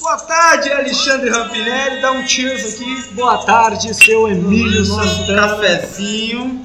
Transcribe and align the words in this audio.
Boa 0.00 0.18
tarde, 0.20 0.70
Alexandre 0.70 1.30
Rampinelli. 1.30 2.00
Dá 2.00 2.12
um 2.12 2.28
cheers 2.28 2.74
aqui. 2.74 3.12
Boa 3.14 3.44
tarde, 3.44 3.92
seu 3.94 4.28
Emílio 4.28 4.86
Nosso 4.86 5.26
cafezinho. 5.26 6.64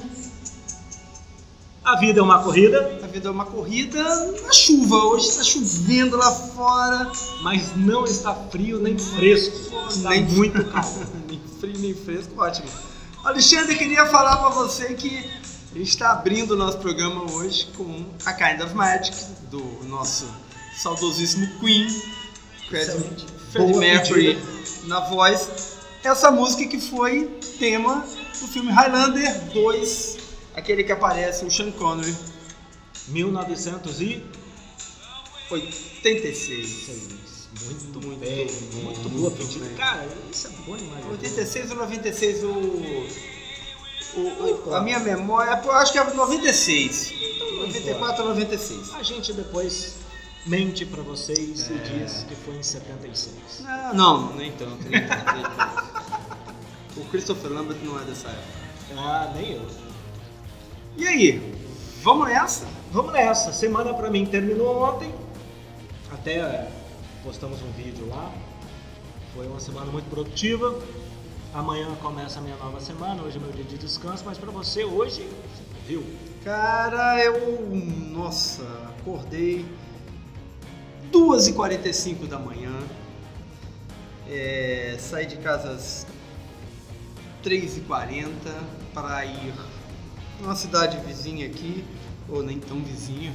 A 1.84 1.96
vida 1.96 2.20
é 2.20 2.22
uma 2.22 2.40
corrida, 2.42 2.97
vida 3.08 3.28
é 3.28 3.30
uma 3.32 3.44
corrida 3.46 4.02
na 4.42 4.52
chuva. 4.52 4.96
Hoje 5.06 5.28
está 5.28 5.42
chovendo 5.42 6.16
lá 6.16 6.30
fora. 6.30 7.10
mas 7.42 7.74
não 7.76 8.04
está 8.04 8.34
frio 8.34 8.78
nem 8.78 8.96
fresco. 8.98 9.56
Está 9.88 10.10
Nem- 10.10 10.24
muito 10.24 10.64
calor. 10.66 11.06
nem 11.28 11.40
frio, 11.60 11.78
nem 11.78 11.94
fresco. 11.94 12.40
Ótimo. 12.40 12.68
Alexandre, 13.24 13.74
queria 13.76 14.06
falar 14.06 14.36
para 14.36 14.50
você 14.50 14.94
que 14.94 15.18
a 15.74 15.78
gente 15.78 15.88
está 15.88 16.12
abrindo 16.12 16.52
o 16.52 16.56
nosso 16.56 16.78
programa 16.78 17.30
hoje 17.32 17.68
com 17.76 18.04
a 18.24 18.32
Kind 18.32 18.60
of 18.62 18.74
Magic, 18.74 19.16
do 19.50 19.62
nosso 19.84 20.26
saudosíssimo 20.76 21.46
Queen. 21.58 21.88
Freddie 22.68 23.78
Mercury 23.78 24.38
na 24.84 25.00
voz. 25.00 25.76
Essa 26.04 26.30
música 26.30 26.64
que 26.66 26.80
foi 26.80 27.24
tema 27.58 28.04
do 28.40 28.46
filme 28.48 28.70
Highlander 28.70 29.44
2, 29.52 30.16
aquele 30.54 30.84
que 30.84 30.92
aparece 30.92 31.44
o 31.44 31.50
Sean 31.50 31.70
Connery, 31.72 32.14
1906. 33.08 34.22
86. 35.50 36.88
Muito, 37.64 37.84
Muito 38.06 38.18
bem, 38.20 38.46
bem, 38.46 38.46
muito 38.46 39.00
muito 39.00 39.08
boa 39.08 39.30
pedida. 39.30 39.68
Cara, 39.76 40.06
isso 40.30 40.46
é 40.48 40.50
bom 40.66 40.76
demais. 40.76 41.04
86 41.06 41.70
ou 41.70 41.76
96 41.78 42.44
o, 42.44 42.48
o, 44.16 44.64
o- 44.68 44.74
a 44.74 44.80
minha 44.82 44.98
memória, 45.00 45.52
acho 45.52 45.92
que 45.92 45.98
é 45.98 46.04
96. 46.04 47.12
94 47.56 48.22
ou 48.22 48.28
96. 48.30 48.94
A 48.94 49.02
gente 49.02 49.32
depois 49.32 49.94
mente 50.46 50.84
pra 50.86 51.02
vocês 51.02 51.70
É. 51.70 51.74
e 51.74 51.78
diz 52.04 52.24
que 52.28 52.34
foi 52.36 52.56
em 52.56 52.62
76. 52.62 53.34
Não, 53.60 53.94
não, 53.94 54.36
nem 54.36 54.52
tanto, 54.52 54.86
nem 54.88 55.00
tanto. 55.06 55.98
O 56.96 57.04
Christopher 57.06 57.50
Lambert 57.52 57.78
não 57.82 57.98
é 58.00 58.04
dessa 58.04 58.28
época. 58.28 58.58
Ah, 58.96 59.32
nem 59.34 59.52
eu. 59.54 59.66
E 60.96 61.06
aí, 61.06 61.57
vamos 62.08 62.26
nessa? 62.26 62.66
Vamos 62.90 63.12
nessa. 63.12 63.52
Semana 63.52 63.92
pra 63.92 64.10
mim 64.10 64.24
terminou 64.24 64.82
ontem. 64.82 65.14
Até 66.10 66.38
eh, 66.38 66.72
postamos 67.22 67.60
um 67.60 67.70
vídeo 67.72 68.08
lá. 68.08 68.32
Foi 69.34 69.46
uma 69.46 69.60
semana 69.60 69.92
muito 69.92 70.08
produtiva. 70.08 70.74
Amanhã 71.52 71.86
começa 71.96 72.38
a 72.38 72.42
minha 72.42 72.56
nova 72.56 72.80
semana. 72.80 73.22
Hoje 73.22 73.36
é 73.36 73.40
meu 73.40 73.52
dia 73.52 73.64
de 73.64 73.76
descanso. 73.76 74.22
Mas 74.24 74.38
pra 74.38 74.50
você, 74.50 74.84
hoje, 74.84 75.28
viu? 75.86 76.02
Cara, 76.42 77.22
eu. 77.22 77.76
Nossa, 78.10 78.62
acordei 78.98 79.66
2h45 81.12 82.26
da 82.26 82.38
manhã. 82.38 82.72
É, 84.26 84.96
saí 84.98 85.26
de 85.26 85.36
casa 85.36 85.72
às 85.72 86.06
3h40 87.44 88.32
para 88.94 89.26
ir 89.26 89.52
numa 90.40 90.54
cidade 90.54 90.98
vizinha 91.06 91.46
aqui, 91.46 91.84
ou 92.28 92.42
nem 92.42 92.58
tão 92.58 92.82
vizinha. 92.82 93.32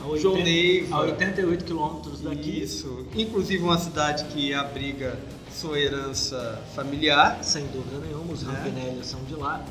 A 0.00 0.16
João 0.18 0.34
80 0.34 0.42
Neiva. 0.44 0.96
A 0.96 1.00
88 1.00 1.64
quilômetros 1.64 2.20
daqui. 2.20 2.62
Isso, 2.62 3.06
inclusive 3.14 3.62
uma 3.62 3.78
cidade 3.78 4.24
que 4.26 4.52
abriga 4.52 5.18
sua 5.50 5.78
herança 5.78 6.60
familiar. 6.74 7.42
Sem 7.42 7.66
dúvida 7.68 7.98
nenhuma, 8.04 8.32
os 8.32 8.42
É. 8.42 8.46
Rampinelli 8.46 9.04
são 9.04 9.22
de 9.24 9.34
lá. 9.34 9.64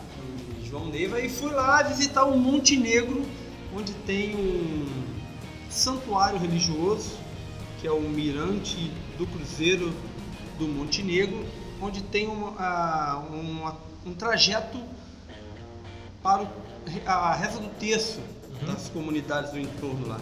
em 0.59 0.65
João 0.65 0.87
Neiva 0.87 1.19
e 1.19 1.27
fui 1.27 1.51
lá 1.51 1.83
visitar 1.83 2.23
o 2.23 2.37
Monte 2.37 2.77
Negro, 2.77 3.25
onde 3.75 3.91
tem 3.93 4.35
um 4.35 4.85
santuário 5.69 6.39
religioso, 6.39 7.11
que 7.81 7.87
é 7.87 7.91
o 7.91 7.99
Mirante 8.01 8.89
do 9.17 9.27
Cruzeiro 9.27 9.91
do 10.57 10.67
Monte 10.67 11.03
Negro, 11.03 11.45
onde 11.81 12.01
tem 12.03 12.27
uma- 12.27 12.55
a- 12.57 13.23
uma- 13.33 13.75
um 14.05 14.13
trajeto 14.13 14.79
para 16.23 16.47
a 17.05 17.33
reza 17.35 17.59
do 17.59 17.67
terço 17.79 18.19
Uhum. 18.61 18.73
das 18.73 18.89
comunidades 18.89 19.51
do 19.51 19.59
entorno 19.59 20.07
lá. 20.07 20.19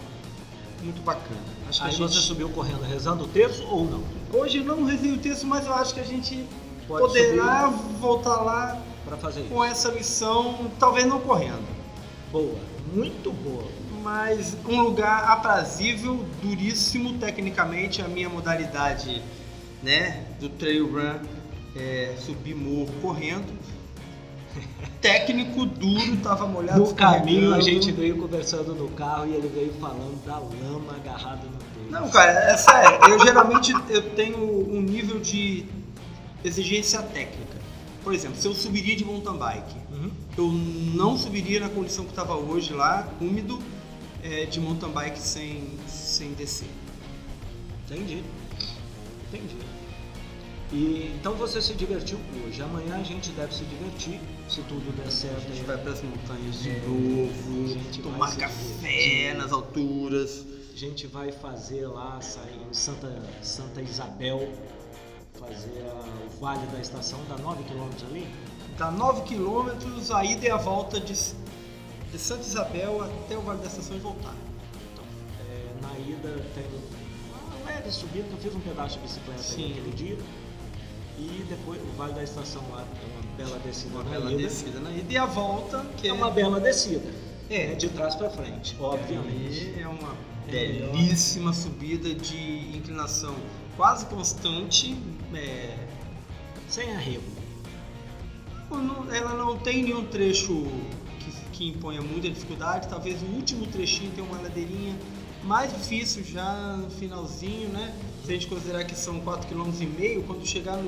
Muito 0.83 1.01
bacana. 1.03 1.41
Acho 1.67 1.79
que 1.81 1.88
Aí 1.88 1.94
a 1.94 1.97
gente... 1.97 2.13
você 2.13 2.19
subiu 2.19 2.50
correndo 2.50 2.81
rezando 2.83 3.25
o 3.25 3.27
terço 3.27 3.63
ou 3.67 3.85
não? 3.85 4.03
Hoje 4.33 4.63
não 4.63 4.85
rezei 4.85 5.11
o 5.11 5.17
terço, 5.17 5.45
mas 5.45 5.66
eu 5.66 5.73
acho 5.73 5.94
que 5.94 6.00
a 6.00 6.05
gente 6.05 6.45
Pode 6.88 7.01
poderá 7.05 7.67
voltar 7.99 8.41
lá 8.41 8.81
Pra 9.05 9.17
fazer 9.17 9.41
isso. 9.41 9.49
com 9.49 9.63
essa 9.63 9.91
missão, 9.91 10.72
talvez 10.79 11.05
não 11.05 11.19
correndo. 11.19 11.67
Boa, 12.31 12.55
muito 12.94 13.31
boa. 13.31 13.66
mas 14.03 14.55
um 14.66 14.81
lugar 14.81 15.25
aprazível, 15.25 16.23
duríssimo 16.41 17.17
tecnicamente, 17.19 18.01
a 18.01 18.07
minha 18.07 18.29
modalidade, 18.29 19.22
né, 19.83 20.23
do 20.39 20.47
trail 20.47 20.89
run 20.89 21.19
é 21.75 22.16
subir 22.25 22.55
morro 22.55 22.89
correndo. 23.01 23.45
Técnico 25.02 25.66
duro, 25.66 26.18
tava 26.18 26.46
molhado. 26.46 26.80
No 26.80 26.94
caminho 26.94 27.53
a 27.53 27.62
gente 27.62 27.92
veio 27.92 28.18
conversando 28.18 28.74
no 28.75 28.90
carro 28.90 29.28
e 29.28 29.34
ele 29.34 29.47
veio 29.47 29.74
falando 29.80 30.24
da 30.25 30.38
lama 30.38 30.94
agarrada 30.96 31.44
no 31.46 31.58
peito. 31.58 31.90
Não, 31.92 32.09
cara, 32.09 32.31
é 32.52 32.58
sério. 32.58 33.00
Eu 33.09 33.20
geralmente 33.20 33.74
eu 33.90 34.02
tenho 34.12 34.38
um 34.40 34.81
nível 34.81 35.20
de 35.20 35.66
exigência 36.44 37.02
técnica. 37.02 37.58
Por 38.03 38.14
exemplo, 38.14 38.38
se 38.38 38.47
eu 38.47 38.53
subiria 38.53 38.96
de 38.96 39.06
mountain 39.06 39.38
bike, 39.38 39.75
Uhum. 39.92 40.12
eu 40.38 40.47
não 40.96 41.18
subiria 41.18 41.59
na 41.59 41.70
condição 41.70 42.06
que 42.06 42.12
estava 42.12 42.36
hoje 42.36 42.74
lá, 42.74 43.08
úmido, 43.20 43.59
é, 44.24 44.46
de 44.46 44.59
mountain 44.59 44.90
bike 44.91 45.20
sem, 45.20 45.64
sem 45.88 46.34
descer. 46.34 46.70
Entendi. 47.86 48.24
Entendi. 49.28 49.56
E, 50.72 51.16
então 51.19 51.34
você 51.34 51.62
se 51.62 51.74
divertiu 51.74 52.19
hoje. 52.46 52.62
Amanhã 52.62 52.97
a 53.00 53.03
gente 53.03 53.31
deve 53.31 53.53
se 53.53 53.63
divertir, 53.66 54.19
se 54.47 54.62
tudo 54.63 54.96
der 54.96 55.12
certo. 55.12 55.47
A 55.52 55.56
gente 55.56 55.66
vai 55.66 55.78
para 55.78 55.91
as 55.91 56.02
montanhas 56.03 56.62
de 56.62 56.69
É, 56.69 56.81
novo, 56.85 57.63
a 57.66 57.68
gente 57.68 58.02
vai 58.02 58.12
tomar 58.13 58.35
café 58.38 59.34
nas 59.35 59.52
alturas. 59.52 60.46
A 60.74 60.78
gente 60.78 61.08
vai 61.08 61.31
fazer 61.31 61.88
lá, 61.88 62.22
sair 62.22 62.62
em 62.69 62.74
Santa, 62.74 63.12
Santa 63.41 63.81
Isabel, 63.81 64.47
fazer 65.34 65.81
a- 65.90 66.25
o 66.25 66.40
Vale 66.40 66.66
da 66.68 66.79
Estação, 66.79 67.19
dá 67.28 67.38
9 67.38 67.63
km 67.63 67.90
ali. 68.09 68.28
Dá 68.78 68.90
9 68.91 69.24
quilômetros, 69.24 70.09
a 70.12 70.24
ida 70.24 70.46
e 70.46 70.50
a 70.52 70.56
volta 70.56 71.00
de, 71.00 71.13
de 71.13 72.18
Santa 72.18 72.41
Isabel 72.44 73.02
até 73.03 73.38
o 73.38 73.41
Vale 73.41 73.59
da 73.59 73.68
Estação 73.68 73.97
e 73.97 74.00
voltar. 74.00 74.34
Então, 74.94 75.03
é, 75.50 75.81
na 75.81 76.00
ida 76.00 76.46
tem 76.53 76.63
uma 77.34 77.66
leve 77.72 77.91
subida, 77.91 78.28
eu 78.31 78.38
fiz 78.38 78.56
um 78.56 78.59
pedaço 78.62 78.97
de 78.97 79.03
bicicleta 79.03 79.41
Sim. 79.41 79.66
aí 79.66 79.72
aquele 79.72 79.91
dia. 79.91 80.18
E 81.19 81.44
depois 81.50 81.81
o 81.81 81.97
Vale 81.97 82.13
da 82.13 82.24
Estação 82.24 82.63
lá 82.72 82.81
é 82.81 83.06
uma 83.06 83.35
bela 83.38 83.59
descida 83.59 83.94
Uma 83.96 84.03
na 84.03 84.09
bela 84.12 84.31
ida. 84.31 84.41
descida 84.44 84.80
na 84.80 84.91
ida 84.91 85.12
e 85.13 85.18
a 85.18 85.25
volta, 85.25 85.85
que 85.97 86.07
É 86.07 86.13
uma 86.13 86.31
bela 86.31 86.59
descida. 86.59 87.12
É. 87.50 87.74
É 87.74 87.75
de 87.75 87.90
trás 87.90 88.16
para 88.16 88.30
frente, 88.30 88.75
obviamente. 88.80 89.74
É 89.79 89.88
uma 89.88 90.16
É 90.47 90.52
belíssima 90.91 91.52
subida 91.53 92.13
de 92.13 92.78
inclinação 92.78 93.35
quase 93.75 94.06
constante. 94.06 94.96
é, 95.34 95.75
Sem 96.69 96.90
arrego. 96.96 97.24
ela 99.12 99.34
não 99.34 99.58
tem 99.58 99.84
nenhum 99.84 100.06
trecho 100.06 100.68
que, 101.19 101.31
que 101.52 101.68
imponha 101.69 102.02
muita 102.02 102.29
dificuldade. 102.29 102.88
Talvez 102.88 103.22
o 103.22 103.25
último 103.25 103.66
trechinho 103.68 104.12
tenha 104.12 104.25
uma 104.28 104.40
ladeirinha 104.41 104.96
mais 105.44 105.72
difícil 105.74 106.24
já 106.24 106.78
no 106.78 106.90
finalzinho, 106.91 107.69
né? 107.69 107.94
Se 108.25 108.29
a 108.29 108.34
gente 108.34 108.47
considerar 108.47 108.84
que 108.84 108.96
são 108.96 109.19
4,5 109.22 109.47
km, 109.47 110.28
quando 110.28 110.46
chegar 110.46 110.78
no 110.78 110.88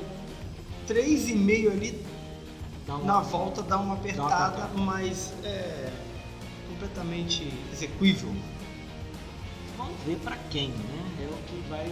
3,5 0.92 1.70
ali, 1.70 2.04
Dá 2.86 2.96
uma- 2.96 3.04
na 3.04 3.20
volta 3.20 3.62
dá 3.62 3.78
uma 3.78 3.94
apertada, 3.94 4.46
apertada. 4.46 4.78
mas 4.78 5.32
é 5.44 5.90
completamente 6.68 7.50
execuível. 7.72 8.28
Vamos 9.78 9.94
ver 10.04 10.16
para 10.18 10.36
quem, 10.50 10.68
né? 10.68 11.04
É 11.22 11.24
o 11.26 11.36
que 11.46 11.68
vai. 11.68 11.86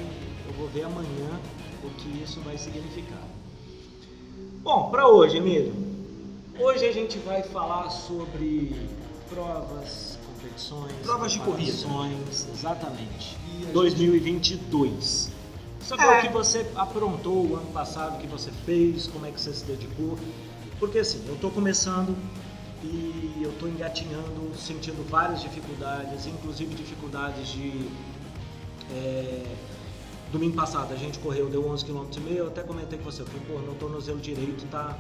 Eu 0.47 0.53
vou 0.55 0.69
ver 0.69 0.83
amanhã 0.85 1.41
o 1.83 1.91
que 1.91 2.23
isso 2.23 2.41
vai 2.41 2.59
significar. 2.59 3.23
Bom, 4.63 4.91
para 4.91 5.09
hoje, 5.09 5.39
Emílio. 5.39 5.73
Hoje 6.59 6.85
a 6.87 6.93
gente 6.93 7.17
vai 7.21 7.43
falar 7.43 7.89
sobre 7.89 8.75
provas, 9.31 10.19
competições, 10.27 10.93
Provas 11.03 11.33
de 11.33 11.39
corrida. 11.41 11.73
Exatamente. 12.53 13.37
E 13.61 13.67
a 13.69 13.73
2022. 13.73 15.31
Saber 15.81 16.03
É. 16.05 16.19
o 16.19 16.23
que 16.23 16.29
você 16.29 16.67
aprontou 16.77 17.47
o 17.47 17.57
ano 17.57 17.67
passado, 17.73 18.17
o 18.17 18.21
que 18.21 18.27
você 18.27 18.51
fez, 18.65 19.07
como 19.07 19.27
é 19.27 19.31
que 19.31 19.41
você 19.41 19.53
se 19.53 19.65
dedicou. 19.65 20.17
Porque 20.79 20.99
assim, 20.99 21.23
eu 21.27 21.35
estou 21.35 21.51
começando 21.51 22.17
e 22.83 23.41
eu 23.43 23.51
estou 23.51 23.69
engatinhando, 23.69 24.55
sentindo 24.57 25.07
várias 25.09 25.41
dificuldades, 25.43 26.27
inclusive 26.27 26.75
dificuldades 26.75 27.49
de 27.49 27.89
é, 28.93 29.43
domingo 30.33 30.57
passado 30.57 30.93
a 30.93 30.97
gente 30.97 31.19
correu, 31.19 31.49
deu 31.49 31.67
11 31.69 31.85
km 31.85 32.07
e 32.17 32.21
meio, 32.21 32.39
eu 32.39 32.47
até 32.49 32.63
comentei 32.63 32.99
com 32.99 33.05
você, 33.05 33.23
eu 33.23 33.27
falei, 33.27 33.43
pô, 33.47 33.59
meu 33.59 33.75
tornozelo 33.75 34.19
direito 34.19 34.65
tá, 34.71 34.97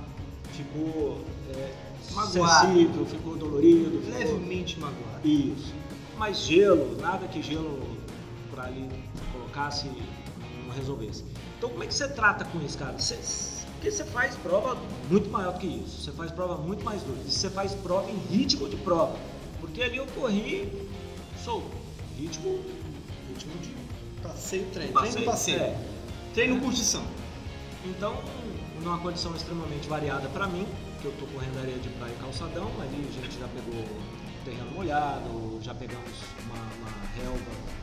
ficou 0.53 1.25
é, 1.55 1.73
Magoado. 2.13 2.67
sensível, 2.67 3.07
ficou 3.07 3.37
dolorido. 3.37 4.01
ficou- 4.03 4.19
Levemente 4.19 4.79
magoado. 4.79 5.27
Isso. 5.27 5.73
Mas 6.19 6.39
gelo, 6.41 6.97
nada 7.01 7.27
que 7.29 7.41
gelo 7.43 7.81
pra 8.51 8.65
ali 8.65 8.89
colocasse 9.33 9.89
não 10.71 10.77
resolvesse. 10.77 11.25
Então 11.59 11.69
como 11.69 11.83
é 11.83 11.87
que 11.87 11.95
você 11.95 12.09
trata 12.09 12.45
com 12.45 12.61
isso, 12.61 12.79
cara? 12.79 12.99
Você, 12.99 13.17
porque 13.73 13.91
você 13.91 14.05
faz 14.05 14.35
prova 14.37 14.79
muito 15.11 15.29
maior 15.29 15.53
do 15.53 15.59
que 15.59 15.67
isso. 15.67 16.03
Você 16.03 16.13
faz 16.13 16.31
prova 16.31 16.57
muito 16.57 16.85
mais 16.85 17.03
dura. 17.03 17.19
Você 17.27 17.51
faz 17.51 17.75
prova 17.75 18.11
em 18.11 18.17
ritmo 18.31 18.69
de 18.69 18.77
prova. 18.77 19.17
Porque 19.61 19.83
ali 19.83 19.97
eu 19.97 20.07
corri 20.07 20.89
solto. 21.43 21.71
Ritmo, 22.17 22.61
ritmo 23.29 23.53
de 23.61 23.81
Passeio, 24.23 24.67
treino. 24.67 24.93
passeio. 24.93 25.13
Treino, 25.13 25.31
passeio. 25.31 25.61
É. 25.61 25.79
Treino, 26.35 26.61
curtição. 26.61 27.03
Então, 27.87 28.15
numa 28.83 28.99
condição 28.99 29.35
extremamente 29.35 29.89
variada 29.89 30.29
para 30.29 30.47
mim, 30.47 30.67
que 31.01 31.07
eu 31.07 31.13
tô 31.13 31.25
correndo 31.27 31.59
areia 31.59 31.79
de 31.79 31.89
praia 31.91 32.13
e 32.13 32.23
calçadão, 32.23 32.71
ali 32.81 33.09
a 33.09 33.13
gente 33.13 33.39
já 33.39 33.49
pegou 33.49 33.83
terreno 34.45 34.71
molhado, 34.73 35.59
já 35.63 35.75
pegamos 35.75 36.11
uma, 36.45 36.55
uma 36.55 36.91
relva 37.17 37.41
é, 37.41 37.80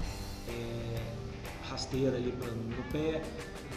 rasteira 1.81 2.17
ali 2.17 2.33
no 2.75 2.83
pé, 2.91 3.21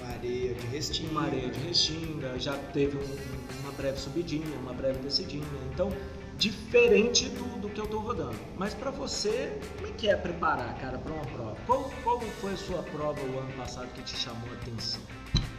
Uma 0.01 0.15
areia 0.15 0.55
de 0.55 0.67
restinho. 0.69 1.11
uma 1.11 1.25
areia 1.27 1.51
de 1.51 1.61
restinga, 1.61 2.39
já 2.39 2.55
teve 2.73 2.97
um- 2.97 3.01
um- 3.03 3.61
uma 3.63 3.73
breve 3.73 3.99
subidinha, 4.01 4.57
uma 4.59 4.73
breve 4.73 4.99
descidinha. 5.01 5.45
Então, 5.73 5.93
diferente 6.39 7.29
do, 7.29 7.61
do 7.61 7.69
que 7.69 7.79
eu 7.79 7.87
tô 7.87 7.99
rodando. 7.99 8.35
Mas 8.57 8.73
para 8.73 8.91
você, 8.91 9.53
como 9.77 9.89
é 9.89 9.91
que 9.93 10.09
é 10.09 10.17
preparar, 10.17 10.75
cara, 10.79 10.97
para 10.97 11.13
uma 11.13 11.27
prova? 11.27 11.57
Qual, 11.67 11.91
qual 12.03 12.21
foi 12.41 12.55
a 12.55 12.57
sua 12.57 12.83
prova 12.83 13.21
o 13.21 13.39
ano 13.39 13.53
passado 13.53 13.87
que 13.95 14.03
te 14.03 14.17
chamou 14.17 14.49
a 14.51 14.55
atenção? 14.55 15.03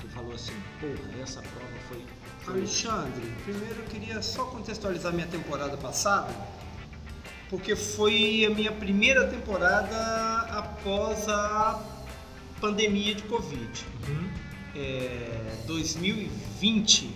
Que 0.01 0.07
falou 0.07 0.33
assim, 0.33 0.53
porra, 0.79 1.21
essa 1.21 1.41
prova 1.43 1.73
foi. 1.87 2.03
foi 2.39 2.53
Alexandre, 2.55 3.31
primeiro 3.43 3.75
eu 3.81 3.85
queria 3.85 4.19
só 4.23 4.45
contextualizar 4.45 5.13
minha 5.13 5.27
temporada 5.27 5.77
passada, 5.77 6.33
porque 7.51 7.75
foi 7.75 8.43
a 8.45 8.49
minha 8.49 8.71
primeira 8.71 9.27
temporada 9.27 9.95
após 10.49 11.29
a 11.29 11.79
pandemia 12.61 13.15
de 13.15 13.23
Covid. 13.23 13.85
Uhum. 14.07 14.29
É, 14.75 15.57
2020 15.65 17.09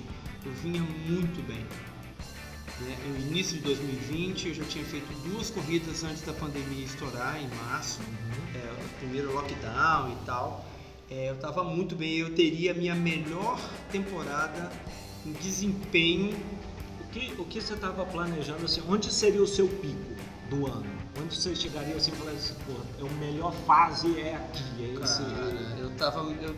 eu 0.45 0.51
vinha 0.51 0.81
muito 0.81 1.41
bem. 1.47 1.63
Né? 2.81 2.97
No 3.07 3.27
início 3.31 3.55
de 3.57 3.63
2020 3.63 4.49
eu 4.49 4.53
já 4.55 4.65
tinha 4.65 4.83
feito 4.83 5.07
duas 5.29 5.49
corridas 5.49 6.03
antes 6.03 6.23
da 6.23 6.33
pandemia 6.33 6.83
estourar, 6.83 7.39
em 7.41 7.47
março, 7.55 8.01
Uhum. 8.01 8.59
é, 8.59 8.71
o 8.73 8.99
primeiro 8.99 9.31
lockdown 9.33 10.11
e 10.11 10.25
tal. 10.25 10.65
É, 11.09 11.29
eu 11.29 11.35
estava 11.35 11.63
muito 11.63 11.95
bem, 11.95 12.15
eu 12.17 12.33
teria 12.33 12.71
a 12.71 12.73
minha 12.73 12.95
melhor 12.95 13.59
temporada 13.91 14.71
em 15.25 15.31
desempenho. 15.33 16.35
O 16.99 17.07
que, 17.11 17.33
o 17.39 17.45
que 17.45 17.61
você 17.61 17.73
estava 17.75 18.03
planejando 18.05 18.65
assim? 18.65 18.81
Onde 18.89 19.13
seria 19.13 19.41
o 19.41 19.47
seu 19.47 19.67
pico 19.67 20.15
do 20.49 20.65
ano? 20.67 21.04
Onde 21.21 21.33
você 21.35 21.55
chegaria 21.55 21.95
assim 21.95 22.11
e 22.11 22.15
falaria 22.15 22.39
assim, 22.39 22.55
pô, 22.65 23.05
a 23.05 23.09
melhor 23.19 23.53
fase 23.65 24.19
é 24.19 24.35
aqui, 24.35 24.63
é 24.83 25.03
esse. 25.03 25.23
Cara, 25.23 25.75
eu 25.79 25.89
tava. 25.91 26.19
Eu, 26.19 26.55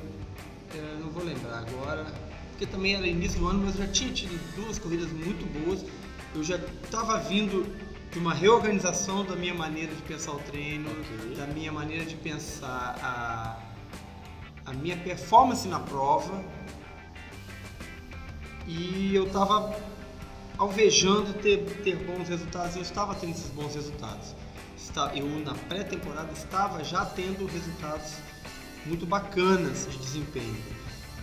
eu 0.73 0.99
não 0.99 1.09
vou 1.09 1.23
lembrar 1.23 1.59
agora, 1.59 2.05
porque 2.51 2.65
também 2.65 2.95
era 2.95 3.05
início 3.05 3.39
do 3.39 3.47
ano, 3.47 3.63
mas 3.63 3.79
eu 3.79 3.85
já 3.85 3.91
tinha 3.91 4.11
tido 4.11 4.55
duas 4.55 4.79
corridas 4.79 5.11
muito 5.11 5.45
boas. 5.59 5.85
Eu 6.33 6.43
já 6.43 6.55
estava 6.83 7.19
vindo 7.19 7.65
de 8.11 8.19
uma 8.19 8.33
reorganização 8.33 9.23
da 9.23 9.35
minha 9.35 9.53
maneira 9.53 9.93
de 9.93 10.01
pensar 10.01 10.31
o 10.31 10.39
treino, 10.39 10.89
Ok. 10.89 11.35
da 11.35 11.45
minha 11.47 11.71
maneira 11.71 12.05
de 12.05 12.15
pensar 12.15 12.97
a, 13.01 13.59
a 14.69 14.73
minha 14.73 14.97
performance 14.97 15.67
na 15.67 15.79
prova. 15.79 16.43
E 18.65 19.15
eu 19.15 19.27
estava 19.27 19.73
alvejando 20.57 21.33
ter, 21.35 21.63
ter 21.83 21.95
bons 21.95 22.27
resultados 22.27 22.75
e 22.75 22.79
eu 22.79 22.83
estava 22.83 23.13
tendo 23.15 23.31
esses 23.31 23.49
bons 23.51 23.75
resultados. 23.75 24.35
Está- 24.97 25.15
Eu, 25.15 25.27
na 25.45 25.53
pré-temporada, 25.53 26.31
estava 26.33 26.83
já 26.83 27.05
tendo 27.05 27.45
resultados 27.45 28.13
muito 28.83 29.05
bacanas 29.05 29.87
de 29.91 29.95
desempenho. 29.99 30.57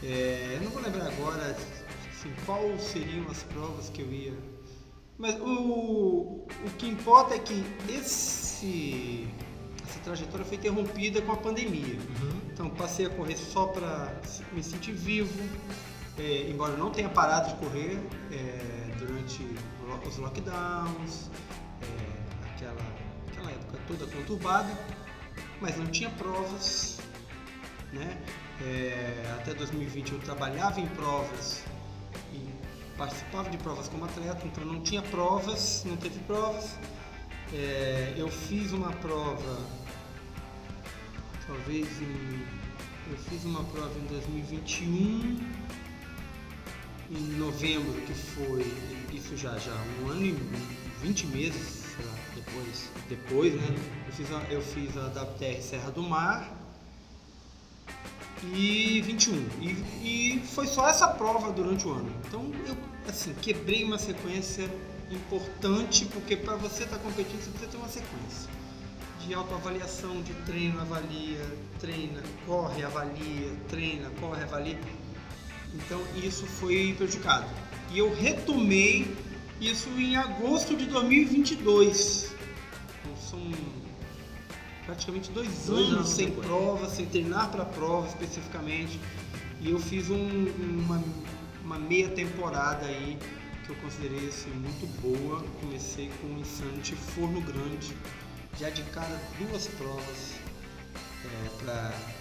É, 0.00 0.60
não 0.62 0.70
vou 0.70 0.80
lembrar 0.80 1.08
agora 1.08 1.56
assim, 2.08 2.32
qual 2.46 2.78
seriam 2.78 3.28
as 3.28 3.42
provas 3.42 3.88
que 3.88 4.00
eu 4.02 4.12
ia. 4.12 4.32
Mas 5.18 5.34
o, 5.40 6.46
o 6.64 6.70
que 6.78 6.86
importa 6.86 7.34
é 7.34 7.38
que 7.40 7.64
esse, 7.88 9.26
essa 9.88 9.98
trajetória 10.04 10.46
foi 10.46 10.56
interrompida 10.56 11.20
com 11.22 11.32
a 11.32 11.36
pandemia. 11.36 11.96
Uhum. 11.96 12.40
Então 12.52 12.70
passei 12.70 13.06
a 13.06 13.10
correr 13.10 13.36
só 13.36 13.66
para 13.66 14.20
me 14.52 14.62
sentir 14.62 14.92
vivo, 14.92 15.42
é, 16.16 16.48
embora 16.48 16.74
eu 16.74 16.78
não 16.78 16.92
tenha 16.92 17.08
parado 17.08 17.48
de 17.48 17.54
correr 17.56 17.98
é, 18.30 18.94
durante 19.00 19.44
os 20.06 20.16
lockdowns, 20.18 21.28
toda 23.86 24.06
conturbada, 24.06 24.70
mas 25.60 25.76
não 25.76 25.86
tinha 25.86 26.10
provas, 26.10 26.98
né? 27.92 28.18
É, 28.60 29.34
até 29.40 29.52
2020 29.54 30.12
eu 30.12 30.18
trabalhava 30.20 30.80
em 30.80 30.86
provas 30.88 31.64
e 32.32 32.48
participava 32.96 33.50
de 33.50 33.58
provas 33.58 33.88
como 33.88 34.04
atleta, 34.04 34.46
então 34.46 34.64
não 34.64 34.80
tinha 34.80 35.02
provas, 35.02 35.84
não 35.84 35.96
teve 35.96 36.18
provas. 36.20 36.78
É, 37.52 38.14
eu 38.16 38.28
fiz 38.28 38.72
uma 38.72 38.92
prova 38.92 39.84
talvez 41.46 41.86
em. 42.00 42.64
Eu 43.10 43.18
fiz 43.18 43.44
uma 43.44 43.62
prova 43.64 43.92
em 43.98 44.06
2021, 44.06 45.38
em 47.10 47.22
novembro, 47.38 48.00
que 48.02 48.14
foi. 48.14 48.64
Isso 49.12 49.36
já, 49.36 49.56
já 49.58 49.74
um 50.02 50.08
ano 50.08 50.26
e 50.26 50.32
20 51.02 51.26
meses, 51.26 51.84
lá, 52.04 52.14
depois. 52.34 52.90
Depois, 53.08 53.54
né? 53.54 53.76
Eu 54.06 54.12
fiz 54.12 54.32
a, 54.32 54.42
eu 54.50 54.62
fiz 54.62 54.96
a 54.96 55.08
WTR 55.08 55.62
Serra 55.62 55.90
do 55.90 56.02
Mar 56.02 56.52
e 58.42 59.00
21. 59.02 59.34
E, 59.60 59.68
e 60.02 60.42
foi 60.46 60.66
só 60.66 60.88
essa 60.88 61.08
prova 61.08 61.52
durante 61.52 61.86
o 61.86 61.92
ano. 61.92 62.10
Então 62.26 62.50
eu 62.66 62.76
assim, 63.08 63.34
quebrei 63.34 63.84
uma 63.84 63.98
sequência 63.98 64.68
importante, 65.10 66.06
porque 66.06 66.36
para 66.36 66.56
você 66.56 66.84
estar 66.84 66.98
competindo 66.98 67.40
você 67.40 67.50
precisa 67.50 67.70
ter 67.70 67.76
uma 67.76 67.88
sequência 67.88 68.50
de 69.26 69.32
autoavaliação, 69.32 70.20
de 70.22 70.34
treino, 70.44 70.80
avalia, 70.80 71.40
treina, 71.80 72.22
corre, 72.46 72.84
avalia, 72.84 73.52
treina, 73.68 74.10
corre, 74.20 74.42
avalia. 74.42 74.78
Então 75.74 76.00
isso 76.22 76.46
foi 76.46 76.94
prejudicado. 76.96 77.46
E 77.90 77.98
eu 77.98 78.14
retomei 78.14 79.16
isso 79.60 79.88
em 79.90 80.16
agosto 80.16 80.76
de 80.76 80.86
2022. 80.86 82.33
São 83.34 83.52
praticamente 84.86 85.30
dois, 85.32 85.48
Dois 85.66 85.80
anos, 85.88 85.92
anos 85.94 86.08
sem 86.08 86.26
depois. 86.26 86.46
prova, 86.46 86.88
sem 86.88 87.06
treinar 87.06 87.50
para 87.50 87.64
prova 87.64 88.06
especificamente. 88.06 89.00
E 89.60 89.70
eu 89.70 89.78
fiz 89.80 90.08
um- 90.10 90.46
uma, 90.86 91.02
uma 91.64 91.78
meia 91.78 92.08
temporada 92.10 92.86
aí 92.86 93.18
que 93.64 93.70
eu 93.70 93.76
considerei 93.76 94.28
assim, 94.28 94.50
muito 94.50 94.86
boa. 95.00 95.42
Comecei 95.60 96.10
com 96.20 96.28
o 96.28 96.38
Insanity 96.38 96.94
Forno 96.94 97.40
Grande, 97.40 97.96
já 98.58 98.70
de 98.70 98.82
cara 98.84 99.18
duas 99.38 99.66
provas 99.66 100.34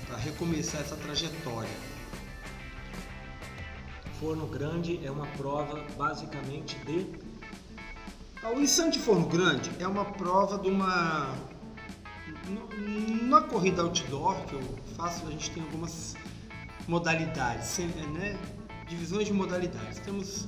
para 0.08 0.18
recomeçar 0.18 0.82
essa 0.82 0.96
trajetória. 0.96 1.70
Forno 4.20 4.48
Grande 4.48 5.06
é 5.06 5.12
uma 5.12 5.28
prova 5.28 5.86
basicamente 5.98 6.76
de. 6.86 7.23
O 8.52 8.60
Insanity 8.60 9.00
Forno 9.00 9.26
Grande 9.26 9.72
é 9.80 9.88
uma 9.88 10.04
prova 10.04 10.58
de 10.58 10.68
uma. 10.68 11.34
Na 13.22 13.40
corrida 13.42 13.82
outdoor 13.82 14.36
que 14.46 14.54
eu 14.54 14.62
faço, 14.98 15.26
a 15.26 15.32
gente 15.32 15.50
tem 15.52 15.64
algumas 15.64 16.16
modalidades, 16.86 17.78
né? 17.78 18.38
divisões 18.86 19.28
de 19.28 19.34
modalidades. 19.34 20.00
Temos 20.00 20.48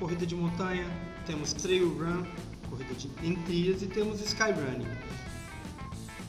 corrida 0.00 0.26
de 0.26 0.34
montanha, 0.34 0.86
temos 1.24 1.52
trail 1.52 1.88
run, 1.88 2.24
corrida 2.68 2.92
de, 2.94 3.08
em 3.22 3.36
trilhas 3.44 3.80
e 3.80 3.86
temos 3.86 4.20
skyrunning. 4.20 4.88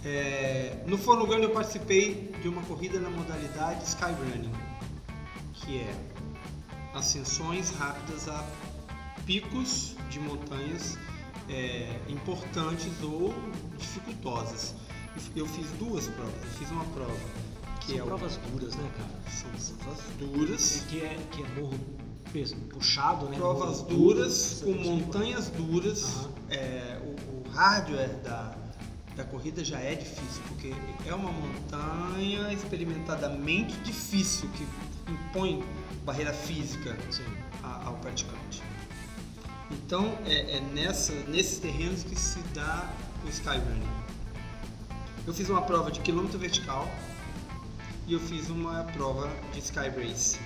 É, 0.06 0.84
no 0.86 1.00
Forno 1.00 1.26
Grande 1.26 1.46
eu 1.46 1.50
participei 1.50 2.32
de 2.42 2.48
uma 2.48 2.62
corrida 2.62 3.00
na 3.00 3.10
modalidade 3.10 3.84
skyrunning, 3.86 4.54
que 5.54 5.80
é 5.80 5.96
ascensões 6.94 7.72
rápidas 7.72 8.30
a 8.30 8.46
picos 9.28 9.94
de 10.10 10.20
montanhas 10.20 10.98
é, 11.50 12.00
importantes 12.10 12.92
ou 13.04 13.34
dificultosas. 13.78 14.74
Eu 15.36 15.46
fiz 15.46 15.70
duas 15.72 16.08
provas. 16.08 16.34
Eu 16.44 16.50
fiz 16.60 16.72
uma 16.72 16.86
prova 16.86 17.14
que 17.82 17.92
São 17.92 18.00
é 18.00 18.04
o- 18.04 18.06
provas 18.08 18.38
duras, 18.52 18.76
né, 18.76 18.90
cara? 18.98 19.32
são 19.60 19.76
provas 19.78 20.04
duras, 20.18 20.84
Que 20.90 21.00
é, 21.02 21.18
que 21.32 21.44
é 21.44 21.60
morro 21.62 21.80
pes- 22.32 22.54
puxado, 22.70 23.28
né? 23.30 23.38
provas 23.38 23.82
Morro 23.82 23.90
duras 23.90 24.62
com 24.64 24.72
montanhas 24.74 25.50
duras. 25.50 26.28
É, 26.50 27.00
o, 27.04 27.48
o 27.48 27.52
hardware 27.52 28.16
da, 28.24 28.56
da 29.16 29.24
corrida 29.24 29.64
já 29.64 29.80
é 29.80 29.96
difícil, 29.96 30.42
porque 30.48 30.74
é 31.06 31.14
uma 31.14 31.32
montanha 31.32 32.52
experimentadamente 32.54 33.76
difícil 33.80 34.48
que 34.50 34.66
impõe 35.12 35.64
barreira 36.06 36.34
física 36.34 36.96
Sim. 37.10 37.24
ao 37.64 37.96
praticante. 37.96 38.62
Então 39.72 40.18
é, 40.26 40.58
é 40.58 40.62
nessa, 40.74 41.14
nesses 41.28 41.60
terrenos 41.60 42.04
que 42.04 42.16
se 42.16 42.40
dá 42.54 42.92
o 43.26 43.30
skyrunning. 43.30 43.88
Eu 45.26 45.34
fiz 45.34 45.50
uma 45.50 45.62
prova 45.62 45.92
de 45.92 46.00
quilômetro 46.00 46.40
vertical 46.40 46.90
e 48.08 48.14
eu 48.14 48.20
fiz 48.20 48.50
uma 48.50 48.84
prova 48.86 49.30
de 49.54 49.60
sky 49.60 49.90
race. 49.90 50.40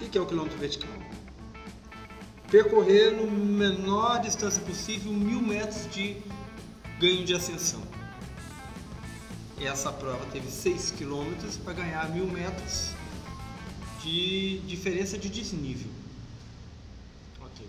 O 0.00 0.08
que 0.08 0.16
é 0.16 0.20
o 0.20 0.26
quilômetro 0.26 0.56
vertical? 0.58 0.90
Percorrer 2.48 3.10
no 3.10 3.28
menor 3.28 4.20
distância 4.20 4.62
possível 4.62 5.12
mil 5.12 5.42
metros 5.42 5.92
de 5.92 6.16
ganho 7.00 7.24
de 7.24 7.34
ascensão. 7.34 7.82
Essa 9.60 9.90
prova 9.92 10.24
teve 10.26 10.48
6 10.48 10.92
quilômetros 10.92 11.56
para 11.56 11.72
ganhar 11.72 12.08
mil 12.10 12.26
metros 12.26 12.92
de 14.02 14.60
diferença 14.60 15.18
de 15.18 15.28
desnível. 15.28 15.90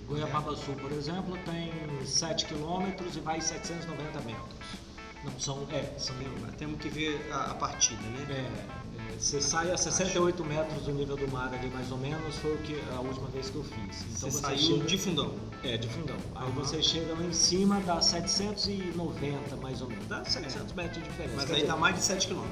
Goiababa 0.10 0.56
Sul, 0.56 0.74
por 0.75 0.92
exemplo, 0.92 1.38
tem 1.46 1.72
7 2.04 2.46
km 2.46 2.88
e 3.16 3.20
vai 3.20 3.39
790 3.39 4.20
metros. 4.22 4.89
Não, 5.24 5.39
são. 5.39 5.68
É, 5.72 5.84
são. 6.00 6.16
Temos 6.58 6.82
que 6.82 6.89
ver 6.89 7.30
a, 7.32 7.51
a 7.51 7.54
partida, 7.54 8.01
né? 8.01 8.25
É, 8.30 9.13
é, 9.13 9.20
você 9.20 9.39
sai 9.39 9.70
a 9.70 9.78
68 9.78 10.44
metros 10.44 10.84
do 10.84 10.94
nível 10.94 11.16
do 11.16 11.28
mar 11.30 11.54
ali, 11.54 11.70
mais 11.70 11.92
ou 11.92 11.98
menos, 11.98 12.36
foi 12.38 12.56
o 12.56 12.58
que, 12.60 12.82
a 12.96 13.01
última 13.01 13.28
vez 13.28 13.50
que 13.50 13.58
eu 13.58 13.63
fiz. 13.63 14.01
Então 14.01 14.32
Você 14.32 14.32
você, 14.32 14.39
saiu 14.39 14.58
chega, 14.58 14.86
de 14.86 14.98
fundão. 14.98 15.36
É, 15.63 15.78
de 15.78 15.88
fundão. 15.89 16.18
Aí 16.36 16.44
Aham. 16.44 16.51
você 16.54 16.82
chega 16.82 17.13
lá 17.13 17.24
em 17.24 17.34
cima, 17.34 17.80
dá 17.82 18.01
790 18.01 19.58
mais 19.58 19.82
ou 19.82 19.89
menos. 19.89 20.08
Dá 20.08 20.25
700 20.25 20.74
metros 20.74 21.04
de 21.04 21.10
diferença. 21.10 21.36
Mas 21.36 21.46
Quer 21.46 21.56
aí 21.56 21.68
dá 21.68 21.75
mais 21.75 21.96
de 21.96 22.01
7 22.01 22.28
km. 22.30 22.44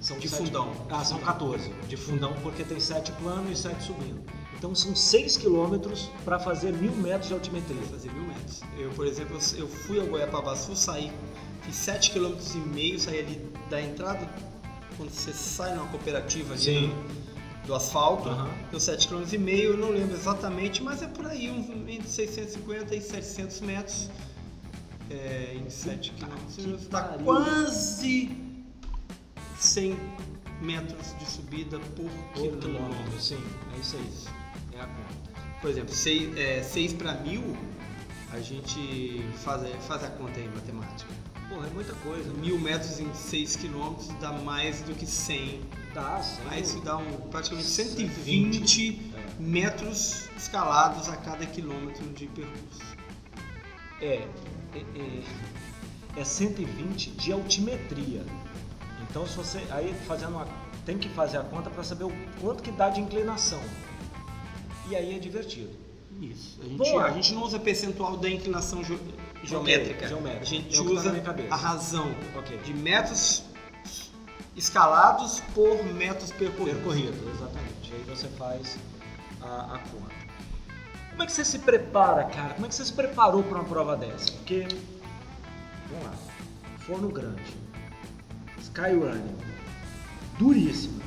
são 0.00 0.18
de 0.18 0.28
fundão. 0.28 0.72
Ah, 0.90 1.04
são 1.04 1.18
14 1.20 1.70
de 1.88 1.96
fundão, 1.96 2.34
porque 2.42 2.62
tem 2.64 2.78
7 2.78 3.12
plano 3.12 3.50
e 3.50 3.56
7 3.56 3.84
subindo. 3.84 4.20
Então 4.60 4.74
são 4.74 4.94
6 4.94 5.38
quilômetros 5.38 6.10
para 6.22 6.38
fazer 6.38 6.70
mil 6.74 6.92
metros 6.92 7.28
de 7.28 7.32
altimetria. 7.34 7.80
fazer 7.90 8.12
mil 8.12 8.24
metros. 8.24 8.60
Eu, 8.76 8.90
por 8.90 9.06
exemplo, 9.06 9.38
eu 9.56 9.66
fui 9.66 9.98
ao 9.98 10.06
Goiapaba 10.06 10.54
Sul, 10.54 10.76
saí, 10.76 11.10
fiz 11.62 11.74
7 11.76 12.10
km 12.10 12.34
e 12.54 12.58
meio, 12.58 13.00
saí 13.00 13.20
ali 13.20 13.50
da 13.70 13.80
entrada, 13.80 14.28
quando 14.98 15.08
você 15.10 15.32
sai 15.32 15.74
numa 15.74 15.86
cooperativa 15.88 16.52
ali 16.52 16.88
do, 16.88 17.68
do 17.68 17.74
asfalto, 17.74 18.28
Aham. 18.28 18.50
deu 18.70 18.78
7 18.78 19.08
km 19.08 19.22
e 19.32 19.38
meio, 19.38 19.70
eu 19.70 19.76
não 19.78 19.88
lembro 19.92 20.14
exatamente, 20.14 20.82
mas 20.82 21.00
é 21.02 21.06
por 21.06 21.24
aí, 21.24 21.46
entre 21.88 22.06
650 22.06 22.94
e 22.94 23.00
700 23.00 23.60
metros. 23.62 24.10
É, 25.08 25.56
em 25.58 25.70
7 25.70 26.12
que 26.12 26.22
km, 26.24 26.76
dá 26.90 27.02
pariu. 27.02 27.24
quase 27.24 28.30
100 29.58 29.98
metros 30.60 31.18
de 31.18 31.24
subida 31.24 31.78
por 31.96 32.04
Por 32.04 32.32
quilômetro. 32.34 32.60
quilômetro, 32.60 33.20
sim, 33.20 33.42
é 33.74 33.80
isso 33.80 33.96
aí. 33.96 34.39
É. 35.60 35.62
Por 35.62 35.70
exemplo, 35.70 35.94
6 35.94 36.92
para 36.94 37.14
mil, 37.14 37.56
a 38.32 38.40
gente 38.40 39.22
faz, 39.44 39.62
faz 39.86 40.04
a 40.04 40.08
conta 40.08 40.40
aí, 40.40 40.48
matemática. 40.48 41.10
Porra, 41.48 41.66
é 41.66 41.70
muita 41.70 41.92
coisa. 41.94 42.32
Mil 42.34 42.58
metros 42.58 43.00
em 43.00 43.12
6 43.12 43.56
quilômetros 43.56 44.08
dá 44.20 44.32
mais 44.32 44.80
do 44.82 44.94
que 44.94 45.04
100. 45.04 45.60
Dá, 45.92 46.22
sim. 46.22 46.40
Aí 46.48 46.62
isso 46.62 46.80
dá 46.80 46.96
um, 46.96 47.12
praticamente 47.30 47.66
120. 47.68 48.14
120 48.14 49.12
É. 49.16 49.42
metros 49.42 50.28
escalados 50.36 51.08
a 51.08 51.16
cada 51.16 51.44
quilômetro 51.44 52.06
de 52.10 52.26
percurso. 52.28 52.80
É, 54.00 54.26
é, 54.74 54.84
é, 56.16 56.20
é 56.20 56.24
120 56.24 57.10
de 57.10 57.32
altimetria. 57.32 58.24
Então 59.10 59.26
se 59.26 59.36
você 59.36 59.58
aí 59.70 59.92
fazendo 60.06 60.36
uma, 60.36 60.46
tem 60.86 60.96
que 60.96 61.08
fazer 61.08 61.38
a 61.38 61.42
conta 61.42 61.68
para 61.68 61.82
saber 61.82 62.04
o 62.04 62.12
quanto 62.40 62.62
que 62.62 62.70
dá 62.70 62.88
de 62.88 63.00
inclinação. 63.00 63.60
E 64.90 64.96
aí 64.96 65.14
é 65.14 65.18
divertido. 65.18 65.70
Isso. 66.20 66.58
A 66.60 66.64
gente, 66.64 66.76
Boa. 66.78 67.04
a 67.04 67.10
gente 67.12 67.32
não 67.32 67.44
usa 67.44 67.58
percentual 67.58 68.16
da 68.16 68.28
inclinação 68.28 68.82
geo- 68.84 68.98
geométrica. 69.44 70.08
geométrica. 70.08 70.42
A 70.42 70.44
gente 70.44 70.74
É 70.74 70.78
tá 70.78 70.82
usa 70.90 71.22
a 71.50 71.56
razão 71.56 72.12
Ok. 72.36 72.58
de 72.58 72.74
metros 72.74 73.44
escalados 74.56 75.40
por 75.54 75.82
metros 75.94 76.32
percorridos. 76.32 76.74
Percorrido, 76.80 77.30
exatamente. 77.30 77.92
Aí 77.94 78.02
você 78.08 78.26
faz 78.28 78.76
a, 79.40 79.76
a 79.76 79.78
conta. 79.78 80.20
Como 81.10 81.22
é 81.22 81.26
que 81.26 81.32
você 81.32 81.44
se 81.44 81.58
prepara, 81.60 82.24
cara? 82.24 82.54
Como 82.54 82.66
é 82.66 82.68
que 82.68 82.74
você 82.74 82.84
se 82.84 82.92
preparou 82.92 83.42
para 83.44 83.58
uma 83.58 83.64
prova 83.64 83.96
dessa? 83.96 84.32
Porque, 84.32 84.66
vamos 85.88 86.04
lá, 86.04 86.14
forno 86.80 87.08
grande, 87.08 87.42
skyrunning, 88.60 89.36
duríssimo. 90.38 90.99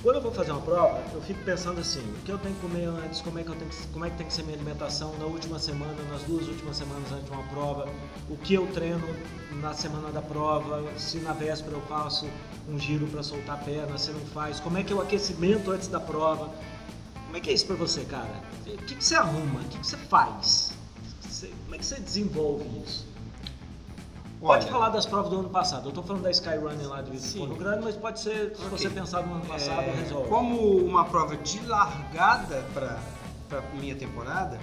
Quando 0.00 0.16
eu 0.16 0.22
vou 0.22 0.30
fazer 0.30 0.52
uma 0.52 0.60
prova, 0.60 1.02
eu 1.12 1.20
fico 1.20 1.42
pensando 1.42 1.80
assim, 1.80 1.98
o 1.98 2.22
que 2.22 2.30
eu 2.30 2.38
tenho 2.38 2.54
que 2.54 2.60
comer 2.60 2.84
antes, 2.84 3.20
como 3.20 3.36
é 3.36 3.42
que, 3.42 3.48
eu 3.50 3.56
tenho 3.56 3.68
que, 3.68 3.86
como 3.88 4.04
é 4.04 4.10
que 4.10 4.16
tem 4.16 4.26
que 4.28 4.32
ser 4.32 4.44
minha 4.44 4.54
alimentação 4.54 5.12
na 5.18 5.24
última 5.24 5.58
semana, 5.58 5.96
nas 6.08 6.22
duas 6.22 6.46
últimas 6.46 6.76
semanas 6.76 7.10
antes 7.10 7.24
de 7.24 7.32
uma 7.32 7.42
prova, 7.48 7.88
o 8.30 8.36
que 8.36 8.54
eu 8.54 8.64
treino 8.68 9.08
na 9.60 9.74
semana 9.74 10.12
da 10.12 10.22
prova, 10.22 10.84
se 10.96 11.18
na 11.18 11.32
véspera 11.32 11.74
eu 11.74 11.80
faço 11.82 12.28
um 12.68 12.78
giro 12.78 13.08
para 13.08 13.24
soltar 13.24 13.56
a 13.56 13.58
perna, 13.58 13.98
se 13.98 14.12
não 14.12 14.20
faz, 14.26 14.60
como 14.60 14.78
é 14.78 14.84
que 14.84 14.92
é 14.92 14.96
o 14.96 15.00
aquecimento 15.00 15.72
antes 15.72 15.88
da 15.88 15.98
prova. 15.98 16.48
Como 17.24 17.36
é 17.36 17.40
que 17.40 17.50
é 17.50 17.52
isso 17.52 17.66
pra 17.66 17.76
você, 17.76 18.04
cara? 18.04 18.40
O 18.66 18.76
que, 18.84 18.94
que 18.94 19.04
você 19.04 19.16
arruma? 19.16 19.60
O 19.60 19.64
que, 19.64 19.78
que 19.78 19.86
você 19.86 19.96
faz? 19.96 20.72
Como 21.64 21.74
é 21.74 21.78
que 21.78 21.84
você 21.84 22.00
desenvolve 22.00 22.64
isso? 22.84 23.04
Pode 24.40 24.64
Olha, 24.66 24.72
falar 24.72 24.88
das 24.90 25.04
provas 25.04 25.30
do 25.30 25.40
ano 25.40 25.50
passado. 25.50 25.88
Eu 25.88 25.92
tô 25.92 26.02
falando 26.02 26.22
da 26.22 26.30
Skyrunning 26.30 26.84
lá 26.84 27.02
de. 27.02 27.18
Forno 27.18 27.56
Grande, 27.56 27.82
mas 27.84 27.96
pode 27.96 28.20
ser, 28.20 28.54
se 28.54 28.62
Ok. 28.66 28.70
você 28.78 28.88
pensar 28.88 29.26
no 29.26 29.34
ano 29.34 29.44
passado, 29.46 29.80
É, 29.80 29.90
resolve. 29.90 30.28
Como 30.28 30.76
uma 30.76 31.04
prova 31.04 31.36
de 31.36 31.60
largada 31.66 32.64
para 32.72 32.98
minha 33.74 33.96
temporada 33.96 34.60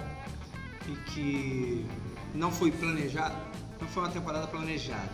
e 0.88 0.92
que 1.10 1.86
não 2.34 2.50
foi 2.50 2.70
planejada, 2.70 3.34
não 3.78 3.86
foi 3.88 4.04
uma 4.04 4.12
temporada 4.12 4.46
planejada, 4.46 5.10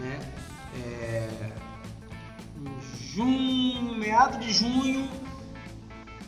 né? 0.00 0.18
É, 0.84 1.28
junho, 3.12 3.94
meado 3.94 4.38
de 4.40 4.52
junho, 4.52 5.08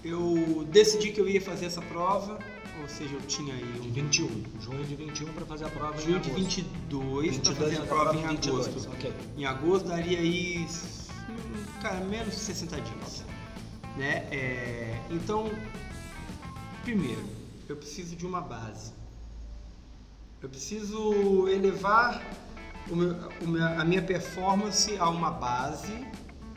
eu 0.04 0.64
decidi 0.68 1.10
que 1.10 1.20
eu 1.20 1.28
ia 1.28 1.40
fazer 1.40 1.66
essa 1.66 1.82
prova, 1.82 2.38
ou 2.82 2.88
seja, 2.88 3.14
eu 3.14 3.20
tinha 3.22 3.54
aí 3.54 3.72
De 3.80 3.88
um 3.88 3.92
21. 3.92 4.44
Junho 4.60 4.84
de 4.84 4.96
21 4.96 5.32
para 5.32 5.46
fazer 5.46 5.64
a 5.66 5.68
prova 5.70 5.96
em 5.96 6.00
junho 6.04 6.20
de 6.20 6.30
agosto. 6.30 6.44
22 6.56 7.38
para 7.38 7.52
22 7.52 7.58
fazer 7.58 7.82
a 7.82 7.86
prova 7.86 8.16
em 8.18 8.26
22, 8.28 8.68
agosto. 8.68 8.90
Ok. 8.92 9.14
Em 9.36 9.44
agosto 9.46 9.88
daria 9.88 10.18
aí, 10.18 10.66
cara, 11.80 12.00
menos 12.04 12.34
de 12.34 12.40
60 12.40 12.80
dias. 12.80 13.24
Né? 13.96 14.26
É, 14.30 15.00
então, 15.10 15.50
primeiro, 16.82 17.24
eu 17.68 17.76
preciso 17.76 18.16
de 18.16 18.26
uma 18.26 18.40
base. 18.40 18.92
Eu 20.42 20.48
preciso 20.48 21.46
elevar 21.48 22.20
meu- 22.90 23.16
a 23.80 23.84
minha 23.84 24.02
performance 24.02 24.96
a 24.98 25.08
uma 25.08 25.30
base, 25.30 25.92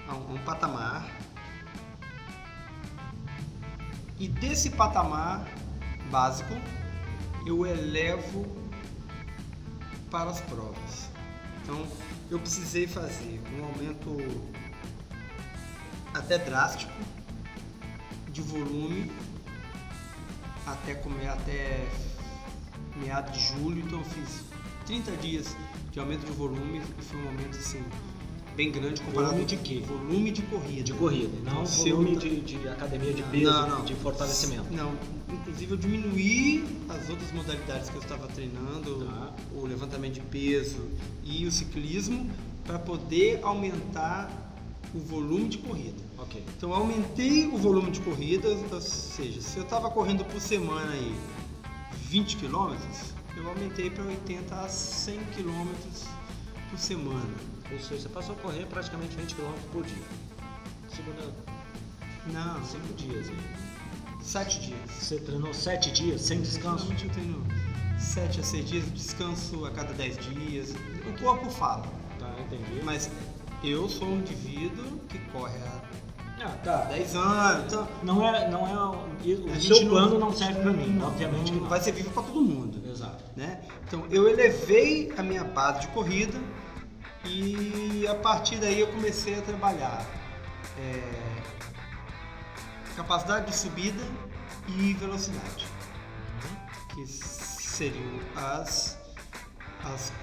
a 0.07 0.15
um, 0.15 0.29
a 0.29 0.33
um 0.33 0.37
patamar. 0.39 1.07
E 4.19 4.27
desse 4.27 4.69
patamar 4.71 5.45
básico, 6.09 6.53
eu 7.45 7.65
elevo 7.65 8.45
para 10.09 10.29
as 10.29 10.41
provas. 10.41 11.09
Então, 11.63 11.85
eu 12.29 12.39
precisei 12.39 12.87
fazer 12.87 13.41
um 13.57 13.65
aumento 13.65 14.17
até 16.13 16.37
drástico 16.37 16.93
de 18.31 18.41
volume 18.41 19.11
até 20.65 20.95
comer 20.95 21.27
até 21.27 21.87
meados 22.95 23.33
de 23.33 23.39
julho, 23.47 23.79
então 23.79 23.99
eu 23.99 24.05
fiz 24.05 24.43
30 24.85 25.11
dias 25.17 25.55
de 25.91 25.99
aumento 25.99 26.25
de 26.25 26.31
volume 26.31 26.81
e 26.97 27.01
foi 27.03 27.19
um 27.21 27.27
aumento 27.27 27.57
assim 27.57 27.83
bem 28.55 28.71
grande 28.71 29.01
comparado 29.01 29.33
Volume 29.33 29.45
de 29.45 29.57
quê? 29.57 29.83
Volume 29.85 30.31
de 30.31 30.41
corrida. 30.43 30.83
De 30.83 30.93
corrida, 30.93 31.37
não 31.51 31.65
se 31.65 31.89
eu- 31.89 31.97
volume 31.97 32.15
de, 32.17 32.39
de 32.41 32.67
academia 32.67 33.13
de 33.13 33.23
peso, 33.23 33.43
Não, 33.51 33.69
não. 33.69 33.85
de 33.85 33.93
fortalecimento. 33.95 34.65
Não, 34.71 34.93
inclusive 35.31 35.71
eu 35.71 35.77
diminuí 35.77 36.63
as 36.89 37.09
outras 37.09 37.31
modalidades 37.33 37.89
que 37.89 37.95
eu 37.95 38.01
estava 38.01 38.27
treinando, 38.27 39.05
Tá. 39.05 39.33
o 39.53 39.65
levantamento 39.65 40.13
de 40.13 40.21
peso 40.21 40.87
e 41.23 41.45
o 41.45 41.51
ciclismo, 41.51 42.29
para 42.65 42.79
poder 42.79 43.39
aumentar 43.43 44.31
o 44.93 44.99
volume 44.99 45.49
de 45.49 45.57
corrida. 45.57 46.01
Ok. 46.17 46.41
Então 46.57 46.69
eu 46.69 46.75
aumentei 46.75 47.47
o 47.47 47.57
volume 47.57 47.91
de 47.91 47.99
corrida, 47.99 48.47
ou 48.71 48.81
seja, 48.81 49.41
se 49.41 49.57
eu 49.57 49.63
estava 49.63 49.89
correndo 49.91 50.23
por 50.23 50.39
semana 50.39 50.91
aí 50.93 51.13
20 52.09 52.37
km, 52.37 52.73
eu 53.35 53.49
aumentei 53.49 53.89
para 53.89 54.05
80 54.05 54.55
a 54.55 54.69
100 54.69 55.19
km 55.35 55.67
por 56.69 56.79
semana. 56.79 57.54
Ou 57.71 57.79
seja, 57.79 58.01
você 58.03 58.09
passou 58.09 58.35
a 58.35 58.39
correr 58.39 58.65
praticamente 58.67 59.15
20 59.15 59.35
km 59.35 59.51
por 59.71 59.83
dia. 59.83 60.03
Segunda, 60.89 61.21
Não, 62.27 62.63
5 62.63 62.93
dias 62.93 63.27
aí. 63.29 63.37
7 64.21 64.59
dias. 64.59 64.79
Você 64.91 65.17
treinou 65.19 65.53
7 65.53 65.91
dias 65.91 66.21
sem 66.21 66.41
descanso? 66.41 66.85
Geralmente 66.87 67.05
eu 67.05 67.11
treino 67.11 67.43
7 67.99 68.39
a 68.39 68.43
6 68.43 68.65
dias, 68.65 68.93
descanso 68.93 69.65
a 69.65 69.71
cada 69.71 69.93
10 69.93 70.17
dias. 70.17 70.73
O 71.07 71.21
corpo 71.21 71.49
fala. 71.49 71.85
Tá, 72.19 72.33
entendi. 72.39 72.81
Mas 72.83 73.09
eu 73.63 73.87
sou 73.89 74.07
um 74.07 74.17
indivíduo 74.19 74.99
que 75.09 75.17
corre 75.31 75.57
há 75.57 76.45
Ah, 76.45 76.57
tá. 76.63 76.77
10 76.85 77.15
anos. 77.15 77.65
Então, 77.73 77.87
Não 78.03 78.27
é, 78.27 78.49
não 78.49 78.67
é, 78.67 79.55
o 79.55 79.59
seu 79.61 79.87
plano 79.89 80.19
não 80.19 80.33
serve 80.33 80.61
pra 80.61 80.71
mim, 80.73 80.87
não, 80.89 81.07
obviamente 81.07 81.45
que 81.45 81.51
não 81.53 81.61
não. 81.61 81.69
vai 81.69 81.79
ser 81.81 81.91
vivo 81.93 82.09
para 82.11 82.23
todo 82.23 82.41
mundo. 82.41 82.81
Exato. 82.89 83.23
né? 83.35 83.61
Então 83.87 84.05
eu 84.09 84.27
elevei 84.29 85.13
a 85.17 85.23
minha 85.23 85.43
base 85.43 85.81
de 85.81 85.87
corrida 85.89 86.37
e 87.25 88.07
a 88.07 88.15
partir 88.15 88.57
daí 88.57 88.79
eu 88.79 88.87
comecei 88.87 89.37
a 89.37 89.41
trabalhar 89.41 90.05
é, 90.77 91.01
capacidade 92.95 93.47
de 93.47 93.55
subida 93.55 94.03
e 94.67 94.93
velocidade, 94.93 95.67
que 96.93 97.05
seriam 97.07 98.19
as, 98.35 98.97
as 99.83 100.13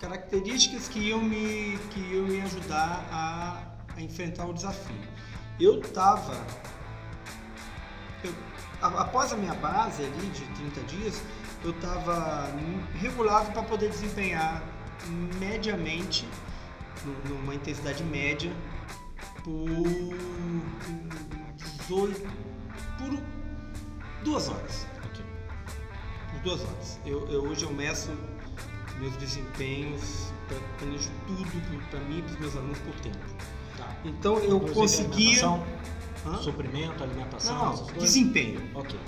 características 0.00 0.88
que 0.88 0.98
iam 0.98 1.20
me, 1.20 1.78
que 1.90 2.00
iam 2.00 2.26
me 2.26 2.40
ajudar 2.42 3.06
a, 3.12 3.62
a 3.96 4.00
enfrentar 4.00 4.46
o 4.46 4.52
desafio. 4.52 4.96
Eu 5.60 5.80
estava 5.80 6.34
após 8.80 9.32
a 9.32 9.36
minha 9.36 9.54
base 9.54 10.04
ali 10.04 10.26
de 10.28 10.44
30 10.44 10.80
dias, 10.82 11.22
eu 11.64 11.70
estava 11.70 12.48
regulado 13.00 13.50
para 13.52 13.62
poder 13.62 13.90
desempenhar 13.90 14.62
mediamente, 15.38 16.26
nu- 17.04 17.34
numa 17.36 17.54
intensidade 17.54 18.02
média, 18.04 18.52
por 19.44 19.68
18, 21.56 22.20
por 22.98 23.22
duas 24.24 24.48
horas. 24.48 24.86
Ok. 25.06 25.24
Por 26.32 26.40
duas 26.42 26.60
horas. 26.62 26.98
Eu, 27.06 27.26
eu- 27.28 27.42
hoje 27.44 27.64
eu 27.64 27.72
meço 27.72 28.10
meus 29.00 29.16
desempenhos, 29.16 30.32
planejo 30.78 31.10
tudo 31.26 31.86
para 31.90 32.00
mim 32.00 32.18
e 32.18 32.22
para 32.22 32.32
os 32.32 32.38
meus 32.40 32.56
alunos 32.56 32.78
por 32.78 32.94
tempo. 32.96 33.18
Tá. 33.76 33.94
Então 34.04 34.38
eu 34.38 34.56
Inclusive, 34.56 34.74
conseguia. 34.74 35.28
alimentação, 35.46 35.66
Hã? 36.26 36.36
suprimento, 36.42 37.04
alimentação, 37.04 37.56
Não, 37.56 37.76
não, 37.76 37.92
desempenho. 37.94 38.60
Ok. 38.74 38.98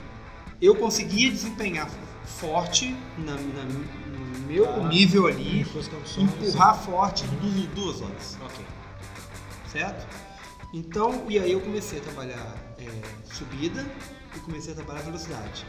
eu 0.63 0.77
conseguia 0.77 1.31
desempenhar 1.31 1.91
forte 2.25 2.95
na, 3.19 3.33
na- 3.35 3.65
meu 4.47 4.67
Tá. 4.67 4.89
nível 4.89 5.27
ali, 5.27 5.67
empurrar 6.19 6.75
forte 6.77 7.25
Uhum. 7.25 7.37
du- 7.37 7.67
duas 7.75 8.01
horas, 8.03 8.37
Ok. 8.43 8.65
certo? 9.71 10.07
Então, 10.73 11.25
e 11.29 11.39
aí 11.39 11.53
eu 11.53 11.61
comecei 11.61 11.99
a 11.99 12.03
trabalhar 12.03 12.55
é, 12.79 12.89
subida 13.35 13.85
e 14.37 14.39
comecei 14.41 14.73
a 14.73 14.77
trabalhar 14.77 15.01
velocidade. 15.03 15.67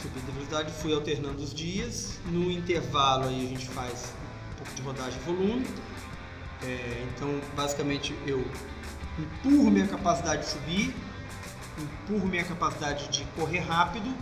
Subida 0.00 0.24
e 0.28 0.32
velocidade, 0.32 0.72
fui 0.82 0.92
alternando 0.92 1.40
os 1.42 1.54
dias. 1.54 2.18
No 2.26 2.50
intervalo 2.50 3.28
aí 3.28 3.46
a 3.46 3.48
gente 3.48 3.68
faz 3.68 4.12
um 4.52 4.56
pouco 4.56 4.74
de 4.74 4.82
rodagem 4.82 5.18
e 5.20 5.24
volume. 5.24 5.66
É, 6.64 7.06
então, 7.14 7.40
basicamente, 7.56 8.14
eu 8.26 8.44
empurro 9.18 9.70
minha 9.70 9.86
capacidade 9.86 10.42
de 10.42 10.48
subir, 10.48 10.94
empurro 11.78 12.26
minha 12.26 12.44
capacidade 12.44 13.08
de 13.08 13.24
correr 13.36 13.60
rápido 13.60 14.12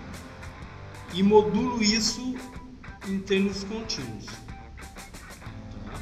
e 1.14 1.22
modulo 1.22 1.82
isso 1.82 2.34
em 3.08 3.20
treinos 3.20 3.64
contínuos. 3.64 4.26
Tá. 4.26 5.92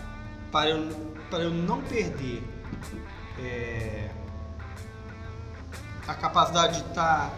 Para 0.50 0.70
eu, 0.70 1.14
para 1.30 1.44
eu 1.44 1.50
não 1.50 1.82
perder 1.82 2.42
é, 3.38 4.10
a 6.06 6.14
capacidade 6.14 6.82
de 6.82 6.88
estar 6.88 7.32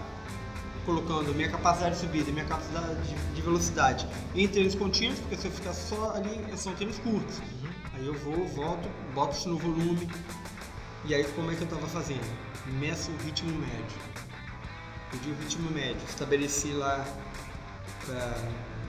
colocando 0.87 1.35
minha 1.35 1.50
capacidade 1.50 1.95
de 1.95 2.00
subida 2.00 2.31
e 2.31 2.33
minha 2.33 2.45
capacidade 2.47 3.02
de, 3.02 3.14
de 3.35 3.43
velocidade 3.43 4.07
em 4.35 4.49
treinos 4.49 4.75
contínuos, 4.75 5.19
porque 5.21 5.37
se 5.37 5.47
eu 5.47 5.52
ficar 5.52 5.73
só 5.73 6.14
ali, 6.14 6.57
são 6.57 6.75
treinos 6.75 6.99
curtos. 6.99 7.38
Uhum. 7.38 7.71
Aí 7.95 8.07
eu 8.07 8.14
vou, 8.14 8.47
volto, 8.49 8.88
boto 9.14 9.37
isso 9.37 9.49
no 9.49 9.59
volume. 9.59 10.09
E 11.05 11.14
aí 11.14 11.25
como 11.35 11.50
é 11.50 11.55
que 11.55 11.62
eu 11.62 11.64
estava 11.64 11.87
fazendo? 11.87 12.25
Meço 12.79 13.11
o 13.11 13.17
ritmo 13.25 13.50
médio. 13.59 13.99
Pedi 15.11 15.31
o 15.31 15.35
ritmo 15.35 15.70
médio. 15.70 16.01
Estabeleci 16.09 16.73
lá 16.73 17.05
pra, 18.07 18.35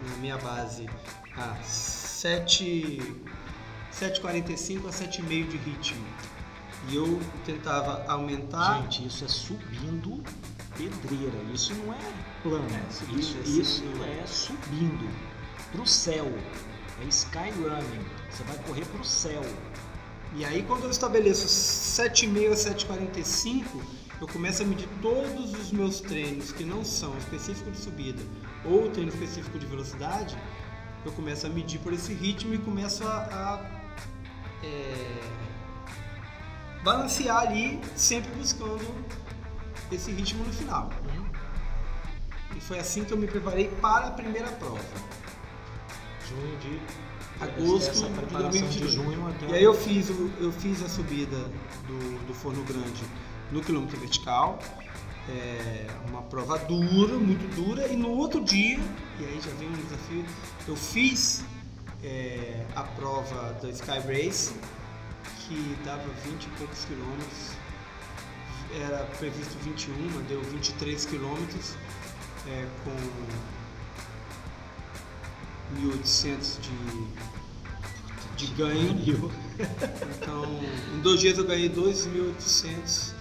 na 0.10 0.18
minha 0.18 0.38
base 0.38 0.90
a 1.38 1.56
7 1.64 3.00
7,45 3.92 4.88
a 4.88 4.90
7,5 4.90 5.48
de 5.50 5.58
ritmo. 5.58 6.06
E 6.90 6.96
eu 6.96 7.20
tentava 7.46 8.04
aumentar. 8.08 8.82
Gente, 8.84 9.06
isso 9.08 9.26
é 9.26 9.28
subindo 9.28 10.24
pedreira. 10.76 11.38
Isso 11.54 11.74
não 11.76 11.94
é 11.94 12.14
plano. 12.42 12.66
É, 12.66 12.92
subindo, 12.92 13.20
isso, 13.20 13.38
é 13.38 13.42
isso 13.42 13.76
subindo. 13.76 14.04
é 14.04 14.26
subindo 14.26 15.10
pro 15.72 15.86
céu. 15.86 16.26
É 17.04 17.06
sky 17.06 17.52
running. 17.58 18.06
Você 18.30 18.44
vai 18.44 18.58
correr 18.66 18.86
pro 18.86 19.04
céu. 19.04 19.42
E 20.36 20.46
aí 20.46 20.64
quando 20.64 20.86
eu 20.86 20.90
estabeleço 20.90 21.48
7,5 21.48 22.52
a 22.52 22.56
7,45, 22.56 23.66
eu 24.22 24.28
começo 24.28 24.64
a 24.64 24.66
medir 24.66 24.88
todos 25.02 25.54
os 25.54 25.72
meus 25.72 26.00
treinos 26.00 26.52
que 26.52 26.64
não 26.64 26.86
são 26.86 27.16
específicos 27.18 27.74
de 27.74 27.80
subida 27.80 28.24
ou 28.66 28.90
treino 28.90 29.10
específico 29.10 29.58
de 29.58 29.66
velocidade, 29.66 30.38
eu 31.06 31.12
começo 31.12 31.46
a 31.48 31.50
medir 31.50 31.80
por 31.80 31.94
esse 31.94 32.14
ritmo 32.14 32.54
e 32.54 32.58
começo 32.58 33.04
a, 33.08 33.18
a, 33.18 33.60
é, 34.64 35.22
balancear 36.84 37.38
ali, 37.38 37.80
sempre 37.96 38.32
buscando 38.36 38.86
esse 39.92 40.12
ritmo 40.12 40.44
no 40.44 40.54
final. 40.54 40.90
E 42.56 42.60
foi 42.60 42.80
assim 42.80 43.04
que 43.04 43.12
eu 43.12 43.18
me 43.18 43.28
preparei 43.28 43.70
para 43.82 44.08
a 44.08 44.12
primeira 44.12 44.52
prova. 44.52 44.80
Junho 46.30 46.58
de 46.60 46.80
Agosto 47.42 48.06
de 48.06 48.14
preparação 48.14 48.52
de 48.52 48.80
2022. 48.80 48.94
junho 48.94 49.28
até 49.28 49.46
E 49.48 49.54
aí 49.56 49.64
eu 49.64 49.74
fiz, 49.74 50.10
eu 50.10 50.52
fiz 50.52 50.84
a 50.84 50.88
subida 50.88 51.38
do, 51.88 52.28
do 52.28 52.34
Forno 52.36 52.64
Grande 52.64 53.04
no 53.52 53.62
quilômetro 53.62 54.00
vertical. 54.00 54.60
É 55.32 55.88
uma 56.10 56.22
prova 56.24 56.58
dura, 56.60 57.18
muito 57.18 57.48
dura. 57.56 57.88
E 57.88 57.96
no 57.96 58.10
outro 58.10 58.44
dia, 58.44 58.80
e 59.20 59.26
aí 59.26 59.40
já 59.40 59.52
vem 59.52 59.70
um 59.70 59.74
desafio, 59.74 60.26
eu 60.68 60.76
fiz 60.76 61.44
é, 62.04 62.66
a 62.76 62.84
prova 62.84 63.54
da 63.62 63.70
Sky 63.70 64.00
Race, 64.00 64.54
que 65.40 65.78
dava 65.86 66.08
20 66.26 66.44
e 66.44 66.50
poucos 66.58 66.86
quilômetros. 66.86 67.52
Era 68.74 69.06
previsto 69.18 69.58
21, 69.64 69.94
mas 70.16 70.26
deu 70.28 70.42
23 70.42 71.06
quilômetros, 71.06 71.76
é, 72.48 72.66
com 72.84 72.96
1.800 75.82 76.60
de, 76.62 78.46
de 78.48 78.54
ganho. 78.54 79.32
Então, 80.16 80.46
em 80.96 81.02
dois 81.02 81.20
dias 81.20 81.38
eu 81.38 81.46
ganhei 81.46 81.70
2.800 81.70 83.21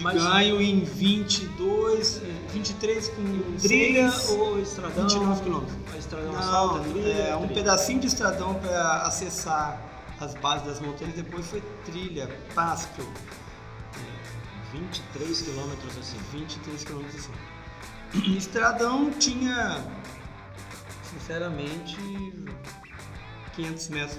de, 0.00 0.04
Mas- 0.04 0.22
ganho 0.22 0.60
em 0.60 0.82
22, 0.84 2.22
eh, 2.22 2.48
23 2.52 3.08
com 3.08 3.52
Trilha 3.60 4.10
ou 4.30 4.58
estradão? 4.60 5.02
29 5.08 5.42
quilômetros. 5.42 5.76
A 5.94 5.98
estradão 5.98 6.38
asfalto, 6.38 6.74
Não, 6.78 6.92
trilha? 6.92 7.12
é 7.12 7.36
um 7.36 7.40
trilha. 7.40 7.54
pedacinho 7.54 8.00
de 8.00 8.06
estradão 8.06 8.54
para 8.54 9.02
acessar 9.02 9.80
as 10.18 10.34
bases 10.34 10.66
das 10.66 10.80
montanhas, 10.80 11.14
depois 11.14 11.46
foi 11.46 11.62
trilha, 11.84 12.28
pasto, 12.54 13.06
23 14.72 15.42
quilômetros 15.42 15.98
assim. 15.98 16.16
23 16.32 16.84
quilômetros 16.84 17.16
assim. 17.16 18.36
Estradão 18.36 19.10
tinha, 19.12 19.84
sinceramente, 21.12 21.96
500 23.54 23.88
metros 23.88 24.18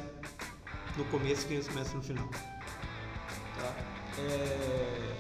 no 0.98 1.06
começo, 1.06 1.46
500 1.48 1.68
metros 1.76 1.94
no 1.94 2.02
final. 2.02 2.28
Tá? 2.30 3.74
É, 4.18 4.22
é 4.22 5.14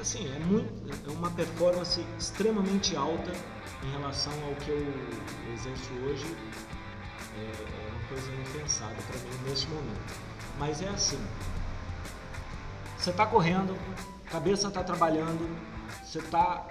assim, 0.00 0.26
é, 0.34 0.38
muito, 0.40 0.72
é 1.08 1.12
uma 1.12 1.30
performance 1.30 2.04
extremamente 2.18 2.96
alta 2.96 3.32
em 3.82 3.90
relação 3.92 4.32
ao 4.44 4.54
que 4.56 4.70
eu 4.70 5.52
exerço 5.52 5.90
hoje. 6.04 6.26
É, 7.36 7.42
é 7.42 7.90
uma 7.90 8.08
coisa 8.08 8.32
impensada 8.32 8.94
para 8.94 9.18
mim 9.20 9.48
nesse 9.48 9.66
momento. 9.68 10.14
Mas 10.58 10.80
é 10.82 10.88
assim. 10.88 11.20
Você 12.98 13.10
está 13.10 13.26
correndo, 13.26 13.76
cabeça 14.30 14.68
está 14.68 14.82
trabalhando, 14.82 15.48
você 16.04 16.18
está 16.18 16.66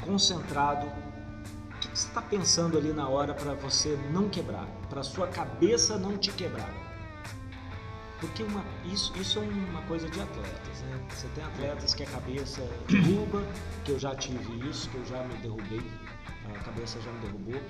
concentrado. 0.00 0.86
O 0.86 1.78
que 1.80 1.88
que 1.88 1.98
você 1.98 2.08
está 2.08 2.22
pensando 2.22 2.78
ali 2.78 2.92
na 2.92 3.08
hora 3.08 3.34
para 3.34 3.54
você 3.54 3.98
não 4.10 4.28
quebrar, 4.28 4.66
para 4.88 5.02
sua 5.02 5.26
cabeça 5.26 5.98
não 5.98 6.16
te 6.16 6.32
quebrar? 6.32 6.87
Porque 8.20 8.42
uma, 8.42 8.64
isso, 8.84 9.12
isso 9.16 9.38
é 9.38 9.42
uma 9.42 9.82
coisa 9.82 10.08
de 10.08 10.20
atletas, 10.20 10.80
né? 10.82 11.00
Você 11.08 11.28
tem 11.34 11.44
atletas 11.44 11.94
que 11.94 12.02
a 12.02 12.06
cabeça 12.06 12.60
derruba, 12.88 13.44
que 13.84 13.92
eu 13.92 13.98
já 13.98 14.14
tive 14.16 14.68
isso, 14.68 14.88
que 14.90 14.96
eu 14.96 15.04
já 15.06 15.22
me 15.22 15.34
derrubei, 15.34 15.82
a 16.54 16.58
cabeça 16.64 17.00
já 17.00 17.12
me 17.12 17.20
derrubou. 17.20 17.62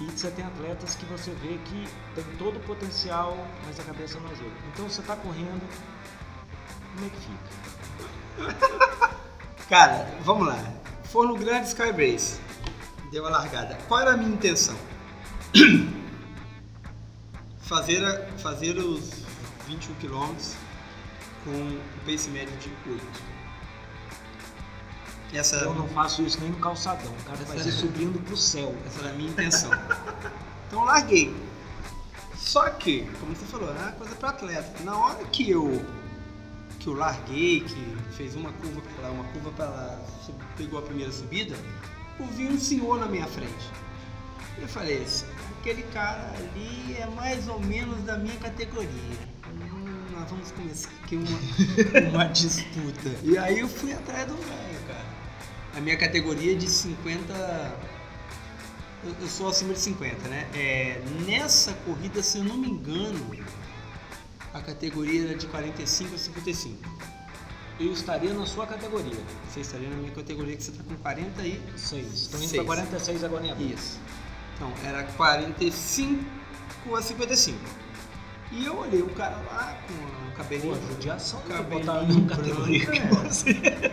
E 0.00 0.04
você 0.10 0.30
tem 0.30 0.44
atletas 0.44 0.94
que 0.94 1.06
você 1.06 1.30
vê 1.42 1.58
que 1.64 1.88
tem 2.14 2.24
todo 2.36 2.58
o 2.58 2.60
potencial, 2.60 3.34
mas 3.66 3.80
a 3.80 3.84
cabeça 3.84 4.20
não 4.20 4.30
ajuda. 4.30 4.52
Então 4.74 4.88
você 4.88 5.00
está 5.00 5.16
correndo, 5.16 5.62
como 6.94 7.06
é 7.06 7.10
que 7.10 7.20
fica? 8.46 8.88
Cara, 9.70 10.06
vamos 10.22 10.46
lá. 10.48 10.58
Forno 11.04 11.34
Grande 11.36 11.68
Sky. 11.68 12.38
Deu 13.10 13.26
a 13.26 13.30
largada. 13.30 13.78
Qual 13.88 14.00
era 14.00 14.12
a 14.12 14.16
minha 14.16 14.30
intenção? 14.30 14.76
fazer, 17.60 18.04
a- 18.04 18.26
fazer 18.38 18.78
os 18.78 19.27
21 19.68 19.94
km 19.96 20.34
com 21.44 21.50
o 21.50 21.80
pace 22.04 22.28
médio 22.30 22.56
de 22.56 22.70
8. 22.90 23.04
Essa, 25.32 25.56
Eu 25.56 25.74
não 25.74 25.86
faço 25.88 26.22
isso 26.22 26.40
nem 26.40 26.50
no 26.50 26.56
calçadão. 26.58 27.12
O 27.12 27.24
cara 27.24 27.36
vai 27.44 27.56
Essa- 27.56 27.64
ser 27.64 27.72
subindo 27.72 28.18
pro 28.24 28.36
céu. 28.36 28.74
essa 28.86 29.00
era 29.00 29.10
a 29.10 29.12
minha 29.12 29.30
intenção. 29.30 29.70
então 30.66 30.80
eu 30.80 30.84
larguei. 30.86 31.36
Só 32.34 32.70
que, 32.70 33.02
como 33.20 33.34
você 33.36 33.44
falou, 33.44 33.68
é 33.68 33.78
uma 33.78 33.92
coisa 33.92 34.14
para 34.14 34.30
atleta. 34.30 34.82
Na 34.84 34.96
hora 34.96 35.22
que 35.26 35.50
eu 35.50 35.84
que 36.80 36.86
eu 36.86 36.94
larguei, 36.94 37.60
que 37.60 37.96
fez 38.16 38.36
uma 38.36 38.52
curva 38.52 38.80
para 38.80 39.08
lá, 39.08 39.10
uma 39.12 39.24
curva 39.24 39.50
para 39.50 39.64
lá, 39.66 40.00
pegou 40.56 40.78
a 40.78 40.82
primeira 40.82 41.10
subida, 41.10 41.56
eu 42.20 42.26
vi 42.26 42.46
um 42.46 42.58
senhor 42.58 43.00
na 43.00 43.06
minha 43.06 43.26
frente. 43.26 43.68
Eu 44.56 44.68
falei, 44.68 45.02
"Esse- 45.02 45.24
aquele 45.58 45.82
cara 45.92 46.32
ali 46.36 46.96
é 46.96 47.04
mais 47.06 47.48
ou 47.48 47.58
menos 47.60 48.00
da 48.04 48.16
minha 48.16 48.36
categoria. 48.36 48.88
Nós 50.18 50.30
vamos 50.30 50.50
começar 50.50 50.90
aqui 51.02 51.16
uma, 51.16 52.10
uma 52.10 52.24
disputa. 52.24 53.14
E 53.22 53.38
aí 53.38 53.60
eu 53.60 53.68
fui 53.68 53.92
atrás 53.92 54.26
do 54.26 54.34
velho, 54.34 54.80
cara. 54.86 55.06
A 55.76 55.80
minha 55.80 55.96
categoria 55.96 56.52
é 56.52 56.56
de 56.56 56.68
50 56.68 57.88
eu, 59.04 59.28
sou 59.28 59.48
acima 59.48 59.72
de 59.74 59.80
50, 59.80 60.28
né? 60.28 60.48
É, 60.52 61.00
nessa 61.24 61.72
corrida, 61.84 62.20
se 62.22 62.38
eu 62.38 62.44
não 62.44 62.56
me 62.56 62.68
engano, 62.68 63.24
a 64.52 64.60
categoria 64.60 65.28
era 65.28 65.38
de 65.38 65.46
45 65.46 66.14
a 66.14 66.18
55. 66.18 66.76
Eu 67.78 67.92
estaria 67.92 68.34
na 68.34 68.44
sua 68.44 68.66
categoria. 68.66 69.22
Você 69.48 69.60
estaria 69.60 69.88
na 69.88 69.96
minha 69.96 70.10
categoria 70.10 70.56
que 70.56 70.64
você 70.64 70.72
está 70.72 70.82
com 70.82 70.96
40 70.96 71.42
e 71.42 71.62
6. 71.76 72.12
Estão 72.12 72.42
indo 72.42 72.54
pra 72.54 72.64
46 72.64 73.22
agora 73.22 73.46
em 73.46 73.52
abril. 73.52 73.68
Isso. 73.72 74.00
Então, 74.56 74.72
era 74.84 75.04
45 75.04 76.24
a 76.96 77.00
55. 77.00 77.58
E 78.52 78.64
eu 78.64 78.76
olhei 78.78 79.02
o 79.02 79.08
cara 79.10 79.36
lá 79.50 79.76
com 79.86 79.92
o 79.94 80.30
Pô, 80.30 80.36
cabelinho. 80.36 80.88
judiação 80.88 81.40
de 81.42 81.48
cabelinho 81.48 82.26
categoria 82.26 82.86
branco, 82.86 82.92
que 82.92 82.98
é. 82.98 83.06
você. 83.22 83.92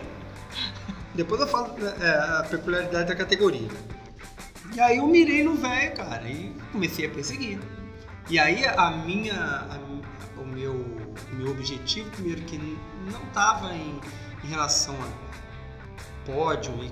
Depois 1.14 1.40
eu 1.40 1.46
falo 1.46 1.74
é, 2.00 2.38
a 2.40 2.46
peculiaridade 2.48 3.08
da 3.08 3.14
categoria. 3.16 3.68
E 4.74 4.80
aí 4.80 4.98
eu 4.98 5.06
mirei 5.06 5.42
no 5.44 5.54
velho, 5.54 5.94
cara, 5.96 6.28
e 6.28 6.54
comecei 6.72 7.06
a 7.06 7.10
perseguir. 7.10 7.58
E 8.28 8.38
aí 8.38 8.66
a 8.66 8.90
minha, 8.90 9.34
a- 9.34 9.78
o, 10.40 10.44
meu, 10.44 10.72
o 10.74 11.34
meu 11.34 11.50
objetivo, 11.50 12.10
primeiro 12.10 12.42
que 12.42 12.58
não 12.58 13.22
estava 13.28 13.72
em, 13.74 13.98
em 14.44 14.48
relação 14.48 14.94
a 15.02 16.26
pódio 16.30 16.72
e 16.84 16.90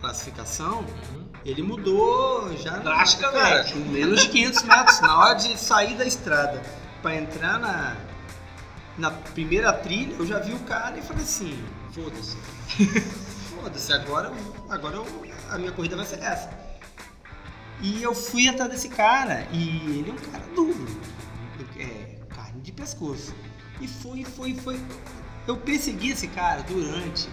classificação, 0.00 0.84
ele 1.44 1.62
mudou 1.62 2.56
já 2.56 2.72
na- 2.72 2.78
Drasticamente. 2.78 3.42
cara, 3.44 3.64
com 3.72 3.78
menos 3.90 4.22
de 4.22 4.28
500 4.30 4.62
metros. 4.62 5.00
Na 5.00 5.18
hora 5.18 5.34
de 5.34 5.58
sair 5.58 5.96
da 5.96 6.04
estrada 6.06 6.62
para 7.02 7.16
entrar 7.16 7.58
na, 7.58 7.96
na 8.98 9.10
primeira 9.10 9.72
trilha, 9.72 10.14
eu 10.18 10.26
já 10.26 10.38
vi 10.38 10.52
o 10.52 10.58
cara 10.60 10.96
e 10.98 11.02
falei 11.02 11.22
assim, 11.22 11.62
Foda-se. 11.92 12.36
foda-se, 13.60 13.92
agora, 13.92 14.32
agora 14.68 14.96
eu- 14.96 15.24
a 15.50 15.58
minha 15.58 15.70
corrida 15.72 15.96
vai 15.96 16.04
ser 16.06 16.20
essa. 16.22 16.50
E 17.80 18.02
eu 18.02 18.14
fui 18.14 18.48
atrás 18.48 18.70
desse 18.70 18.88
cara, 18.88 19.46
e 19.52 19.98
ele 20.00 20.10
é 20.10 20.12
um 20.12 20.30
cara 20.32 20.44
duro, 20.54 20.86
é, 21.78 22.18
carne 22.34 22.60
de 22.62 22.72
pescoço. 22.72 23.34
E 23.80 23.86
foi, 23.86 24.24
foi, 24.24 24.54
foi. 24.54 24.80
Eu 25.46 25.56
persegui 25.58 26.10
esse 26.12 26.26
cara 26.28 26.62
durante 26.62 27.28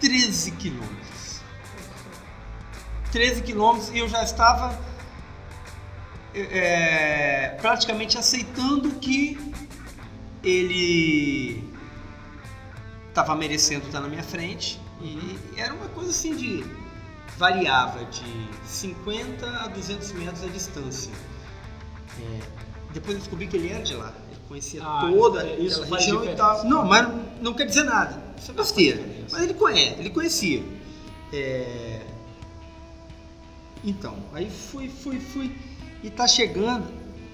13 0.00 0.52
quilômetros. 0.52 1.40
13 3.12 3.42
quilômetros 3.42 3.90
e 3.90 3.98
eu 3.98 4.08
já 4.08 4.22
estava 4.22 4.78
é, 6.34 7.56
praticamente 7.60 8.18
aceitando 8.18 8.90
que 8.96 9.38
ele 10.42 11.64
estava 13.08 13.34
merecendo 13.34 13.86
estar 13.86 14.00
na 14.00 14.08
minha 14.08 14.22
frente 14.22 14.80
e 15.00 15.38
era 15.56 15.72
uma 15.72 15.88
coisa 15.88 16.10
assim 16.10 16.36
de 16.36 16.64
variava 17.38 18.04
de 18.06 18.48
50 18.66 19.46
a 19.46 19.68
200 19.68 20.12
metros 20.12 20.44
a 20.44 20.48
distância. 20.48 21.12
É, 22.20 22.40
depois 22.92 23.14
eu 23.14 23.20
descobri 23.20 23.46
que 23.46 23.56
ele 23.56 23.70
era 23.70 23.82
de 23.82 23.94
lá, 23.94 24.12
conhecia 24.48 24.82
Ah, 24.84 25.08
toda 25.10 25.42
é, 25.44 25.58
isso 25.60 25.82
aquela 25.82 25.98
região 25.98 26.24
e 26.24 26.34
tal. 26.36 26.64
Não, 26.64 26.84
mas 26.84 27.08
não 27.40 27.52
quer 27.54 27.66
dizer 27.66 27.84
nada. 27.84 28.22
Isso 28.38 28.50
é 28.50 28.54
besteira. 28.54 29.02
Mas 29.30 29.42
ele 29.42 29.54
conhece, 29.54 29.96
ele 30.00 30.10
conhecia. 30.10 30.62
É, 31.32 32.00
Então, 33.84 34.16
aí 34.32 34.48
fui, 34.50 34.88
fui, 34.88 35.18
fui 35.20 35.52
e 36.02 36.10
tá 36.10 36.26
chegando. 36.26 36.86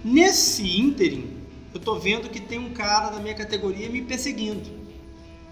Nesse 0.05 0.79
ínterim, 0.81 1.37
eu 1.73 1.81
tô 1.81 1.99
vendo 1.99 2.29
que 2.29 2.41
tem 2.41 2.59
um 2.59 2.73
cara 2.73 3.11
da 3.11 3.21
minha 3.21 3.35
categoria 3.35 3.89
me 3.89 4.03
perseguindo. 4.03 4.69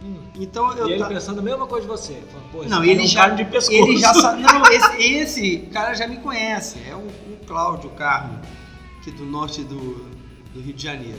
Hum. 0.03 0.16
Então 0.35 0.73
eu 0.77 0.88
E 0.88 0.92
ele 0.92 0.99
ta- 0.99 1.09
pensando 1.09 1.38
a 1.40 1.42
mesma 1.42 1.66
coisa 1.66 1.87
de 1.87 1.90
você. 1.92 2.18
Falando, 2.51 2.68
não, 2.70 2.83
é 2.83 2.88
ele 2.88 3.03
um 3.03 3.07
já, 3.07 3.29
de 3.29 3.44
pescoço. 3.44 3.73
ele 3.73 3.96
já 3.99 4.12
sabe. 4.14 4.42
Não, 4.42 4.62
esse, 4.66 5.03
esse 5.03 5.57
cara 5.73 5.92
já 5.94 6.07
me 6.09 6.16
conhece. 6.16 6.79
É 6.88 6.94
o, 6.94 7.01
o 7.01 7.37
Cláudio 7.46 7.90
Carmo, 7.90 8.40
que 9.05 9.11
é 9.11 9.12
do 9.12 9.25
norte 9.27 9.62
do, 9.62 10.07
do 10.55 10.61
Rio 10.61 10.73
de 10.73 10.83
Janeiro. 10.83 11.18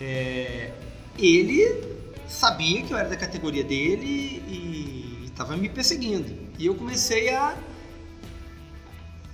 É, 0.00 0.72
ele 1.18 1.84
sabia 2.28 2.82
que 2.82 2.92
eu 2.92 2.98
era 2.98 3.08
da 3.08 3.16
categoria 3.16 3.64
dele 3.64 4.42
e 4.46 5.24
estava 5.26 5.56
me 5.56 5.68
perseguindo. 5.68 6.34
E 6.58 6.66
eu 6.66 6.74
comecei 6.74 7.30
a 7.34 7.56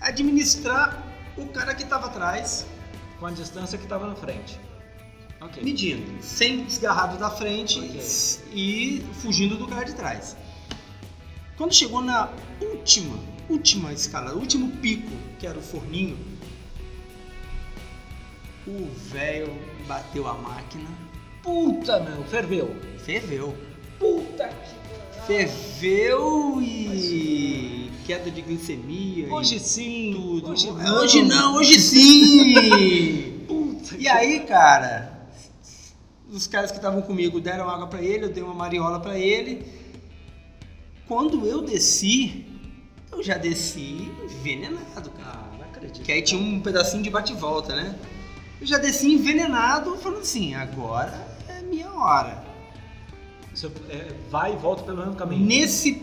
administrar 0.00 1.02
o 1.36 1.46
cara 1.46 1.74
que 1.74 1.82
estava 1.84 2.06
atrás, 2.06 2.66
Com 3.18 3.26
a 3.26 3.30
distância 3.30 3.78
que 3.78 3.86
tava 3.86 4.06
na 4.06 4.14
frente. 4.16 4.58
Ok. 5.40 5.62
medindo, 5.62 6.22
sem 6.22 6.64
desgarrado 6.64 7.18
da 7.18 7.28
frente 7.30 7.78
Ok. 7.80 8.00
e 8.52 9.04
fugindo 9.14 9.56
do 9.56 9.66
cara 9.66 9.84
de 9.84 9.92
trás. 9.94 10.36
Quando 11.56 11.72
chegou 11.74 12.00
na 12.00 12.28
última, 12.60 13.18
última 13.48 13.92
escala, 13.92 14.34
último 14.34 14.70
pico, 14.76 15.10
que 15.40 15.46
era 15.46 15.58
o 15.58 15.62
forninho, 15.62 16.16
o 18.66 18.88
velho 19.10 19.52
bateu 19.92 20.26
a 20.26 20.32
máquina, 20.32 20.88
Puta, 21.42 22.00
meu, 22.00 22.24
ferveu. 22.24 22.74
ferveu. 23.04 23.54
Puta 23.98 24.48
que 24.48 24.82
Ferveu 25.26 26.60
e 26.60 27.90
queda 28.06 28.30
de 28.30 28.42
glicemia. 28.42 29.32
Hoje 29.32 29.60
sim. 29.60 30.12
tudo. 30.14 30.50
Hoje 30.50 30.70
não. 30.72 30.96
hoje 30.98 31.22
não, 31.22 31.54
hoje 31.56 31.78
sim. 31.78 33.44
Puta 33.46 33.96
E 33.98 34.08
aí, 34.08 34.40
cara, 34.40 35.28
os 36.30 36.46
caras 36.46 36.70
que 36.72 36.78
estavam 36.78 37.02
comigo 37.02 37.38
deram 37.40 37.68
água 37.68 37.86
pra 37.86 38.02
ele, 38.02 38.24
eu 38.24 38.30
dei 38.32 38.42
uma 38.42 38.54
mariola 38.54 38.98
pra 38.98 39.16
ele. 39.18 39.64
Quando 41.06 41.46
eu 41.46 41.62
desci, 41.62 42.46
eu 43.12 43.22
já 43.22 43.36
desci 43.36 44.10
envenenado, 44.24 45.10
cara. 45.10 45.38
Ah, 45.38 45.56
não 45.56 45.64
acredito. 45.66 46.02
Que 46.02 46.12
aí 46.12 46.22
tinha 46.22 46.40
um 46.40 46.60
pedacinho 46.60 47.02
de 47.02 47.10
bate-volta, 47.10 47.76
né? 47.76 47.94
Eu 48.62 48.66
já 48.66 48.78
desci 48.78 49.12
envenenado, 49.14 49.96
falando 49.96 50.20
assim, 50.20 50.54
agora 50.54 51.12
é 51.48 51.60
minha 51.62 51.92
hora. 51.92 52.44
Você 53.52 53.66
é, 53.88 54.14
vai 54.30 54.52
e 54.52 54.56
volta 54.56 54.84
pelo 54.84 54.98
mesmo 54.98 55.16
caminho. 55.16 55.44
Nesse. 55.44 55.94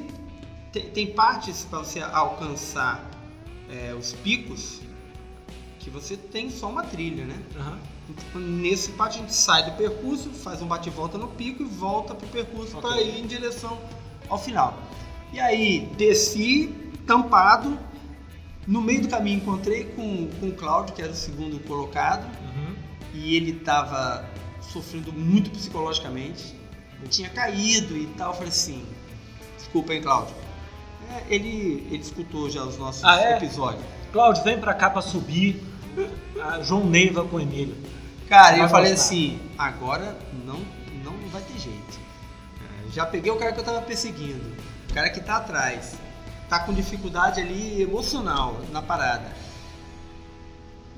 Tem, 0.73 0.89
tem 0.89 1.07
partes 1.07 1.63
para 1.63 1.79
você 1.79 2.01
alcançar 2.01 3.01
é, 3.69 3.93
os 3.93 4.11
picos 4.11 4.81
que 5.79 5.89
você 5.89 6.17
tem 6.17 6.49
só 6.49 6.67
uma 6.69 6.83
trilha, 6.83 7.23
né? 7.23 7.41
Aham. 7.57 7.79
Então, 8.09 8.41
nesse 8.41 8.91
parte 8.91 9.19
a 9.19 9.21
gente 9.21 9.33
sai 9.33 9.63
do 9.63 9.77
percurso, 9.77 10.29
faz 10.31 10.61
um 10.61 10.67
bate-volta 10.67 11.17
no 11.17 11.29
pico 11.29 11.63
e 11.63 11.65
volta 11.65 12.13
pro 12.13 12.27
percurso 12.27 12.77
Ok. 12.77 12.89
para 12.89 13.01
ir 13.01 13.21
em 13.21 13.25
direção 13.25 13.79
ao 14.27 14.37
final. 14.37 14.77
E 15.31 15.39
aí 15.39 15.87
desci, 15.97 16.75
tampado, 17.07 17.79
no 18.67 18.81
meio 18.81 19.01
do 19.03 19.07
caminho 19.07 19.37
encontrei 19.37 19.85
com, 19.85 20.27
com 20.39 20.49
o 20.49 20.51
Cláudio, 20.51 20.93
que 20.93 21.01
era 21.01 21.11
o 21.11 21.15
segundo 21.15 21.57
colocado, 21.65 22.25
Uhum. 22.25 22.38
E 23.19 23.35
ele 23.35 23.51
estava 23.51 24.25
sofrendo 24.61 25.11
muito 25.13 25.49
psicologicamente, 25.49 26.55
tinha 27.09 27.29
caído 27.29 27.95
e 27.97 28.07
tal. 28.17 28.29
Eu 28.29 28.33
falei 28.35 28.49
assim: 28.49 28.85
desculpa, 29.57 29.93
hein, 29.93 30.01
Cláudio. 30.01 30.35
É, 31.11 31.33
ele, 31.33 31.87
ele 31.89 32.01
escutou 32.01 32.49
já 32.49 32.63
os 32.63 32.77
nossos 32.77 33.03
Ah, 33.03 33.19
é? 33.21 33.37
episódios. 33.37 33.83
Cláudio, 34.13 34.43
vem 34.43 34.59
pra 34.59 34.73
cá 34.73 34.89
pra 34.89 35.01
subir. 35.01 35.63
Ah, 36.41 36.61
João 36.61 36.85
Neiva 36.85 37.25
com 37.25 37.37
o 37.37 37.39
Emílio. 37.41 37.75
Cara, 38.27 38.51
Vai 38.57 38.65
eu 38.65 38.69
falei 38.69 38.91
gostar. 38.91 39.05
assim: 39.07 39.39
agora 39.57 40.17
não, 40.45 40.59
não 41.03 41.13
vai 41.29 41.41
ter 41.41 41.57
jeito. 41.59 41.99
É, 42.87 42.91
Já 42.91 43.05
peguei 43.05 43.31
o 43.31 43.37
cara 43.37 43.51
que 43.51 43.59
eu 43.59 43.63
tava 43.63 43.81
perseguindo, 43.81 44.43
o 44.89 44.93
cara 44.93 45.09
que 45.09 45.19
tá 45.19 45.37
atrás, 45.37 45.95
tá 46.47 46.59
com 46.59 46.73
dificuldade 46.73 47.41
ali 47.41 47.81
emocional 47.81 48.61
na 48.71 48.81
parada. 48.83 49.31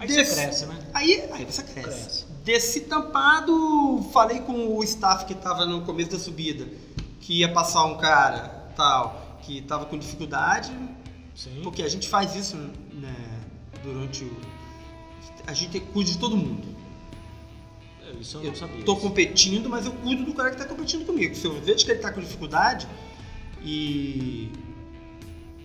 Aí 0.01 0.07
Desse- 0.07 0.33
você 0.35 0.41
cresce, 0.41 0.65
né? 0.65 0.79
Aí, 0.93 1.29
aí 1.31 1.45
você 1.45 1.61
cresce. 1.63 1.89
Cresce. 1.89 2.25
Desci 2.43 2.79
tampado, 2.81 4.03
falei 4.11 4.39
com 4.39 4.75
o 4.75 4.83
staff 4.83 5.25
que 5.25 5.35
tava 5.35 5.65
no 5.65 5.81
começo 5.81 6.11
da 6.11 6.19
subida. 6.19 6.67
que 7.19 7.39
ia 7.39 7.53
passar 7.53 7.85
um 7.85 7.97
cara 7.99 8.71
tal 8.75 9.37
que 9.43 9.61
tava 9.61 9.85
com 9.85 9.95
dificuldade, 9.95 10.71
Sim. 11.35 11.59
porque 11.61 11.83
a 11.83 11.87
gente 11.87 12.09
faz 12.09 12.35
isso 12.35 12.57
né, 12.91 13.15
durante 13.83 14.23
o. 14.23 14.37
A 15.45 15.53
gente 15.53 15.79
cuida 15.79 16.09
de 16.09 16.17
todo 16.17 16.35
mundo. 16.35 16.67
Isso 18.19 18.37
eu 18.37 18.41
não 18.43 18.49
Eu 18.49 18.55
sabia. 18.55 18.83
tô 18.83 18.95
competindo, 18.95 19.69
mas 19.69 19.85
eu 19.85 19.91
cuido 19.91 20.25
do 20.25 20.33
cara 20.33 20.49
que 20.49 20.57
tá 20.57 20.65
competindo 20.65 21.05
comigo. 21.05 21.35
Se 21.35 21.45
eu 21.45 21.61
vejo 21.61 21.85
que 21.85 21.91
ele 21.91 21.99
tá 21.99 22.11
com 22.11 22.19
dificuldade 22.19 22.87
e 23.63 24.51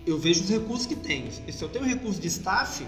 eu 0.05 0.17
vejo 0.19 0.43
os 0.43 0.49
recursos 0.49 0.85
que 0.85 0.95
tem. 0.95 1.27
E 1.47 1.51
se 1.51 1.63
eu 1.63 1.69
tenho 1.69 1.85
recurso 1.85 2.19
de 2.21 2.27
staff, 2.27 2.85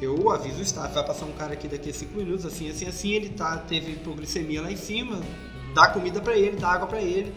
eu 0.00 0.30
aviso 0.30 0.58
o 0.58 0.62
staff, 0.62 0.94
vai 0.94 1.04
passar 1.04 1.26
um 1.26 1.32
cara 1.32 1.52
aqui 1.54 1.66
daqui 1.68 1.90
a 1.90 1.94
5 1.94 2.16
minutos, 2.16 2.44
assim, 2.46 2.70
assim, 2.70 2.86
assim, 2.86 3.10
ele 3.12 3.30
tá, 3.30 3.56
teve 3.58 3.92
hipoglicemia 3.92 4.62
lá 4.62 4.70
em 4.70 4.76
cima, 4.76 5.20
dá 5.74 5.88
comida 5.88 6.20
pra 6.20 6.36
ele, 6.36 6.56
dá 6.56 6.68
água 6.68 6.86
pra 6.86 7.00
ele, 7.02 7.34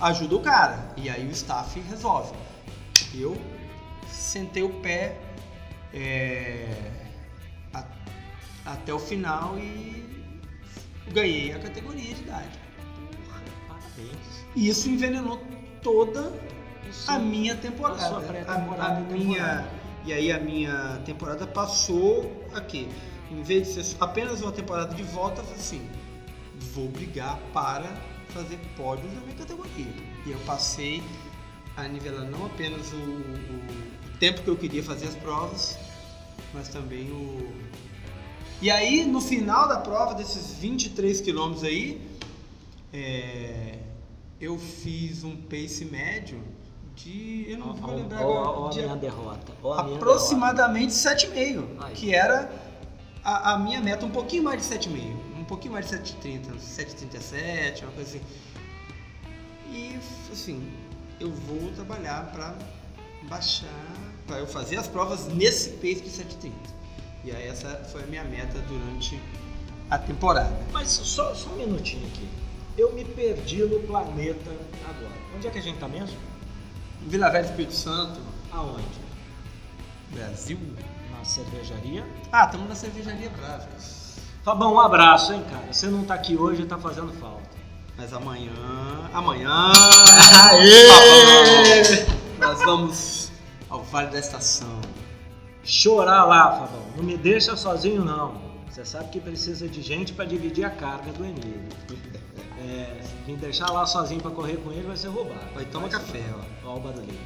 ajuda 0.00 0.36
o 0.36 0.40
cara. 0.40 0.92
E 0.96 1.08
aí 1.08 1.26
o 1.26 1.30
staff 1.30 1.78
resolve. 1.80 2.32
Eu 3.14 3.36
sentei 4.08 4.62
o 4.62 4.68
pé 4.80 5.16
é, 5.92 6.68
a- 7.72 7.84
até 8.66 8.92
o 8.92 8.98
final 8.98 9.56
e 9.58 10.04
ganhei 11.12 11.52
a 11.52 11.58
categoria 11.58 12.14
de 12.14 12.20
idade. 12.22 12.58
Porra, 13.26 13.40
parabéns. 13.68 14.44
E 14.56 14.68
isso 14.68 14.88
envenenou 14.88 15.40
toda 15.82 16.32
Isso- 16.90 17.10
a 17.10 17.18
minha 17.18 17.54
temporada. 17.56 18.04
A 18.04 18.08
sua 18.08 18.20
pré-temporada 18.20 18.82
A- 18.82 18.96
a 18.96 19.00
minha 19.00 19.18
temporada. 19.38 19.83
E 20.04 20.12
aí 20.12 20.30
a 20.30 20.38
minha 20.38 21.00
temporada 21.06 21.46
passou 21.46 22.44
aqui. 22.52 22.88
Em 23.30 23.42
vez 23.42 23.74
de 23.74 23.82
ser 23.82 23.96
apenas 24.00 24.42
uma 24.42 24.52
temporada 24.52 24.94
de 24.94 25.02
volta, 25.02 25.40
assim, 25.40 25.88
vou 26.74 26.88
brigar 26.88 27.38
para 27.52 27.88
fazer 28.28 28.58
pódios 28.76 29.12
na 29.14 29.20
minha 29.22 29.34
categoria. 29.34 29.92
E 30.26 30.30
eu 30.30 30.38
passei 30.40 31.02
a 31.76 31.88
nivelar 31.88 32.26
não 32.26 32.46
apenas 32.46 32.92
o, 32.92 32.96
o 32.96 34.18
tempo 34.18 34.42
que 34.42 34.48
eu 34.48 34.56
queria 34.56 34.82
fazer 34.82 35.06
as 35.06 35.14
provas, 35.14 35.78
mas 36.52 36.68
também 36.68 37.10
o. 37.10 37.50
E 38.60 38.70
aí, 38.70 39.04
no 39.04 39.20
final 39.20 39.66
da 39.66 39.78
prova, 39.78 40.14
desses 40.14 40.58
23 40.58 41.20
quilômetros 41.22 41.64
aí, 41.64 42.00
é, 42.92 43.78
eu 44.40 44.58
fiz 44.58 45.24
um 45.24 45.34
pace 45.36 45.84
médio 45.84 46.40
de. 46.96 47.46
Eu 47.48 47.58
não 47.58 47.74
vou 47.74 47.94
lembrar 47.94 48.24
ó, 48.26 48.30
agora. 48.42 48.58
ó 48.58 48.66
a 48.66 48.70
de 48.70 48.82
minha 48.82 48.96
derrota. 48.96 49.52
a 49.64 49.80
aproximadamente 49.80 50.92
7,5, 50.92 51.64
Aí. 51.80 51.94
que 51.94 52.14
era 52.14 52.50
a, 53.24 53.52
a 53.52 53.58
minha 53.58 53.80
meta, 53.80 54.04
um 54.04 54.10
pouquinho 54.10 54.42
mais 54.42 54.66
de 54.68 54.74
7,5, 54.74 55.16
um 55.38 55.44
pouquinho 55.44 55.72
mais 55.72 55.88
de 55.88 55.96
7,30, 55.96 56.56
7,37, 56.58 57.82
uma 57.82 57.92
coisa 57.92 58.16
assim. 58.16 58.20
E 59.70 59.98
assim, 60.30 60.72
eu 61.18 61.30
vou 61.30 61.70
trabalhar 61.72 62.30
para 62.32 62.54
baixar, 63.28 63.68
para 64.26 64.38
eu 64.38 64.46
fazer 64.46 64.76
as 64.76 64.86
provas 64.86 65.26
nesse 65.28 65.70
pace 65.70 66.00
de 66.02 66.10
7,30. 66.10 66.52
E 67.24 67.30
aí 67.30 67.46
essa 67.48 67.68
foi 67.90 68.02
a 68.02 68.06
minha 68.06 68.24
meta 68.24 68.58
durante 68.68 69.18
a 69.90 69.98
temporada. 69.98 70.54
Mas 70.72 70.88
só, 70.88 71.34
só 71.34 71.50
um 71.50 71.56
minutinho 71.56 72.06
aqui. 72.06 72.28
Eu 72.76 72.92
me 72.92 73.04
perdi 73.04 73.62
no 73.64 73.80
planeta 73.80 74.50
agora. 74.84 75.14
Onde 75.34 75.46
é 75.46 75.50
que 75.50 75.58
a 75.58 75.62
gente 75.62 75.78
tá 75.78 75.88
mesmo? 75.88 76.16
Vila 77.06 77.30
Velha 77.30 77.44
Espírito 77.44 77.74
Santo, 77.74 78.18
Aonde? 78.52 78.84
Brasil. 80.10 80.58
Na 81.10 81.24
cervejaria. 81.24 82.06
Ah, 82.32 82.44
estamos 82.44 82.68
na 82.68 82.74
cervejaria 82.74 83.30
Bravas. 83.30 84.16
Fabão, 84.44 84.74
um 84.74 84.80
abraço, 84.80 85.32
hein, 85.32 85.42
cara. 85.50 85.72
Você 85.72 85.86
não 85.86 86.04
tá 86.04 86.14
aqui 86.14 86.36
hoje, 86.36 86.64
tá 86.66 86.78
fazendo 86.78 87.12
falta. 87.14 87.48
Mas 87.96 88.12
amanhã. 88.12 88.52
Amanhã. 89.12 89.72
Aê! 90.50 92.06
Nós 92.38 92.58
vamos 92.60 93.32
ao 93.70 93.82
Vale 93.84 94.10
da 94.10 94.18
Estação. 94.18 94.80
Chorar 95.62 96.24
lá, 96.24 96.52
Fabão. 96.52 96.82
Não 96.96 97.04
me 97.04 97.16
deixa 97.16 97.56
sozinho, 97.56 98.04
não. 98.04 98.53
Você 98.74 98.84
sabe 98.84 99.08
que 99.10 99.20
precisa 99.20 99.68
de 99.68 99.80
gente 99.80 100.12
pra 100.12 100.24
dividir 100.24 100.64
a 100.64 100.70
carga 100.70 101.12
do 101.12 101.24
Emílio. 101.24 101.62
É, 102.58 103.00
se 103.04 103.30
me 103.30 103.36
deixar 103.36 103.70
lá 103.70 103.86
sozinho 103.86 104.20
pra 104.20 104.32
correr 104.32 104.56
com 104.56 104.72
ele, 104.72 104.82
vai 104.82 104.96
ser 104.96 105.06
roubado. 105.08 105.54
Vai 105.54 105.64
tomar 105.66 105.88
café, 105.88 106.24
ó. 106.64 106.70
Ó 106.70 106.76
o 106.78 106.80
barulhinho. 106.80 107.20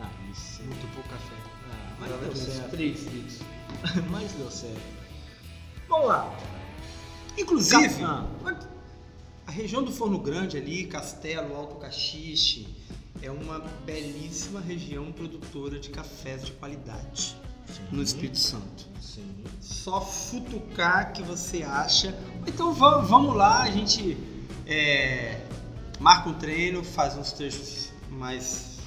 Ah, 0.00 0.08
isso. 0.30 0.62
Muito 0.62 0.94
pouco 0.94 1.08
café. 1.08 1.34
Ah, 1.68 1.96
mas 1.98 2.10
deu 2.20 2.36
certo. 2.36 2.70
3 2.70 3.06
litros. 3.06 3.40
mas 4.08 4.30
deu 4.34 4.48
certo. 4.52 4.80
Vamos 5.88 6.06
lá. 6.06 6.38
Inclusive, 7.36 8.04
Ah. 8.04 8.24
a 9.48 9.50
região 9.50 9.82
do 9.82 9.90
Forno 9.90 10.20
Grande 10.20 10.56
ali, 10.56 10.86
Castelo, 10.86 11.56
Alto 11.56 11.74
Caxixe, 11.80 12.68
é 13.20 13.32
uma 13.32 13.58
belíssima 13.84 14.60
região 14.60 15.10
produtora 15.10 15.80
de 15.80 15.90
cafés 15.90 16.46
de 16.46 16.52
qualidade 16.52 17.34
no 17.90 18.00
Espírito 18.00 18.38
Santo. 18.38 18.94
Só 19.66 20.00
futucar 20.00 21.12
que 21.12 21.22
você 21.22 21.62
acha. 21.62 22.16
Então 22.46 22.72
vamos, 22.72 23.34
lá, 23.34 23.62
a 23.62 23.70
gente 23.70 24.16
é, 24.66 25.40
marca 25.98 26.28
um 26.28 26.34
treino, 26.34 26.84
faz 26.84 27.16
uns 27.16 27.32
trechos 27.32 27.92
mais 28.10 28.78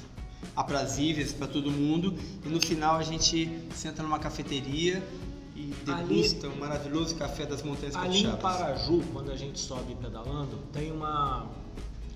aprazíveis 0.56 1.32
para 1.32 1.46
todo 1.46 1.70
mundo 1.70 2.14
e 2.44 2.48
no 2.48 2.60
final 2.60 2.96
a 2.96 3.02
gente 3.02 3.60
senta 3.74 4.02
numa 4.02 4.18
cafeteria 4.18 5.02
e 5.54 5.74
Ali- 5.86 6.06
degusta 6.22 6.48
o 6.48 6.56
maravilhoso 6.58 7.14
café 7.14 7.44
das 7.44 7.62
Montanhas 7.62 7.94
Ali 7.96 8.20
em 8.20 8.24
Capixabas. 8.24 8.56
Paraju, 8.58 9.02
quando 9.12 9.30
a 9.30 9.36
gente 9.36 9.58
sobe 9.58 9.94
pedalando, 9.96 10.56
tem 10.72 10.90
uma, 10.90 11.46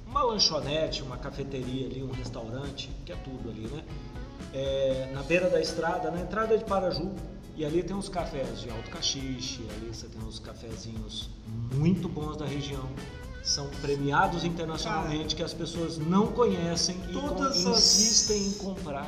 uma 0.07 0.22
lanchonete, 0.22 1.03
uma 1.03 1.18
cafeteria 1.18 1.87
ali, 1.87 2.03
um 2.03 2.12
restaurante, 2.12 2.90
que 3.05 3.12
é 3.12 3.16
tudo 3.16 3.50
ali, 3.50 3.66
né? 3.68 3.85
É, 4.55 5.11
na 5.12 5.22
beira 5.22 5.50
da 5.50 5.61
estrada, 5.61 6.11
na 6.11 6.20
entrada 6.20 6.57
de 6.57 6.64
Paraju, 6.64 7.12
e 7.57 7.64
ali 7.64 7.83
tem 7.83 7.95
uns 7.97 8.09
cafés 8.09 8.61
de 8.61 8.71
alto 8.71 8.90
cachixe, 8.90 9.61
ali 9.77 9.88
você 9.93 10.07
tem 10.09 10.21
uns 10.23 10.38
cafezinhos 10.38 11.31
muito 11.73 12.09
bons 12.09 12.37
da 12.37 12.47
região. 12.47 12.88
São 13.43 13.69
premiados 13.83 14.43
internacionalmente, 14.45 15.37
que 15.37 15.43
as 15.43 15.53
pessoas 15.53 15.99
não 15.99 16.29
conhecem 16.29 16.97
e 17.11 17.12
com- 17.12 17.43
as- 17.43 17.57
insistem 17.59 18.47
em 18.49 18.53
comprar. 18.55 19.07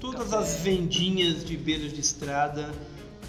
Todas 0.00 0.28
café. 0.28 0.36
as 0.42 0.56
vendinhas 0.60 1.44
de 1.44 1.56
beira 1.56 1.88
de 1.88 2.00
estrada 2.00 2.70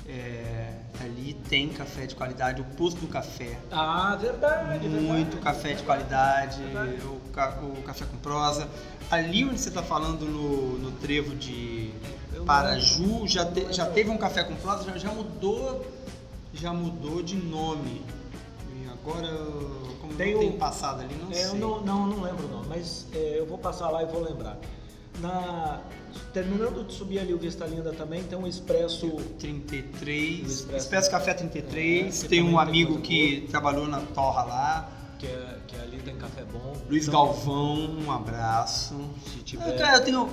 é, 0.08 0.74
ali 1.02 1.34
tem 1.50 1.70
café 1.70 2.06
de 2.06 2.16
qualidade, 2.16 2.62
o 2.62 2.66
posto 2.76 3.00
do 3.02 3.08
café. 3.08 3.58
Ah, 3.72 4.16
verdade, 4.20 4.88
Muito 4.88 5.32
verdade. 5.36 5.38
café 5.44 5.74
de 5.74 5.84
qualidade, 5.84 6.62
Verdade. 6.64 7.02
o, 7.04 7.80
o 7.80 7.84
café 7.86 8.06
com 8.06 8.18
prosa. 8.18 8.68
Ali 9.12 9.44
onde 9.46 9.60
você 9.60 9.70
está 9.70 9.84
falando 9.84 10.26
no, 10.26 10.78
no 10.80 10.92
trevo 10.94 11.36
de 11.36 11.92
Paraju, 12.46 13.28
já, 13.28 13.46
te- 13.46 13.72
já 13.74 13.86
teve 13.86 14.10
um 14.10 14.18
café 14.18 14.44
com 14.44 14.56
prosa, 14.56 14.84
já, 14.84 14.98
já 14.98 15.12
mudou, 15.12 15.86
já 16.54 16.74
mudou 16.74 17.22
de 17.22 17.36
nome. 17.36 18.02
E 18.76 18.88
agora, 18.90 19.28
como 20.02 20.14
Tem 20.16 20.34
não 20.34 20.40
tem 20.42 20.52
passado 20.54 21.02
ali, 21.02 21.16
não 21.16 21.32
É, 21.32 21.36
sei. 21.36 21.46
eu 21.52 21.56
não, 21.56 21.82
não, 21.82 22.08
não 22.08 22.22
lembro 22.24 22.48
não, 22.48 22.64
mas 22.66 23.06
é, 23.14 23.36
eu 23.40 23.46
vou 23.46 23.58
passar 23.58 23.90
lá 23.90 24.04
e 24.04 24.06
vou 24.06 24.22
lembrar. 24.22 24.58
Na, 25.20 25.82
terminando 26.32 26.86
de 26.86 26.94
subir 26.94 27.18
ali 27.20 27.34
o 27.34 27.40
Vista 27.40 27.66
Linda 27.66 27.92
também, 27.92 28.22
tem 28.24 28.38
um 28.38 28.46
expresso 28.46 29.10
33, 29.40 30.42
O 30.42 30.46
Expresso. 30.52 30.78
Expresso 30.86 31.12
Café 31.12 31.34
33, 31.34 32.24
É, 32.24 32.28
tem 32.28 32.42
um 32.44 32.50
tem 32.50 32.60
amigo 32.60 32.92
coisa 32.94 33.08
que 33.08 33.48
trabalhou 33.50 33.88
na 33.88 34.00
Torra 34.02 34.44
lá, 34.44 34.90
que, 35.18 35.26
é, 35.26 35.58
que 35.68 35.76
ali 35.76 35.98
tem 36.00 36.16
café 36.18 36.44
bom. 36.44 36.74
Luiz 36.88 37.08
Então, 37.08 37.26
Galvão, 37.26 37.98
um 38.06 38.12
abraço. 38.12 38.96
Se 39.26 39.38
Eu, 39.40 39.44
tiver. 39.44 39.78
cara, 39.78 39.98
eu 39.98 40.04
tenho, 40.04 40.30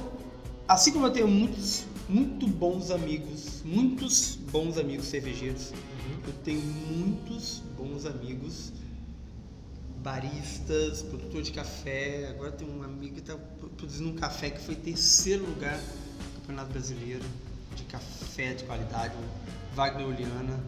assim 0.68 0.92
como 0.92 1.06
eu 1.06 1.10
tenho 1.10 1.28
muitos, 1.28 1.86
muito 2.08 2.46
bons 2.46 2.90
amigos, 2.90 3.62
muitos 3.64 4.36
bons 4.50 4.78
amigos 4.78 5.06
cervejeiros, 5.06 5.70
Uhum. 5.70 6.20
eu 6.26 6.32
tenho 6.44 6.60
muitos 6.60 7.62
bons 7.76 8.04
amigos 8.06 8.72
baristas, 10.02 11.02
produtor 11.02 11.42
de 11.42 11.50
café. 11.50 12.28
Agora 12.28 12.52
tem 12.52 12.68
um 12.68 12.82
amigo 12.82 13.14
que 13.14 13.20
está 13.20 13.36
produzindo 13.76 14.10
um 14.10 14.14
café 14.14 14.50
que 14.50 14.60
foi 14.60 14.74
terceiro 14.76 15.46
lugar 15.46 15.78
no 15.78 16.40
Campeonato 16.40 16.72
Brasileiro 16.72 17.24
de 17.74 17.84
café 17.84 18.52
de 18.52 18.64
qualidade, 18.64 19.14
Wagner 19.74 20.06
Oliana. 20.06 20.60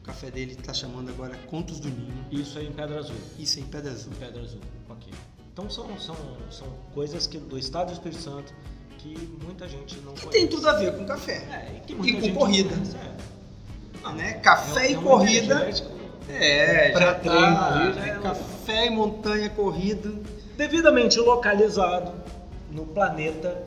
O 0.00 0.04
café 0.08 0.30
dele 0.30 0.52
está 0.52 0.72
chamando 0.72 1.10
agora 1.10 1.36
Contos 1.48 1.80
do 1.80 1.90
Ninho. 1.90 2.24
Isso 2.32 2.58
aí 2.58 2.66
em 2.66 2.72
Pedra 2.72 2.98
Azul. 2.98 3.16
Isso 3.38 3.58
é 3.58 3.62
em 3.62 3.66
Pedra 3.66 3.92
Azul. 3.92 4.12
Pedra 4.18 4.40
Azul, 4.40 4.60
ok. 4.88 5.12
Então 5.52 5.68
são, 5.68 5.98
são, 6.00 6.16
são 6.50 6.68
coisas 6.94 7.26
que, 7.26 7.36
do 7.38 7.58
estado 7.58 7.88
do 7.88 7.92
Espírito 7.92 8.22
Santo 8.22 8.54
que 8.98 9.16
muita 9.42 9.66
gente 9.68 9.96
não 10.00 10.12
Que 10.12 10.20
conhece. 10.26 10.38
tem 10.38 10.46
tudo 10.48 10.68
a 10.68 10.72
ver 10.74 10.94
com 10.96 11.04
café. 11.06 11.36
É, 11.50 11.76
e, 11.76 11.80
que 11.80 11.92
E 11.92 11.96
com 11.96 12.02
gente 12.04 12.28
não 12.30 12.34
corrida. 12.36 12.70
conhece, 12.74 12.96
é. 12.96 13.16
Ah, 14.04 14.12
né? 14.12 14.32
Café 14.34 14.86
é- 14.86 14.90
e 14.90 14.94
é 14.94 14.98
um 14.98 15.02
corrida. 15.02 15.70
É, 16.28 16.92
já 16.92 17.14
tá, 17.14 17.92
já 17.92 18.06
é 18.06 18.18
café 18.20 18.86
e 18.86 18.90
montanha 18.90 19.48
corrida. 19.50 20.12
devidamente 20.56 21.18
localizado 21.18 22.12
no 22.70 22.84
planeta. 22.84 23.62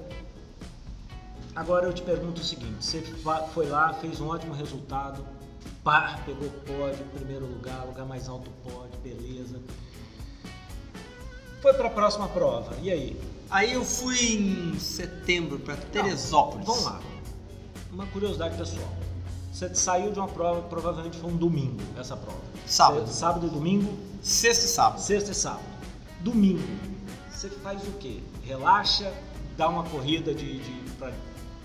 Agora 1.56 1.86
eu 1.88 1.94
te 1.94 2.02
pergunto 2.02 2.39
o 2.41 2.44
seguinte: 2.44 2.76
você 2.84 3.02
foi 3.54 3.67
lá, 3.67 3.94
fez 3.94 4.22
um 4.22 4.28
ótimo 4.28 4.54
resultado, 4.54 5.26
pá, 5.84 6.20
pegou 6.26 6.50
pódio, 6.65 7.04
primeiro 7.15 7.46
lugar, 7.46 7.84
lugar 7.86 8.06
mais 8.06 8.28
alto 8.30 8.50
pódio, 8.63 8.98
beleza. 9.04 9.60
Foi 11.62 11.74
para 11.74 11.88
a 11.88 11.91
próxima 11.91 12.28
prova. 12.28 12.74
E 12.82 12.91
aí? 12.91 13.20
Aí 13.52 13.74
eu 13.74 13.84
fui 13.84 14.18
em 14.74 14.80
setembro 14.80 15.60
para 15.60 15.76
Teresópolis. 15.76 16.66
Vamos 16.66 16.84
lá. 16.86 17.02
Uma 17.92 18.06
curiosidade 18.08 18.58
pessoal. 18.58 18.88
Você 19.52 19.76
saiu 19.76 20.12
de 20.12 20.18
uma 20.20 20.28
prova, 20.30 20.62
provavelmente 20.62 21.18
foi 21.18 21.30
um 21.30 21.36
domingo, 21.36 21.78
essa 22.00 22.16
prova. 22.16 22.40
Sábado. 22.66 23.08
Você- 23.08 23.14
sábado 23.14 23.48
e 23.48 23.50
domingo, 23.50 23.94
Sexta 24.22 24.66
e 24.66 24.68
sábado. 24.70 25.02
sexta 25.02 25.32
e 25.32 25.36
sábado. 25.36 25.64
Domingo, 26.22 26.64
você 27.30 27.50
faz 27.50 27.82
o 27.86 27.92
quê? 27.94 28.20
Relaxa, 28.46 29.12
dá 29.58 29.68
uma 29.68 29.84
corrida 29.84 30.34
de, 30.34 30.60
de 30.60 30.92
para 30.92 31.12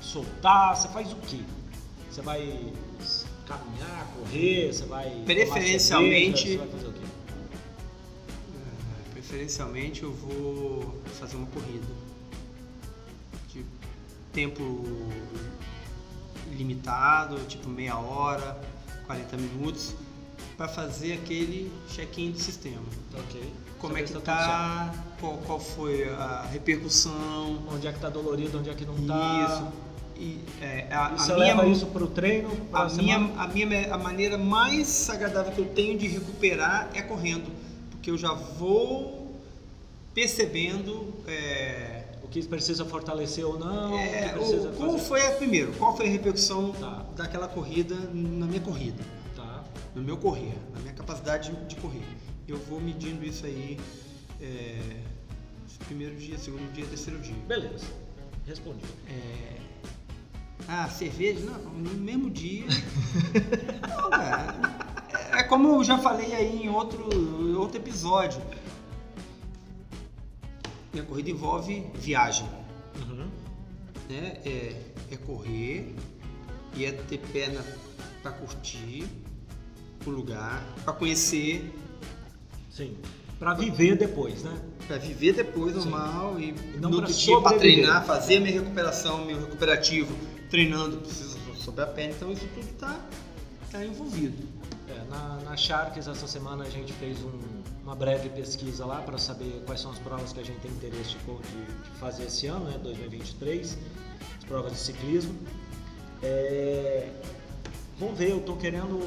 soltar, 0.00 0.76
você 0.76 0.88
faz 0.88 1.12
o 1.12 1.16
quê? 1.16 1.40
Você 2.10 2.22
vai 2.22 2.72
caminhar, 3.46 4.06
correr, 4.18 4.72
você 4.72 4.84
vai 4.86 5.22
Preferencialmente- 5.24 6.42
cerveja, 6.48 6.64
você 6.64 6.76
vai 6.78 6.80
Preferencialmente 9.26 10.04
eu 10.04 10.12
vou 10.12 10.94
fazer 11.18 11.36
uma 11.36 11.48
corrida 11.48 11.84
de 13.52 13.64
tempo 14.32 14.62
limitado, 16.52 17.36
tipo 17.48 17.68
meia 17.68 17.98
hora, 17.98 18.56
40 19.06 19.36
minutos, 19.36 19.94
para 20.56 20.68
fazer 20.68 21.14
aquele 21.14 21.72
check-in 21.88 22.30
do 22.30 22.38
sistema. 22.38 22.82
Ok. 23.14 23.52
Como 23.80 23.92
Saber 23.94 23.98
é 23.98 24.02
que 24.02 24.08
se 24.08 24.14
tudo 24.14 24.24
tá, 24.24 24.94
qual, 25.20 25.38
qual 25.38 25.58
foi 25.58 26.08
a 26.08 26.42
repercussão. 26.52 27.64
Onde 27.68 27.88
é 27.88 27.92
que 27.92 27.98
tá 27.98 28.08
dolorido, 28.08 28.58
onde 28.60 28.70
é 28.70 28.74
que 28.74 28.84
não 28.86 28.94
isso. 28.94 29.06
tá. 29.08 29.72
E, 30.18 30.40
é, 30.62 30.86
a, 30.92 30.94
E 30.94 30.94
a 30.94 31.08
você 31.18 31.34
minha, 31.34 31.46
leva 31.46 31.66
isso 31.66 31.86
pro 31.86 32.06
treino? 32.06 32.48
pra 32.70 32.82
a 32.82 32.88
minha, 32.90 33.16
a 33.36 33.48
minha 33.48 33.92
a 33.92 33.98
maneira 33.98 34.38
mais 34.38 35.10
agradável 35.10 35.52
que 35.52 35.60
eu 35.60 35.66
tenho 35.74 35.98
de 35.98 36.06
recuperar 36.06 36.88
é 36.94 37.02
correndo, 37.02 37.50
porque 38.06 38.10
eu 38.12 38.18
já 38.18 38.34
vou 38.34 39.34
percebendo 40.14 41.12
é, 41.26 42.04
O 42.22 42.28
que 42.28 42.40
precisa 42.46 42.84
fortalecer 42.84 43.44
ou 43.44 43.58
não? 43.58 43.98
é, 43.98 44.32
o 44.36 44.38
que 44.38 44.76
qual 44.76 44.92
fazer? 44.92 45.04
foi 45.04 45.26
a 45.26 45.30
primeiro, 45.32 45.72
qual 45.72 45.96
foi 45.96 46.06
a 46.06 46.10
repercussão 46.10 46.70
Tá. 46.72 47.04
daquela 47.16 47.48
corrida 47.48 47.96
na 48.14 48.46
minha 48.46 48.60
corrida, 48.60 49.02
Tá. 49.34 49.64
no 49.92 50.02
meu 50.02 50.16
correr, 50.16 50.54
na 50.72 50.80
minha 50.82 50.92
capacidade 50.94 51.50
de 51.66 51.74
correr. 51.76 52.04
Eu 52.46 52.58
vou 52.58 52.80
medindo 52.80 53.26
isso 53.26 53.44
aí 53.44 53.76
é, 54.40 55.00
primeiro 55.86 56.14
dia, 56.14 56.38
segundo 56.38 56.72
dia, 56.72 56.86
terceiro 56.86 57.18
dia. 57.18 57.34
Beleza. 57.48 57.86
Respondi. 58.46 58.84
É, 59.08 59.56
Ah, 60.68 60.88
cerveja? 60.88 61.40
Não, 61.40 61.58
no 61.58 61.90
mesmo 61.94 62.30
dia. 62.30 62.66
Não, 63.88 64.10
cara. 64.10 64.85
É 65.36 65.42
como 65.42 65.68
eu 65.68 65.84
já 65.84 65.98
falei 65.98 66.34
aí 66.34 66.62
em 66.64 66.70
outro, 66.70 67.58
outro 67.58 67.76
episódio. 67.76 68.40
Minha 70.92 71.04
corrida 71.04 71.28
envolve 71.28 71.86
viagem. 71.94 72.48
Uhum. 72.96 73.28
Né? 74.08 74.38
É, 74.46 74.82
é 75.10 75.16
correr 75.18 75.94
e 76.74 76.86
é 76.86 76.92
ter 76.92 77.18
perna 77.18 77.62
para 78.22 78.32
curtir 78.32 79.06
o 80.06 80.10
lugar, 80.10 80.62
para 80.84 80.94
conhecer, 80.94 81.70
Sim. 82.70 82.96
Pra 83.38 83.52
viver 83.54 83.96
depois, 83.96 84.42
né? 84.42 84.58
para 84.86 84.98
viver 84.98 85.32
depois 85.32 85.74
Sim. 85.74 85.90
normal 85.90 86.38
e, 86.38 86.52
não 86.80 86.90
pra 86.90 87.00
outro 87.00 87.12
dia 87.12 87.40
para 87.40 87.50
sobreviver. 87.52 87.58
treinar, 87.58 88.06
fazer 88.06 88.36
a 88.36 88.40
minha 88.40 88.60
recuperação, 88.60 89.24
meu 89.24 89.40
recuperativo, 89.40 90.16
treinando, 90.48 90.98
preciso 90.98 91.36
sobre 91.56 91.82
a 91.82 91.86
perna, 91.86 92.14
então 92.14 92.30
isso 92.30 92.46
tudo 92.54 92.72
tá, 92.78 93.00
tá 93.70 93.84
envolvido. 93.84 94.36
É, 94.88 95.04
na, 95.10 95.36
na 95.44 95.56
Sharks, 95.56 96.06
essa 96.06 96.26
semana, 96.26 96.64
a 96.64 96.70
gente 96.70 96.92
fez 96.92 97.18
um- 97.22 97.62
uma 97.82 97.94
breve 97.94 98.28
pesquisa 98.28 98.84
lá 98.86 99.00
para 99.02 99.18
saber 99.18 99.62
quais 99.66 99.80
são 99.80 99.90
as 99.90 99.98
provas 99.98 100.32
que 100.32 100.40
a 100.40 100.44
gente 100.44 100.60
tem 100.60 100.70
interesse 100.70 101.16
de, 101.16 101.18
de- 101.18 101.90
fazer 101.98 102.24
esse 102.24 102.46
ano, 102.46 102.66
né, 102.66 102.78
2023, 102.78 103.76
as 104.38 104.44
provas 104.44 104.72
de 104.72 104.78
ciclismo. 104.78 105.34
É, 106.22 107.10
vamos 107.98 108.16
ver, 108.18 108.30
eu 108.30 108.40
tô 108.40 108.56
querendo 108.56 108.98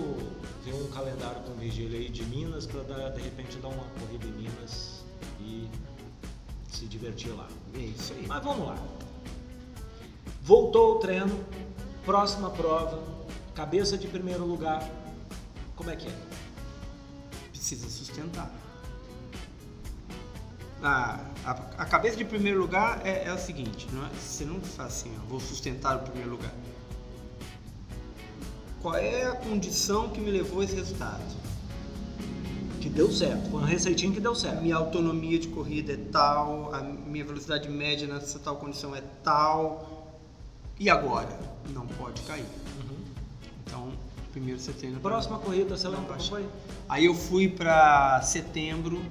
ver 0.64 0.74
um 0.74 0.88
calendário 0.88 1.42
com 1.42 1.54
vigília 1.54 1.98
aí 2.00 2.10
de 2.10 2.24
Minas 2.26 2.66
para 2.66 3.10
de 3.10 3.22
repente 3.22 3.58
dar 3.58 3.70
uma 3.70 3.84
corrida 4.00 4.26
em 4.26 4.32
Minas 4.32 5.04
e 5.40 5.68
se 6.72 6.86
divertir 6.86 7.32
lá. 7.34 7.48
É 7.74 7.80
isso 7.80 8.14
aí. 8.14 8.26
Mas 8.28 8.44
vamos 8.44 8.68
lá. 8.68 8.78
Voltou 10.42 10.96
o 10.96 11.00
treino, 11.00 11.44
próxima 12.06 12.50
prova, 12.50 13.02
cabeça 13.56 13.98
de 13.98 14.08
primeiro 14.08 14.46
lugar. 14.46 14.88
Como 15.80 15.92
é 15.92 15.96
que 15.96 16.10
é? 16.10 16.12
Precisa 17.52 17.88
sustentar. 17.90 18.52
A, 20.84 21.22
a, 21.46 21.52
a 21.52 21.86
cabeça 21.86 22.18
de 22.18 22.26
primeiro 22.26 22.60
lugar 22.60 23.00
é, 23.08 23.24
é 23.24 23.34
o 23.34 23.38
seguinte, 23.38 23.88
não 23.94 24.06
é, 24.06 24.10
você 24.10 24.44
não 24.44 24.60
faz 24.60 24.90
assim, 24.90 25.18
ó, 25.18 25.26
vou 25.30 25.40
sustentar 25.40 25.96
o 25.96 26.00
primeiro 26.00 26.32
lugar. 26.32 26.52
Qual 28.82 28.94
é 28.94 29.24
a 29.24 29.32
condição 29.32 30.10
que 30.10 30.20
me 30.20 30.30
levou 30.30 30.60
a 30.60 30.66
esse 30.66 30.76
resultado? 30.76 31.24
Que 32.82 32.90
deu 32.90 33.10
certo, 33.10 33.50
foi 33.50 33.60
uma 33.62 33.68
receitinha 33.68 34.12
que 34.12 34.20
deu 34.20 34.36
certo. 34.36 34.62
minha 34.62 34.76
autonomia 34.76 35.40
de 35.40 35.48
corrida 35.48 35.94
é 35.94 35.98
tal, 36.12 36.76
a 36.76 36.82
minha 36.82 37.24
velocidade 37.24 37.70
média 37.70 38.06
nessa 38.06 38.38
tal 38.38 38.58
condição 38.58 38.94
é 38.94 39.02
tal. 39.24 40.12
E 40.78 40.90
agora? 40.90 41.40
Não 41.70 41.88
pode 41.88 42.22
cair. 42.24 42.44
Uhum. 42.44 42.98
Então, 43.66 43.94
primeiro 44.32 44.60
treina 44.74 45.00
pra- 45.00 45.12
Próxima 45.12 45.40
corrida, 45.40 45.76
você 45.78 45.88
lembra 45.88 46.06
qual 46.16 46.20
foi? 46.20 46.46
Aí 46.88 47.06
eu 47.06 47.14
fui 47.16 47.48
para 47.50 48.22
setembro, 48.22 49.02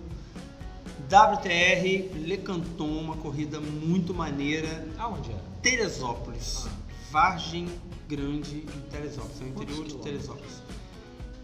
WTR 1.10 2.10
Le 2.18 2.36
Canton, 2.38 2.86
uma 3.00 3.16
corrida 3.16 3.60
muito 3.60 4.12
maneira, 4.12 4.86
Aonde 4.98 5.30
era? 5.30 5.40
Teresópolis, 5.62 6.66
Ah. 6.66 6.70
Vargem 7.10 7.68
Grande 8.08 8.56
em 8.58 8.90
Teresópolis, 8.90 9.40
no 9.40 9.46
Quantos 9.52 9.78
interior 9.78 9.86
de? 9.86 10.02
Teresópolis. 10.02 10.62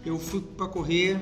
Eu 0.05 0.17
fui 0.19 0.41
para 0.41 0.67
correr 0.67 1.19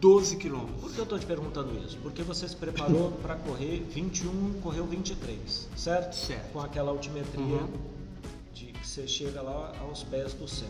12 0.00 0.34
Por 0.36 0.40
quilômetros. 0.42 0.92
que 0.92 0.98
eu 0.98 1.06
tô 1.06 1.18
te 1.18 1.26
perguntando 1.26 1.76
isso? 1.84 1.96
Porque 2.02 2.22
você 2.22 2.48
se 2.48 2.54
preparou 2.56 3.12
para 3.22 3.34
correr 3.36 3.84
21, 3.90 4.60
correu 4.62 4.86
23, 4.86 5.68
certo? 5.76 6.14
Certo. 6.14 6.52
Com 6.52 6.60
aquela 6.60 6.90
altimetria 6.90 7.42
Uhum. 7.44 7.68
de 8.52 8.66
que 8.66 8.86
você 8.86 9.06
chega 9.08 9.40
lá 9.42 9.72
aos 9.80 10.02
pés 10.04 10.34
do 10.34 10.46
céu. 10.48 10.68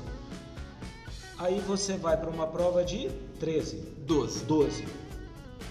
Aí 1.39 1.61
você 1.67 1.97
vai 1.97 2.17
para 2.17 2.31
uma 2.31 2.47
prova 2.47 2.85
de 2.85 3.09
13, 3.41 3.77
12. 4.07 4.45
12. 4.45 4.85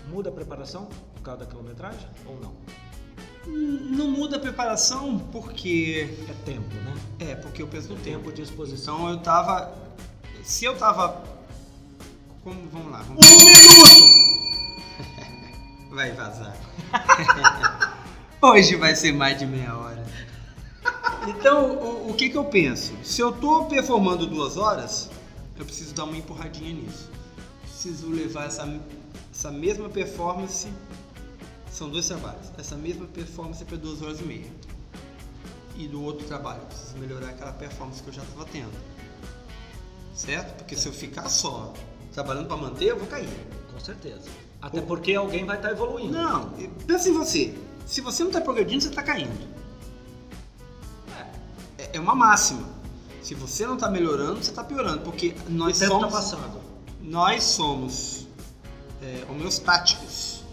Muda 0.09 0.29
a 0.29 0.33
preparação 0.33 0.87
por 1.15 1.21
causa 1.21 1.41
da 1.41 1.45
quilometragem 1.45 2.05
ou 2.25 2.39
não? 2.41 2.53
Hum, 3.47 3.89
Não 3.91 4.09
muda 4.11 4.37
a 4.37 4.39
preparação 4.39 5.19
porque 5.31 6.15
É 6.29 6.33
tempo, 6.45 6.75
né? 6.75 6.93
é 7.19 7.35
porque 7.35 7.61
eu 7.61 7.67
penso 7.67 7.89
no 7.89 7.95
tempo. 7.95 8.19
Tempo 8.25 8.31
de 8.33 8.41
exposição. 8.41 8.95
Então 8.97 9.09
eu 9.09 9.17
tava 9.19 9.73
se 10.43 10.65
eu 10.65 10.75
tava 10.77 11.23
como 12.43 12.67
vamos 12.69 12.91
lá, 12.91 13.01
vamos 13.03 13.25
Um 13.25 13.37
minuto! 13.45 14.23
Vai 15.95 16.11
vazar. 16.11 16.55
Hoje 18.41 18.75
vai 18.75 18.93
ser 18.95 19.13
mais 19.13 19.39
de 19.39 19.45
meia 19.45 19.73
hora. 19.77 20.03
Então, 21.27 21.71
o, 21.77 22.09
o 22.09 22.13
que, 22.13 22.29
que 22.29 22.37
eu 22.37 22.43
penso? 22.45 22.93
Se 23.03 23.21
eu 23.21 23.31
tô 23.31 23.65
performando 23.65 24.27
duas 24.27 24.57
horas, 24.57 25.09
eu 25.63 25.65
preciso 25.65 25.95
dar 25.95 26.03
uma 26.03 26.17
empurradinha 26.17 26.73
nisso. 26.73 27.09
Preciso 27.61 28.09
levar 28.09 28.45
essa, 28.45 28.67
essa 29.33 29.51
mesma 29.51 29.89
performance. 29.89 30.67
São 31.71 31.89
dois 31.89 32.05
trabalhos. 32.05 32.51
Essa 32.57 32.75
mesma 32.75 33.07
performance 33.07 33.63
para 33.63 33.77
duas 33.77 34.01
horas 34.01 34.19
e 34.19 34.23
meia. 34.23 34.51
E 35.75 35.87
do 35.87 36.03
outro 36.03 36.27
trabalho, 36.27 36.61
eu 36.61 36.67
preciso 36.67 36.97
melhorar 36.97 37.29
aquela 37.29 37.53
performance 37.53 38.03
que 38.03 38.09
eu 38.09 38.13
já 38.13 38.21
estava 38.21 38.45
tendo. 38.45 38.73
Certo? 40.13 40.57
Porque 40.57 40.75
se 40.75 40.85
eu 40.87 40.93
ficar 40.93 41.29
só 41.29 41.73
trabalhando 42.13 42.47
para 42.47 42.57
manter, 42.57 42.89
eu 42.89 42.99
vou 42.99 43.07
cair. 43.07 43.29
Com 43.71 43.79
certeza. 43.79 44.29
Até 44.61 44.81
porque 44.81 45.15
alguém 45.15 45.45
vai 45.45 45.55
estar 45.55 45.71
evoluindo. 45.71 46.11
Não, 46.11 46.51
pensa 46.85 47.09
em 47.09 47.13
você. 47.13 47.57
Se 47.87 48.01
você 48.01 48.23
não 48.23 48.29
está 48.29 48.41
progredindo, 48.41 48.83
você 48.83 48.89
está 48.89 49.01
caindo. 49.01 49.47
É, 51.77 51.97
é 51.97 51.99
uma 51.99 52.13
máxima. 52.13 52.82
Se 53.23 53.33
você 53.33 53.65
não 53.65 53.75
está 53.75 53.89
melhorando, 53.89 54.43
você 54.43 54.49
está 54.51 54.63
piorando, 54.63 54.99
porque 55.01 55.33
O 55.47 55.49
nós 55.49 55.79
tempo 55.79 55.93
somos, 55.93 56.09
tá 56.09 56.15
passando. 56.17 56.59
nós 57.01 57.43
somos 57.43 58.27
é, 59.01 59.23
homeostáticos. 59.29 60.43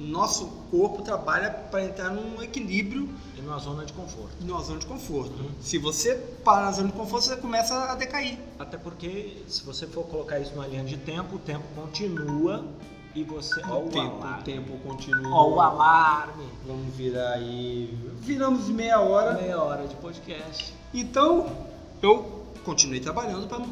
Nosso 0.00 0.46
corpo 0.70 1.02
trabalha 1.02 1.50
para 1.50 1.84
entrar 1.84 2.10
num 2.10 2.40
equilíbrio 2.40 3.08
E 3.36 3.40
numa 3.42 3.58
zona 3.58 3.84
de 3.84 3.92
conforto. 3.92 4.30
numa 4.40 4.62
zona 4.62 4.78
de 4.78 4.86
conforto. 4.86 5.32
Uhum. 5.42 5.50
Se 5.60 5.76
você 5.76 6.14
parar 6.44 6.66
na 6.66 6.72
zona 6.72 6.86
de 6.88 6.94
conforto, 6.94 7.24
você 7.26 7.36
começa 7.36 7.74
a 7.74 7.94
decair. 7.96 8.38
Até 8.60 8.78
porque, 8.78 9.42
se 9.48 9.64
você 9.64 9.88
for 9.88 10.04
colocar 10.06 10.38
isso 10.38 10.52
numa 10.54 10.68
linha 10.68 10.84
de 10.84 10.96
tempo, 10.98 11.34
o 11.34 11.38
tempo 11.40 11.64
continua 11.74 12.64
e 13.12 13.24
você. 13.24 13.60
Ó, 13.68 13.80
o, 13.80 13.88
tempo, 13.88 14.18
o 14.18 14.22
alarme. 14.22 14.44
tempo 14.44 14.78
continua. 14.78 15.30
Ó, 15.36 15.48
o 15.56 15.60
alarme. 15.60 16.44
Vamos 16.64 16.94
virar 16.94 17.32
aí. 17.32 17.92
Viramos 18.20 18.68
meia 18.68 19.00
hora. 19.00 19.32
Meia 19.34 19.60
hora 19.60 19.88
de 19.88 19.96
podcast. 19.96 20.72
Então, 20.94 21.67
eu 22.02 22.46
continuei 22.64 23.00
trabalhando 23.00 23.46
para, 23.48 23.64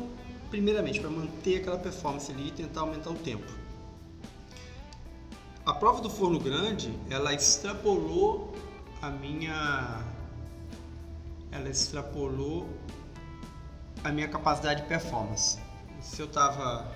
primeiramente, 0.51 1.01
para 1.01 1.11
manter 1.11 1.61
aquela 1.61 1.79
performance 1.79 2.31
ali 2.31 2.49
e 2.49 2.51
tentar 2.51 2.81
aumentar 2.81 3.11
o 3.11 3.15
tempo. 3.15 3.51
a 5.65 5.75
prova 5.75 6.01
do 6.01 6.09
forno 6.09 6.39
grande, 6.39 6.97
ela 7.11 7.35
extrapolou 7.35 8.55
a 9.03 9.11
minha 9.11 10.05
ela 11.51 11.69
extrapolou 11.69 12.69
a 14.05 14.11
minha 14.11 14.29
capacidade 14.29 14.83
de 14.83 14.89
performance. 14.89 15.59
Se 16.01 16.21
eu 16.21 16.29
tava 16.29 16.93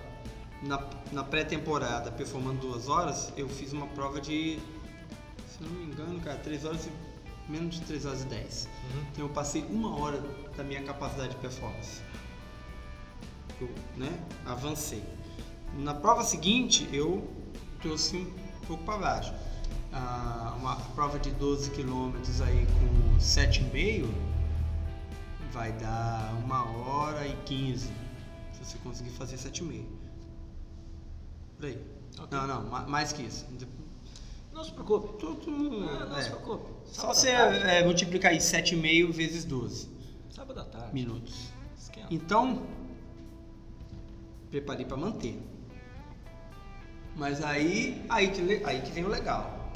na, 0.62 0.82
na 1.12 1.24
pré-temporada 1.24 2.12
performando 2.12 2.60
duas 2.60 2.88
horas, 2.88 3.32
eu 3.36 3.48
fiz 3.48 3.72
uma 3.72 3.86
prova 3.88 4.20
de, 4.20 4.60
se 5.48 5.62
não 5.62 5.70
me 5.70 5.84
engano, 5.84 6.20
cara, 6.20 6.38
3 6.38 6.64
horas 6.64 6.86
e 6.86 7.09
menos 7.50 7.74
de 7.76 7.80
3 7.82 8.06
horas 8.06 8.22
e 8.22 8.26
10. 8.26 8.68
Então 9.12 9.24
eu 9.26 9.28
passei 9.32 9.62
uma 9.64 9.96
hora 9.98 10.18
da 10.56 10.62
minha 10.64 10.82
capacidade 10.82 11.30
de 11.30 11.36
performance. 11.36 12.00
Eu, 13.60 13.68
né, 13.96 14.10
avancei. 14.46 15.02
Na 15.74 15.94
prova 15.94 16.24
seguinte, 16.24 16.88
eu 16.92 17.28
trouxe 17.82 18.16
um 18.16 18.66
pouco 18.66 18.82
para 18.84 18.98
baixo. 18.98 19.34
Ah, 19.92 20.54
uma 20.58 20.76
prova 20.94 21.18
de 21.18 21.30
12 21.32 21.70
km 21.70 22.12
aí 22.46 22.66
com 22.66 23.18
7,5 23.18 24.08
vai 25.52 25.72
dar 25.72 26.32
uma 26.44 26.64
hora 26.64 27.26
e 27.26 27.34
15 27.44 27.86
se 28.52 28.64
você 28.64 28.78
conseguir 28.78 29.10
fazer 29.10 29.36
7,5. 29.36 29.84
Por 31.56 31.66
aí. 31.66 31.84
Ok. 32.18 32.38
Não, 32.38 32.46
não, 32.46 32.70
ma- 32.70 32.86
mais 32.86 33.12
que 33.12 33.22
isso. 33.22 33.46
Não 34.52 34.64
se 34.64 34.72
preocupe. 34.72 35.18
Tudo, 35.18 35.50
Não, 35.50 36.08
não 36.08 36.16
é. 36.18 36.22
se 36.22 36.30
preocupe. 36.30 36.70
Só 36.86 37.12
Sábado 37.14 37.16
você 37.16 37.30
à 37.30 37.38
tarde. 37.50 37.68
é, 37.68 37.84
multiplicar 37.84 38.32
aí 38.32 38.38
7,5 38.38 39.12
vezes 39.12 39.44
12 39.44 39.88
Sábado 40.30 40.60
à 40.60 40.64
tarde. 40.64 40.92
minutos. 40.92 41.50
Esquenta. 41.78 42.08
Então, 42.10 42.66
preparei 44.50 44.84
para 44.84 44.96
manter. 44.96 45.38
Mas 47.16 47.42
aí, 47.42 48.04
aí 48.08 48.30
que, 48.30 48.64
aí 48.64 48.80
que 48.82 48.90
vem 48.92 49.04
o 49.04 49.08
legal. 49.08 49.72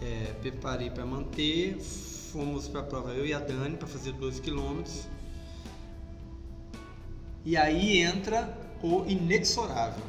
É, 0.00 0.32
preparei 0.40 0.90
para 0.90 1.04
manter, 1.06 1.78
fomos 1.80 2.66
para 2.68 2.80
a 2.80 2.84
prova 2.84 3.10
eu 3.12 3.24
e 3.26 3.32
a 3.32 3.38
Dani 3.38 3.76
para 3.76 3.86
fazer 3.86 4.12
12 4.12 4.40
quilômetros. 4.40 5.06
E 7.44 7.56
aí 7.56 7.98
entra 7.98 8.56
o 8.82 9.04
inexorável. 9.06 10.04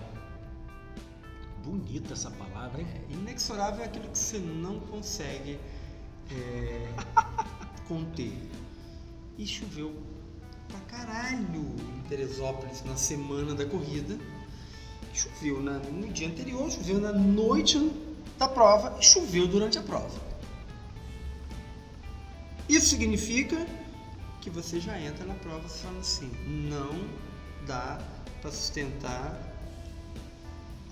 Bonita 1.63 2.13
essa 2.13 2.29
palavra, 2.31 2.53
hein? 2.78 2.88
É, 3.09 3.14
inexorável 3.14 3.82
é 3.82 3.86
aquilo 3.86 4.07
que 4.09 4.18
você 4.18 4.38
não 4.39 4.80
consegue 4.80 5.59
é, 6.32 6.88
conter. 7.88 8.34
E 9.38 9.45
choveu 9.47 9.93
pra 10.68 10.80
caralho 10.82 11.76
em 11.97 12.01
Teresópolis 12.07 12.84
na 12.84 12.95
semana 12.95 13.53
da 13.55 13.66
corrida. 13.66 14.18
Choveu 15.14 15.61
na- 15.61 15.80
no 15.80 16.07
dia 16.11 16.28
anterior, 16.28 16.70
choveu 16.72 16.99
na 16.99 17.11
noite 17.11 17.91
da 18.38 18.47
prova 18.47 18.97
e 18.99 19.03
choveu 19.03 19.47
durante 19.47 19.78
a 19.78 19.82
prova. 19.84 20.20
Isso 22.68 22.88
significa 22.88 23.68
que 24.41 24.49
você 24.49 24.80
já 24.80 24.99
entra 24.99 25.26
na 25.26 25.36
prova 25.36 25.68
falando 25.68 25.99
assim, 25.99 26.32
não 26.70 27.07
dá 27.66 27.99
para 28.41 28.51
sustentar 28.51 29.53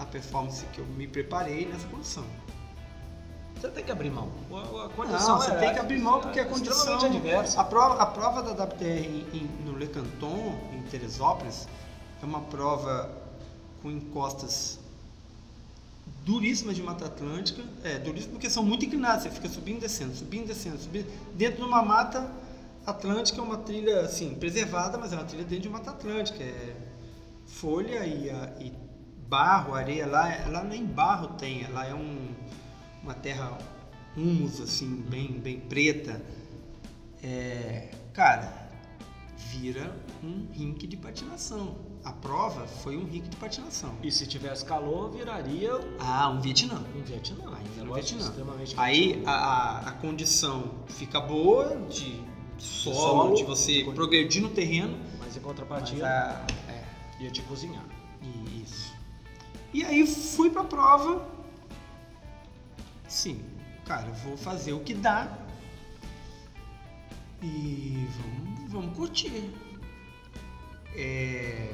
a 0.01 0.05
performance 0.05 0.65
que 0.73 0.79
eu 0.79 0.85
me 0.85 1.07
preparei 1.07 1.65
nessa 1.67 1.87
condição. 1.87 2.23
Você 3.59 3.69
tem 3.69 3.83
que 3.83 3.91
abrir 3.91 4.09
mão. 4.09 4.29
A, 4.51 4.85
a 4.85 4.89
condição 4.89 5.35
Não, 5.35 5.37
você 5.41 5.51
é- 5.51 5.55
tem 5.59 5.73
que 5.73 5.79
abrir 5.79 5.99
mão 5.99 6.19
porque 6.19 6.39
a 6.39 6.43
é 6.43 6.45
condição. 6.45 6.99
adversa. 6.99 7.61
A 7.61 7.63
prova, 7.63 8.01
a 8.01 8.05
prova 8.07 8.41
da 8.41 8.53
WTR 8.65 9.05
em- 9.07 9.27
em- 9.37 9.49
no 9.65 9.77
Le 9.77 9.87
Canton, 9.87 10.55
em 10.73 10.81
Teresópolis, 10.89 11.67
é 12.21 12.25
uma 12.25 12.41
prova 12.41 13.09
com 13.83 13.91
encostas 13.91 14.79
duríssimas 16.25 16.75
de 16.75 16.81
Mata 16.81 17.05
Atlântica. 17.05 17.61
É, 17.83 17.99
duríssimas 17.99 18.31
porque 18.33 18.49
são 18.49 18.63
muito 18.63 18.85
inclinadas, 18.85 19.23
você 19.23 19.29
fica 19.29 19.47
subindo 19.49 19.77
e 19.77 19.81
descendo, 19.81 20.15
subindo 20.15 20.45
e 20.45 20.47
descendo, 20.47 20.77
subindo. 20.79 21.07
Dentro 21.35 21.57
de 21.57 21.63
uma 21.67 21.83
mata 21.83 22.31
atlântica 22.85 23.39
é 23.39 23.43
uma 23.43 23.57
trilha, 23.57 24.01
assim, 24.01 24.33
preservada, 24.35 24.97
mas 24.97 25.13
é 25.13 25.15
uma 25.15 25.25
trilha 25.25 25.43
dentro 25.43 25.63
de 25.63 25.69
Mata 25.69 25.91
Atlântica. 25.91 26.43
É 26.43 26.75
folha 27.45 28.05
e, 28.05 28.29
a- 28.29 28.51
e 28.59 28.73
barro, 29.31 29.73
areia. 29.73 30.05
Lá, 30.05 30.27
lá 30.49 30.63
nem 30.63 30.85
barro 30.85 31.29
tem, 31.37 31.65
lá 31.71 31.87
é 31.87 31.93
um, 31.95 32.27
uma 33.01 33.13
terra 33.13 33.57
humus, 34.15 34.59
assim, 34.59 34.97
bem, 35.09 35.31
bem 35.39 35.57
preta. 35.61 36.21
É, 37.23 37.89
cara, 38.13 38.69
vira 39.37 39.95
um 40.21 40.47
rink 40.51 40.85
de 40.85 40.97
patinação. 40.97 41.77
A 42.03 42.11
prova 42.11 42.65
foi 42.67 42.97
um 42.97 43.05
rink 43.05 43.29
de 43.29 43.37
patinação. 43.37 43.93
E 44.03 44.11
se 44.11 44.25
tivesse 44.27 44.65
calor, 44.65 45.11
viraria 45.11 45.77
um 45.77 45.95
Ah, 45.99 46.29
um 46.29 46.41
Vietnã. 46.41 46.83
Vietnã. 47.05 47.43
Aí 47.55 47.63
Um 47.67 47.73
era 47.73 47.81
o 47.83 47.85
negócio 47.85 47.93
Vietnã. 48.17 48.27
extremamente 48.27 48.73
Aí 48.77 49.13
quente. 49.13 49.27
a, 49.27 49.79
a, 49.87 49.91
condição 49.93 50.71
fica 50.87 51.21
boa 51.21 51.77
de 51.89 52.19
solo, 52.57 52.95
solo, 52.95 53.35
de 53.35 53.43
você 53.43 53.83
de- 53.83 53.91
progredir 53.93 54.41
no 54.41 54.49
terreno. 54.49 54.97
Mas 55.19 55.37
em 55.37 55.39
Mas 55.39 55.43
contrapartida, 55.43 56.07
a, 56.07 56.71
é, 56.71 56.83
ia 57.23 57.29
te 57.29 57.43
cozinhar. 57.43 57.85
E 59.73 59.83
aí 59.83 60.05
fui 60.05 60.49
pra 60.49 60.63
prova. 60.63 61.27
Sim, 63.07 63.41
cara, 63.85 64.11
vou 64.11 64.37
fazer 64.37 64.73
o 64.73 64.79
que 64.79 64.93
dá. 64.93 65.37
E 67.41 68.07
vamos, 68.17 68.71
vamos 68.71 68.97
curtir. 68.97 69.49
É, 70.95 71.73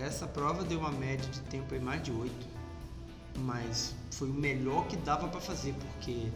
essa 0.00 0.26
prova 0.26 0.64
deu 0.64 0.78
uma 0.78 0.90
média 0.90 1.28
de 1.30 1.40
tempo 1.42 1.72
aí 1.72 1.80
mais 1.80 2.02
de 2.02 2.10
8. 2.10 2.32
Mas 3.38 3.94
foi 4.10 4.28
o 4.28 4.34
melhor 4.34 4.86
que 4.86 4.96
dava 4.96 5.28
pra 5.28 5.40
fazer, 5.40 5.74
porque 5.74 6.28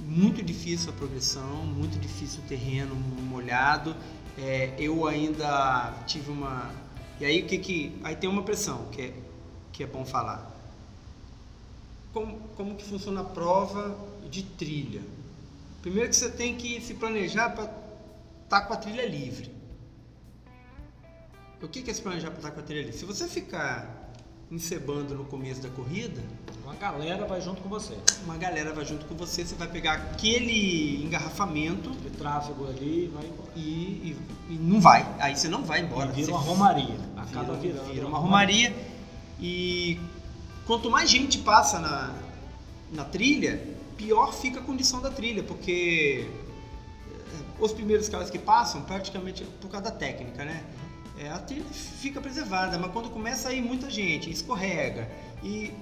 muito 0.00 0.42
difícil 0.42 0.90
a 0.90 0.92
progressão, 0.92 1.64
muito 1.64 1.98
difícil 1.98 2.40
o 2.44 2.46
terreno 2.46 2.94
molhado. 2.94 3.96
É, 4.38 4.74
eu 4.78 5.06
ainda 5.06 5.94
tive 6.06 6.30
uma. 6.30 6.70
E 7.18 7.24
aí 7.24 7.42
o 7.42 7.46
que 7.46 7.58
que. 7.58 7.98
Aí 8.04 8.14
tem 8.14 8.28
uma 8.28 8.42
pressão 8.42 8.86
que 8.92 9.02
é, 9.02 9.14
que 9.76 9.82
é 9.82 9.86
bom 9.86 10.04
falar. 10.06 10.50
Como, 12.12 12.38
como 12.56 12.74
que 12.76 12.84
funciona 12.84 13.20
a 13.20 13.24
prova 13.24 13.94
de 14.30 14.42
trilha? 14.42 15.02
Primeiro 15.82 16.08
que 16.08 16.16
você 16.16 16.30
tem 16.30 16.56
que 16.56 16.80
se 16.80 16.94
planejar 16.94 17.50
para 17.50 17.70
estar 18.44 18.62
com 18.62 18.72
a 18.72 18.76
trilha 18.76 19.06
livre. 19.06 19.54
O 21.62 21.68
que 21.68 21.82
que 21.82 21.90
é 21.90 21.94
se 21.94 22.00
planejar 22.02 22.28
para 22.30 22.38
estar 22.38 22.50
com 22.52 22.60
a 22.60 22.62
trilha 22.62 22.80
livre? 22.84 22.96
Se 22.98 23.04
você 23.04 23.28
ficar 23.28 24.10
encebando 24.50 25.14
no 25.14 25.24
começo 25.24 25.60
da 25.60 25.68
corrida, 25.68 26.22
Uma 26.64 26.74
galera 26.76 27.26
vai 27.26 27.40
junto 27.40 27.60
com 27.60 27.68
você. 27.68 27.96
uma 28.24 28.36
galera 28.36 28.72
vai 28.72 28.84
junto 28.84 29.04
com 29.06 29.14
você, 29.14 29.44
você 29.44 29.54
vai 29.56 29.68
pegar 29.68 29.94
aquele 29.94 31.04
engarrafamento 31.04 31.90
Aquele 31.90 32.10
tráfego 32.16 32.66
ali 32.68 33.04
e 33.04 33.08
vai 33.08 33.26
embora. 33.26 33.50
e, 33.56 33.60
e- 33.60 34.16
e 34.50 34.54
não 34.54 34.80
vai. 34.80 35.06
Aí 35.18 35.36
você 35.36 35.48
não 35.48 35.64
vai 35.64 35.80
embora. 35.82 36.10
E 36.10 36.12
vira 36.14 36.30
uma 36.32 36.40
romaria. 36.40 36.86
vira- 36.86 37.22
Acaba 37.22 37.54
virando. 37.54 37.92
vira 37.92 38.06
uma 38.06 38.18
romaria. 38.18 38.95
E 39.40 39.98
quanto 40.66 40.90
mais 40.90 41.10
gente 41.10 41.38
passa 41.38 41.78
na, 41.78 42.14
na 42.92 43.04
trilha, 43.04 43.62
pior 43.96 44.32
fica 44.32 44.60
a 44.60 44.62
condição 44.62 45.00
da 45.00 45.10
trilha, 45.10 45.42
porque 45.42 46.26
eh, 47.10 47.44
os 47.58 47.72
primeiros 47.72 48.08
caras 48.08 48.30
que 48.30 48.38
passam, 48.38 48.82
praticamente 48.82 49.44
por 49.60 49.68
causa 49.70 49.90
da 49.90 49.90
técnica, 49.90 50.44
né? 50.44 50.64
É, 51.18 51.30
a 51.30 51.38
trilha 51.38 51.64
fica 51.64 52.20
preservada, 52.20 52.78
mas 52.78 52.92
quando 52.92 53.08
começa 53.08 53.48
a 53.48 53.52
ir 53.52 53.62
muita 53.62 53.88
gente, 53.88 54.30
escorrega 54.30 55.10
e, 55.42 55.72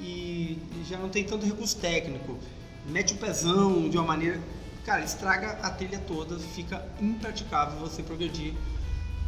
e 0.00 0.58
já 0.88 0.96
não 0.96 1.10
tem 1.10 1.24
tanto 1.24 1.44
recurso 1.44 1.76
técnico, 1.76 2.38
mete 2.86 3.12
o 3.12 3.16
pezão 3.18 3.88
de 3.88 3.98
uma 3.98 4.06
maneira. 4.06 4.40
Cara, 4.86 5.04
estraga 5.04 5.58
a 5.62 5.70
trilha 5.70 5.98
toda, 5.98 6.38
fica 6.38 6.82
impraticável 6.98 7.78
você 7.78 8.02
progredir 8.02 8.54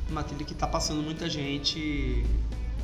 uma 0.08 0.24
trilha 0.24 0.44
que 0.46 0.54
está 0.54 0.66
passando 0.66 1.02
muita 1.02 1.28
gente 1.28 2.24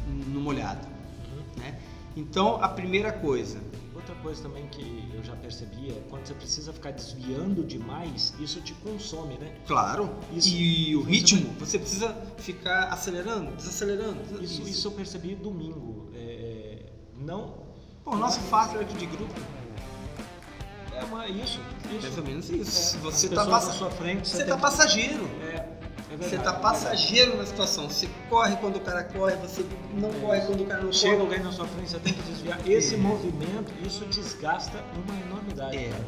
no 0.06 0.40
molhado. 0.40 0.86
Uhum. 0.86 1.62
Né? 1.62 1.78
Então, 2.16 2.62
a 2.62 2.68
primeira 2.68 3.12
coisa, 3.12 3.58
Outra 3.94 4.14
coisa 4.16 4.42
também 4.42 4.66
que 4.68 5.10
eu 5.14 5.24
já 5.24 5.34
percebi 5.34 5.90
é 5.90 6.02
quando 6.10 6.26
você 6.26 6.34
precisa 6.34 6.70
ficar 6.72 6.92
desviando 6.92 7.64
demais, 7.64 8.34
isso 8.38 8.60
te 8.60 8.72
consome, 8.74 9.36
né? 9.38 9.52
claro, 9.66 10.10
Isso. 10.32 10.50
e 10.54 10.94
o 10.94 11.00
Você 11.02 11.10
ritmo, 11.10 11.52
você 11.58 11.78
precisa 11.78 12.14
ficar 12.36 12.84
acelerando, 12.92 13.50
desacelerando. 13.56 14.18
Isso, 14.40 14.62
isso 14.62 14.86
eu 14.88 14.92
percebi 14.92 15.34
domingo. 15.34 16.08
É, 16.14 16.18
é, 16.18 16.86
não. 17.18 17.54
Pô, 18.04 18.12
o 18.12 18.16
nosso 18.16 18.38
fast 18.40 18.74
track 18.74 18.94
de 18.94 19.06
grupo 19.06 19.34
É 20.94 21.02
uma, 21.04 21.26
isso. 21.26 21.58
é 21.84 21.92
mais 21.92 22.04
isso. 22.04 22.20
ou 22.20 22.26
menos 22.26 22.50
isso. 22.50 22.96
É, 22.96 23.00
Você 23.00 23.28
tá, 23.28 23.44
passa... 23.46 23.66
na 23.68 23.72
sua 23.72 23.90
frente, 23.90 24.28
você 24.28 24.38
tem 24.38 24.46
tá 24.46 24.56
que- 24.56 24.62
passageiro. 24.62 25.28
É, 26.20 26.22
Você 26.24 26.30
tá 26.30 26.34
é 26.34 26.38
verdade. 26.44 26.62
passageiro 26.62 27.36
na 27.36 27.46
situação. 27.46 27.88
Você 27.88 28.08
corre 28.28 28.56
quando 28.56 28.76
o 28.76 28.80
cara 28.80 29.04
corre, 29.04 29.36
você 29.36 29.64
não 29.94 30.12
corre 30.14 30.40
quando 30.42 30.62
o 30.62 30.66
cara 30.66 30.82
não 30.82 30.92
Chega 30.92 31.16
corre. 31.16 31.26
alguém 31.26 31.40
na 31.44 31.52
sua 31.52 31.66
frente, 31.66 31.90
você 31.90 31.98
tem 31.98 32.12
que 32.14 32.22
desviar. 32.22 32.58
Esse 32.66 32.94
É. 32.94 32.98
movimento, 32.98 33.72
isso 33.86 34.04
desgasta 34.06 34.82
uma 34.94 35.20
enormidade. 35.20 35.76
É. 35.76 35.88
cara. 35.90 36.04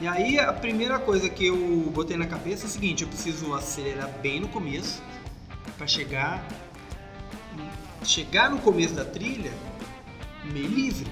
E 0.00 0.06
aí 0.08 0.38
a 0.38 0.52
primeira 0.52 0.98
coisa 0.98 1.28
que 1.28 1.46
eu 1.46 1.56
botei 1.92 2.16
na 2.16 2.26
cabeça 2.26 2.64
é 2.64 2.66
o 2.66 2.70
seguinte, 2.70 3.02
eu 3.02 3.08
preciso 3.08 3.52
acelerar 3.54 4.08
bem 4.22 4.40
no 4.40 4.48
começo 4.48 5.02
para 5.76 5.86
chegar 5.86 6.42
chegar 8.02 8.50
no 8.50 8.58
começo 8.58 8.94
da 8.94 9.04
trilha 9.04 9.52
meio 10.44 10.68
livre. 10.68 11.06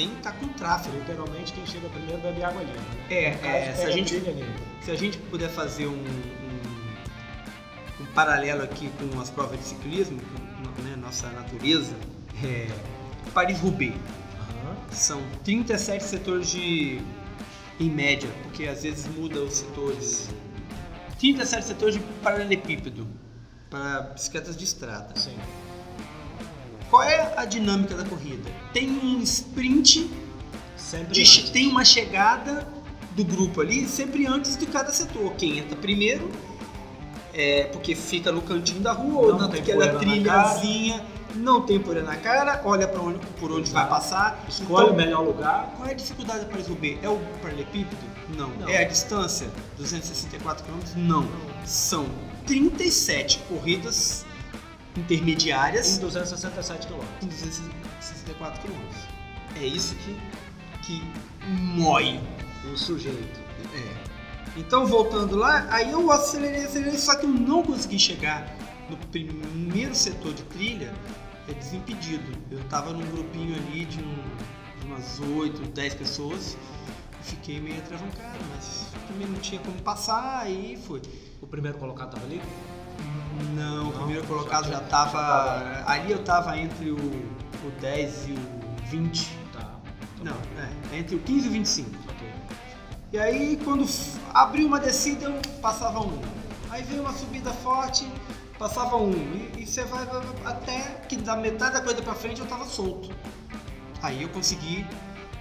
Sem 0.00 0.12
estar 0.14 0.32
com 0.32 0.48
tráfego. 0.48 0.96
Literalmente 0.98 1.52
quem 1.52 1.66
chega 1.66 1.88
primeiro 1.90 2.20
bebe 2.22 2.42
água 2.42 2.62
limpa. 2.62 2.80
Né? 2.80 3.06
É, 3.10 3.30
caso, 3.32 3.54
é, 3.54 3.74
se, 3.74 3.82
a 3.82 3.90
gente, 3.90 4.22
se 4.82 4.90
a 4.90 4.96
gente 4.96 5.18
puder 5.18 5.50
fazer 5.50 5.86
um, 5.86 5.92
um, 5.92 6.62
um 8.02 8.06
paralelo 8.14 8.62
aqui 8.62 8.90
com 8.98 9.20
as 9.20 9.28
provas 9.30 9.58
de 9.58 9.66
ciclismo, 9.66 10.18
com 10.20 10.82
né, 10.82 10.96
nossa 10.96 11.28
natureza, 11.30 11.94
é, 12.42 12.68
Paris-Roubaix. 13.34 13.94
Aham. 13.94 14.76
São 14.90 15.22
37 15.44 16.04
setores 16.04 16.50
de. 16.50 17.00
em 17.78 17.90
média, 17.90 18.30
porque 18.42 18.66
às 18.66 18.82
vezes 18.82 19.06
muda 19.06 19.40
os 19.40 19.54
setores. 19.54 20.30
37 21.18 21.66
setores 21.66 21.94
de 21.96 22.00
paralelepípedo 22.22 23.06
para 23.68 24.00
bicicletas 24.14 24.56
de 24.56 24.64
estrada. 24.64 25.14
Sim. 25.20 25.36
Qual 26.90 27.02
é 27.02 27.32
a 27.36 27.44
dinâmica 27.44 27.94
da 27.94 28.04
corrida? 28.04 28.50
Tem 28.72 28.90
um 28.90 29.20
sprint, 29.22 30.10
Sempre 30.76 31.12
de- 31.12 31.50
tem 31.52 31.68
uma 31.68 31.84
chegada 31.84 32.66
do 33.14 33.24
grupo 33.24 33.60
ali, 33.60 33.86
sempre 33.86 34.26
antes 34.26 34.56
de 34.56 34.66
cada 34.66 34.92
setor. 34.92 35.32
Quem 35.34 35.58
entra 35.58 35.76
primeiro, 35.76 36.28
é 37.32 37.64
porque 37.64 37.94
fica 37.94 38.32
no 38.32 38.42
cantinho 38.42 38.80
da 38.80 38.92
rua 38.92 39.26
ou 39.26 39.38
Não 39.38 39.48
naquela 39.48 39.88
trilhazinha, 39.94 41.04
não 41.36 41.62
tem 41.62 41.78
poeira 41.78 42.02
na 42.02 42.16
cara, 42.16 42.60
olha 42.64 42.88
para 42.88 43.00
onde, 43.00 43.24
por 43.38 43.52
onde 43.52 43.70
vai 43.70 43.88
passar. 43.88 44.44
Escolhe 44.48 44.84
Então, 44.86 44.94
o 44.94 44.96
melhor 44.96 45.24
lugar. 45.24 45.72
Qual 45.76 45.88
é 45.88 45.92
a 45.92 45.94
dificuldade 45.94 46.40
para 46.40 46.48
Paris-Roubaix? 46.48 46.98
É 47.02 47.08
o 47.08 47.18
paralelepípedo? 47.40 48.02
Não. 48.36 48.48
Não. 48.50 48.68
É 48.68 48.78
a 48.78 48.84
distância? 48.84 49.48
264 49.76 50.64
km? 50.64 50.72
Não. 50.96 51.28
São 51.64 52.06
37 52.46 53.38
corridas 53.48 54.24
Em 54.96 55.00
intermediárias 55.00 55.98
267 55.98 56.86
km. 56.86 57.00
em 57.22 57.26
264 57.26 58.60
km. 58.62 58.74
É 59.56 59.64
isso 59.66 59.94
que, 59.96 60.16
que 60.82 61.02
mói. 61.46 62.20
O 62.72 62.76
sujeito. 62.76 63.40
É. 63.74 64.10
Então, 64.56 64.86
voltando 64.86 65.36
lá, 65.36 65.66
aí 65.70 65.90
eu 65.92 66.10
acelerei, 66.10 66.64
acelerei, 66.64 66.98
só 66.98 67.14
que 67.16 67.24
eu 67.24 67.30
não 67.30 67.62
consegui 67.62 67.98
chegar 67.98 68.54
no 68.90 68.96
primeiro 69.08 69.94
setor 69.94 70.34
de 70.34 70.42
trilha 70.44 70.92
é 71.48 71.54
desimpedido. 71.54 72.32
Eu 72.50 72.62
tava 72.64 72.92
num 72.92 73.08
grupinho 73.10 73.56
ali 73.56 73.84
de, 73.86 73.98
um- 74.00 74.80
de 74.80 74.86
umas 74.86 75.18
8, 75.20 75.62
10 75.70 75.94
pessoas 75.94 76.56
fiquei 77.22 77.60
meio 77.60 77.78
atravancado, 77.78 78.38
mas 78.54 78.86
também 79.06 79.26
não 79.26 79.38
tinha 79.40 79.60
como 79.60 79.80
passar, 79.82 80.40
aí 80.40 80.78
foi. 80.86 81.00
O 81.40 81.46
primeiro 81.46 81.78
colocado 81.78 82.12
tava 82.14 82.24
ali? 82.26 82.40
Não, 83.54 83.88
o 83.88 83.92
primeiro 83.92 84.26
colocado 84.26 84.64
já 84.66 84.74
já 84.74 84.80
tava. 84.80 85.12
tava- 85.12 85.90
Ali 85.90 86.12
eu 86.12 86.22
tava 86.22 86.56
entre 86.58 86.90
o, 86.90 86.96
o 86.96 87.70
10 87.80 88.28
e 88.28 88.32
o 88.32 88.38
20. 88.90 89.28
Tá. 89.52 89.70
Não, 90.22 90.36
é, 90.92 90.98
entre 90.98 91.16
o 91.16 91.18
15 91.20 91.46
e 91.46 91.48
o 91.48 91.52
25. 91.52 91.90
Ok. 92.08 92.28
E 93.12 93.18
aí, 93.18 93.58
quando 93.64 93.86
abriu 94.34 94.66
uma 94.66 94.78
descida, 94.78 95.24
eu 95.26 95.40
passava 95.60 96.00
um. 96.00 96.20
Aí 96.70 96.82
veio 96.82 97.00
uma 97.02 97.12
subida 97.12 97.50
forte, 97.52 98.06
passava 98.58 98.96
um. 98.96 99.10
E, 99.56 99.62
e 99.62 99.66
você 99.66 99.84
vai 99.84 100.06
até 100.44 100.80
que 101.08 101.16
da 101.16 101.36
metade 101.36 101.74
da 101.74 101.80
coisa 101.80 102.00
pra 102.02 102.14
frente 102.14 102.40
eu 102.40 102.46
tava 102.46 102.64
solto. 102.64 103.10
Aí 104.02 104.22
eu 104.22 104.28
consegui 104.28 104.86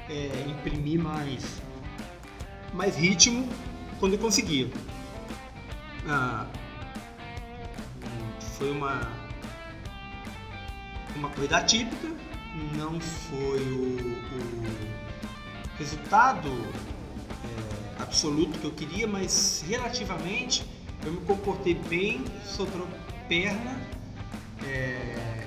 é, 0.10 0.46
imprimir 0.48 1.00
mais, 1.02 1.44
mais 2.74 2.96
ritmo 2.98 3.48
quando 4.00 4.14
eu 4.14 4.20
conseguia. 4.20 4.70
Ah, 6.08 6.46
foi 8.60 8.70
uma, 8.72 9.02
uma 11.16 11.30
corrida 11.30 11.58
atípica, 11.58 12.10
não 12.76 13.00
foi 13.00 13.62
o- 13.62 14.20
o 14.36 15.78
resultado 15.78 16.50
é, 16.50 18.02
absoluto 18.04 18.60
que 18.60 18.66
eu 18.66 18.72
queria, 18.72 19.08
mas 19.08 19.64
relativamente 19.68 20.66
eu 21.06 21.14
me 21.14 21.22
comportei 21.22 21.74
bem, 21.74 22.24
sobrou 22.46 22.88
perna. 23.30 23.80
é, 24.66 25.46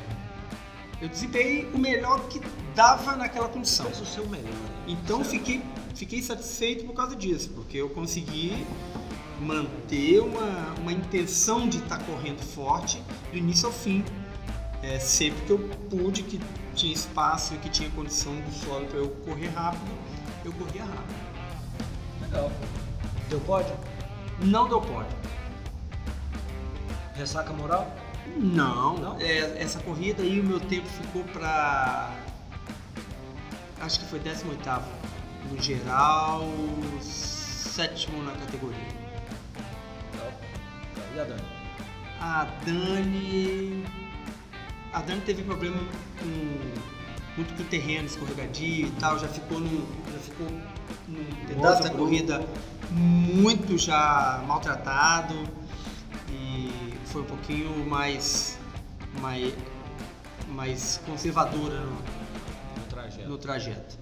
eu 1.02 1.08
desempenhei 1.08 1.68
o 1.74 1.78
melhor 1.78 2.28
que 2.28 2.40
dava 2.74 3.14
naquela 3.16 3.48
condição. 3.48 3.84
Fez 3.86 4.00
o 4.00 4.06
seu 4.06 4.26
melhor. 4.28 4.50
Então 4.86 5.18
Certo? 5.18 5.30
fiquei, 5.32 5.62
fiquei 5.94 6.22
satisfeito 6.22 6.84
por 6.86 6.94
causa 6.94 7.14
disso, 7.14 7.50
porque 7.50 7.76
eu 7.76 7.90
consegui 7.90 8.64
manter 9.41 10.20
uma, 10.20 10.74
uma 10.80 10.93
intenção 10.93 11.68
de 11.68 11.78
estar 11.78 11.99
correndo 12.05 12.41
forte 12.43 13.03
do 13.30 13.37
início 13.39 13.66
ao 13.66 13.72
fim. 13.72 14.05
É, 14.83 14.99
sempre 14.99 15.41
que 15.47 15.51
eu 15.51 15.59
pude, 15.89 16.22
que 16.22 16.41
tinha 16.74 16.93
espaço 16.93 17.55
e 17.55 17.59
que 17.59 17.68
tinha 17.68 17.89
condição 17.91 18.35
do 18.41 18.53
solo 18.53 18.87
para 18.87 18.99
eu 18.99 19.09
correr 19.24 19.49
rápido, 19.49 19.91
eu 20.45 20.53
corria 20.53 20.85
rápido. 20.85 21.14
Legal. 22.22 22.53
Deu 23.28 23.41
pódio? 23.41 23.76
Não 24.41 24.68
deu 24.68 24.80
pódio. 24.80 25.16
Ressaca 27.14 27.53
moral? 27.53 27.95
Não, 28.37 28.99
Não? 28.99 29.20
é, 29.20 29.62
essa 29.62 29.78
corrida 29.80 30.22
aí 30.22 30.41
o 30.41 30.45
meu 30.45 30.59
tempo 30.61 30.87
ficou 30.87 31.22
pra. 31.24 32.11
Acho 33.80 34.01
que 34.01 34.07
foi 34.07 34.18
18 34.20 34.59
no 35.51 35.61
geral, 35.61 36.43
sétimo 37.01 38.22
na 38.22 38.33
categoria. 38.33 39.01
E 41.14 41.20
a 41.20 41.24
Dani? 41.24 41.42
A 42.20 42.44
Dani. 42.64 43.84
A 44.92 45.02
Dani 45.02 45.20
teve 45.22 45.42
problema 45.42 45.76
com. 46.18 47.36
muito 47.36 47.54
com 47.56 47.62
o 47.62 47.66
terreno 47.66 48.06
escorregadio 48.06 48.88
e 48.88 48.92
tal, 48.92 49.18
já 49.18 49.28
ficou 49.28 49.60
num. 49.60 49.86
Já 50.12 50.18
ficou 50.18 50.46
num 51.08 51.46
pedaço 51.46 51.82
da 51.82 51.90
corrida 51.90 52.44
muito 52.90 53.78
já 53.78 54.44
maltratado 54.46 55.34
e 56.30 56.70
foi 57.06 57.22
um 57.22 57.26
pouquinho 57.26 57.88
mais. 57.88 58.58
mais, 59.20 59.54
mais 60.48 61.00
conservadora 61.06 61.80
no, 61.80 61.92
No 61.92 62.86
trajeto. 62.88 63.28
no 63.28 63.38
trajeto. 63.38 63.98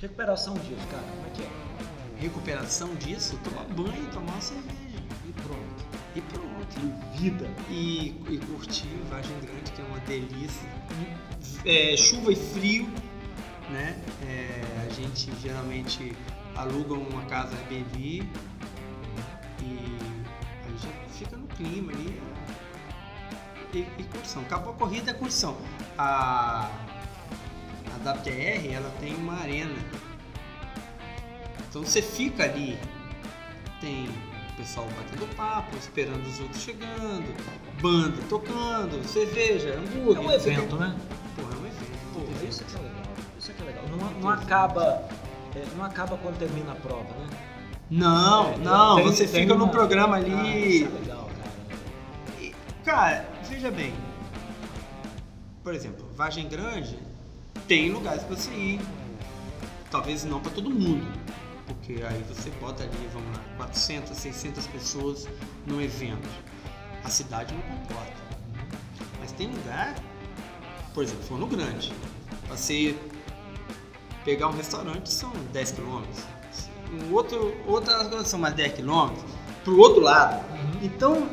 Recuperação 0.00 0.54
disso, 0.54 0.86
cara. 0.90 1.02
Como 1.02 1.26
é 1.26 1.30
que 1.30 1.42
é? 1.42 2.20
Recuperação 2.20 2.94
disso, 2.96 3.38
tomar 3.42 3.64
banho, 3.64 4.06
tomar 4.12 4.32
uma 4.32 4.40
cerveja 4.40 4.99
E 5.30 5.32
pronto. 5.32 5.84
e 6.16 6.20
pronto. 6.22 6.76
E 7.14 7.18
vida. 7.18 7.48
e, 7.68 8.08
e 8.28 8.38
curtir 8.38 8.88
Vargem 9.08 9.38
Grande, 9.38 9.70
que 9.70 9.80
é 9.80 9.84
uma 9.84 10.00
delícia. 10.00 10.68
É, 11.64 11.96
chuva 11.96 12.32
e 12.32 12.36
frio, 12.36 12.88
né? 13.70 13.96
É, 14.26 14.86
a 14.86 14.92
gente 14.92 15.30
geralmente 15.40 16.16
aluga 16.56 16.94
uma 16.94 17.22
casa 17.26 17.56
Airbnb 17.56 18.28
e 19.60 19.98
aí 20.66 20.78
já 20.78 20.88
fica 21.12 21.36
no 21.36 21.46
clima 21.46 21.92
ali. 21.92 22.20
E, 23.72 23.86
e 23.98 24.04
curtição. 24.04 24.42
Acabou 24.42 24.72
a 24.72 24.76
corrida, 24.76 25.12
é 25.12 25.14
curtição. 25.14 25.56
A, 25.96 26.68
a 27.86 28.10
WTR, 28.10 28.68
ela 28.72 28.90
tem 28.98 29.14
uma 29.14 29.34
arena. 29.34 29.78
Então 31.68 31.84
você 31.84 32.02
fica 32.02 32.42
ali, 32.42 32.76
tem 33.80 34.08
pessoal 34.60 34.86
batendo 34.96 35.34
papo, 35.36 35.74
esperando 35.78 36.26
os 36.26 36.38
outros 36.40 36.62
chegando, 36.62 37.34
banda 37.80 38.16
tocando, 38.28 39.02
cerveja, 39.08 39.74
hambúrguer. 39.78 40.22
É 40.22 40.26
um 40.26 40.30
evento, 40.32 40.76
né? 40.76 40.94
Pô, 41.34 41.42
é 41.42 41.46
um 41.46 41.66
evento. 41.66 41.90
Pô, 42.12 42.46
isso 42.46 42.62
aqui 42.62 42.76
é 42.76 42.78
legal. 42.78 43.02
Isso 43.38 43.50
aqui 43.50 43.62
é 43.62 43.64
legal. 43.64 43.84
Não, 43.88 44.20
não 44.20 44.28
acaba. 44.28 45.08
é, 45.54 45.64
não 45.76 45.84
acaba 45.84 46.16
quando 46.18 46.38
termina 46.38 46.72
a 46.72 46.74
prova, 46.76 47.02
né? 47.04 47.26
Não, 47.90 48.52
É, 48.52 48.56
não, 48.58 48.96
tem- 48.96 49.04
você 49.06 49.26
tem 49.26 49.42
fica 49.42 49.54
no 49.54 49.64
uma- 49.64 49.72
programa 49.72 50.16
Ah, 50.16 50.18
ali. 50.20 50.76
isso 50.76 50.84
é 50.84 51.00
legal, 51.00 51.28
cara. 51.38 52.52
Cara, 52.84 53.28
veja 53.48 53.70
bem. 53.70 53.94
Por 55.64 55.74
exemplo, 55.74 56.06
Vargem 56.14 56.48
Grande 56.48 56.98
tem 57.66 57.90
lugares 57.90 58.22
para 58.22 58.36
você 58.36 58.50
ir. 58.52 58.80
Talvez 59.90 60.22
não 60.24 60.38
para 60.38 60.52
todo 60.52 60.70
mundo. 60.70 61.04
Porque 61.70 62.02
aí 62.02 62.24
você 62.28 62.50
bota 62.60 62.82
ali, 62.82 63.08
vamos 63.12 63.36
lá, 63.36 63.44
400, 63.58 64.16
600 64.16 64.66
pessoas 64.66 65.28
no 65.66 65.80
evento. 65.80 66.28
A 67.04 67.08
cidade 67.08 67.54
não 67.54 67.62
comporta. 67.62 68.20
Mas 69.20 69.30
tem 69.32 69.46
lugar, 69.46 69.94
por 70.92 71.04
exemplo, 71.04 71.22
Forno 71.22 71.46
Grande. 71.46 71.92
Pra 72.46 72.56
você 72.56 72.96
pegar 74.24 74.48
um 74.48 74.56
restaurante 74.56 75.10
são 75.10 75.30
10 75.52 75.70
quilômetros. 75.70 76.24
Um 76.92 77.14
outro, 77.14 77.56
outras 77.66 78.08
coisas 78.08 78.26
são 78.26 78.40
mais 78.40 78.54
10 78.54 78.74
quilômetros. 78.74 79.24
Pro 79.62 79.78
outro 79.78 80.00
lado. 80.00 80.44
Então, 80.82 81.28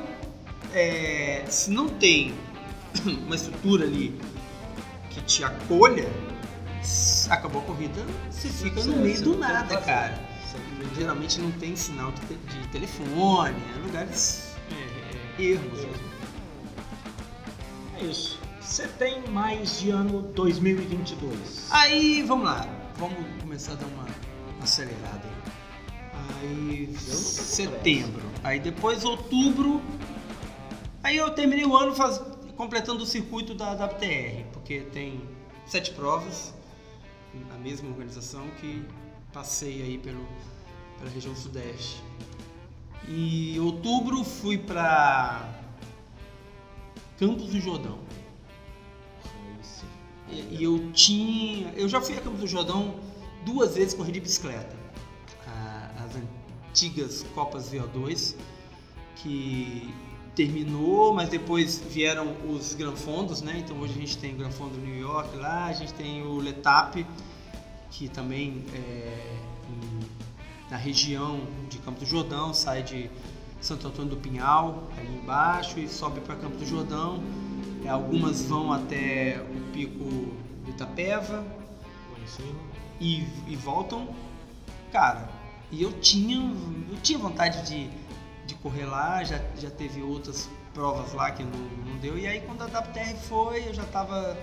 é, 0.71 1.45
se 1.47 1.71
não 1.71 1.89
tem 1.89 2.35
uma 3.25 3.35
estrutura 3.35 3.85
ali 3.85 4.19
que 5.09 5.19
te 5.21 5.43
acolha, 5.43 6.07
acabou 7.27 7.61
a 7.63 7.65
corrida, 7.65 8.05
você 8.29 8.49
fica 8.49 8.83
no 8.83 8.97
meio 8.97 9.19
do 9.23 9.35
não 9.35 9.39
tem 9.39 9.41
o 9.41 9.47
que 9.47 9.53
nada, 9.53 9.77
cara. 9.81 10.26
Geralmente 10.95 11.39
não 11.39 11.51
tem 11.51 11.75
sinal 11.75 12.11
de, 12.11 12.21
te- 12.21 12.35
de 12.35 12.67
telefone, 12.69 13.55
é 13.75 13.79
lugares 13.85 14.55
é, 14.71 15.41
é, 15.41 15.45
ermos. 15.45 15.79
É 17.99 18.03
isso. 18.03 18.39
Você 18.61 18.87
tem 18.87 19.27
mais 19.29 19.79
de 19.79 19.89
ano 19.89 20.21
2022. 20.33 21.67
Aí, 21.71 22.21
vamos 22.23 22.45
lá. 22.45 22.67
vamos 22.97 23.17
começar 23.41 23.73
a 23.73 23.75
dar 23.75 23.85
uma 23.87 24.05
acelerada 24.61 25.27
aí. 26.41 26.93
Setembro. 26.97 28.23
Aí 28.43 28.59
depois, 28.59 29.03
outubro. 29.05 29.81
Aí 31.03 31.15
eu 31.17 31.29
terminei 31.31 31.65
o 31.65 31.75
ano 31.75 31.95
faz- 31.95 32.21
completando 32.55 33.03
o 33.03 33.05
circuito 33.05 33.53
da 33.55 33.73
WTR, 33.73 34.43
porque 34.51 34.81
tem 34.91 35.21
sete 35.65 35.91
provas, 35.91 36.53
a 37.53 37.57
mesma 37.57 37.89
organização 37.89 38.47
que 38.59 38.83
passei 39.31 39.81
aí 39.83 39.97
pelo, 39.97 40.27
pela 40.99 41.09
região 41.11 41.35
sudeste. 41.35 42.01
E 43.07 43.57
outubro 43.59 44.23
fui 44.23 44.57
para 44.57 45.49
Campos 47.17 47.47
do 47.49 47.59
Jordão. 47.61 47.99
E, 50.29 50.57
e 50.59 50.63
eu 50.63 50.91
tinha. 50.91 51.71
Eu 51.73 51.87
já 51.87 52.01
fui 52.01 52.17
a 52.17 52.21
Campos 52.21 52.41
do 52.41 52.47
Jordão 52.47 52.95
duas 53.45 53.75
vezes 53.75 53.93
correr 53.93 54.11
de 54.11 54.19
bicicleta. 54.19 54.75
As 56.05 56.15
antigas 56.71 57.25
Copas 57.33 57.71
VO2, 57.71 58.35
que 59.17 59.93
terminou, 60.35 61.13
mas 61.13 61.29
depois 61.29 61.79
vieram 61.79 62.35
os 62.49 62.73
Granfondos, 62.75 63.41
né? 63.41 63.57
Então 63.59 63.79
hoje 63.79 63.93
a 63.93 63.97
gente 63.97 64.17
tem 64.17 64.33
o 64.33 64.37
Granfondo 64.37 64.77
New 64.77 64.97
York 64.97 65.35
lá, 65.35 65.65
a 65.65 65.73
gente 65.73 65.93
tem 65.93 66.21
o 66.21 66.37
Letap, 66.37 67.05
que 67.89 68.07
também 68.07 68.63
é 68.73 69.39
em- 69.43 69.56
na 70.69 70.77
região 70.77 71.41
de 71.69 71.77
Campos 71.79 72.03
do 72.03 72.09
Jordão, 72.09 72.53
sai 72.53 72.83
de 72.83 73.09
Santo 73.61 73.87
Antônio 73.87 74.11
do 74.11 74.17
Pinhal, 74.17 74.83
ali 74.97 75.17
embaixo, 75.17 75.79
e 75.79 75.87
sobe 75.87 76.19
para 76.21 76.35
Campos 76.35 76.59
do 76.59 76.65
Jordão. 76.65 77.23
É, 77.83 77.89
Algumas 77.89 78.43
vão 78.43 78.71
até 78.71 79.41
o 79.41 79.71
pico 79.71 80.03
do 80.03 80.69
Itapeva 80.69 81.45
e, 82.99 83.25
e 83.47 83.55
voltam. 83.55 84.09
Cara, 84.91 85.29
e 85.71 85.81
eu 85.81 85.91
tinha, 85.99 86.37
eu 86.89 86.97
tinha 87.01 87.17
vontade 87.17 87.65
de, 87.65 87.89
de 88.45 88.55
correr 88.55 88.85
lá, 88.85 89.23
já, 89.23 89.41
já 89.57 89.69
teve 89.69 90.01
outras 90.01 90.49
provas 90.73 91.13
lá 91.13 91.31
que 91.31 91.43
não, 91.43 91.59
não 91.85 91.97
deu. 91.97 92.17
E 92.17 92.27
aí 92.27 92.41
quando 92.41 92.61
a 92.61 92.65
WTR 92.65 93.15
foi, 93.27 93.67
eu 93.67 93.73
já 93.73 93.85
tava 93.85 94.37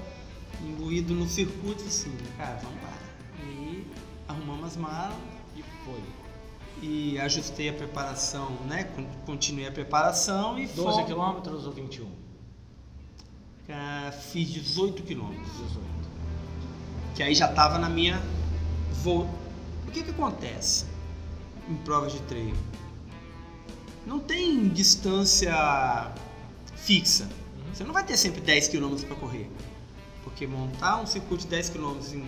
imbuído 0.62 1.14
no 1.14 1.26
circuito 1.26 1.84
assim, 1.84 2.16
cara, 2.36 2.58
vamos 2.62 2.82
lá. 2.82 2.98
E 3.38 3.42
aí 3.42 3.86
arrumamos 4.28 4.66
as 4.66 4.76
malas 4.76 5.33
foi. 5.84 6.00
e 6.82 7.18
ajustei 7.20 7.68
a 7.68 7.72
preparação, 7.72 8.50
né? 8.66 8.84
Con- 8.84 9.06
Continuei 9.24 9.66
a 9.68 9.72
preparação 9.72 10.58
e 10.58 10.66
12 10.66 10.74
fomos- 10.76 11.06
quilômetros 11.06 11.66
ou 11.66 11.72
21? 11.72 12.10
Ah, 13.68 14.12
fiz 14.12 14.48
18 14.50 15.02
quilômetros. 15.02 15.46
18. 15.52 15.84
que 17.14 17.22
aí 17.22 17.34
já 17.34 17.48
estava 17.48 17.78
na 17.78 17.88
minha 17.88 18.20
voo. 19.02 19.28
O 19.86 19.90
que 19.92 20.02
que 20.02 20.10
acontece 20.10 20.84
em 21.68 21.76
provas 21.76 22.12
de 22.12 22.20
treino? 22.22 22.56
Não 24.04 24.18
tem 24.18 24.68
distância 24.68 26.10
fixa. 26.74 27.28
Você 27.72 27.84
não 27.84 27.92
vai 27.94 28.04
ter 28.04 28.16
sempre 28.16 28.40
10 28.40 28.66
km 28.68 28.96
para 29.06 29.16
correr. 29.16 29.48
Porque 30.24 30.46
montar 30.46 31.00
um 31.00 31.06
circuito 31.06 31.44
de 31.44 31.50
10 31.50 31.70
km 31.70 31.96
em 32.12 32.26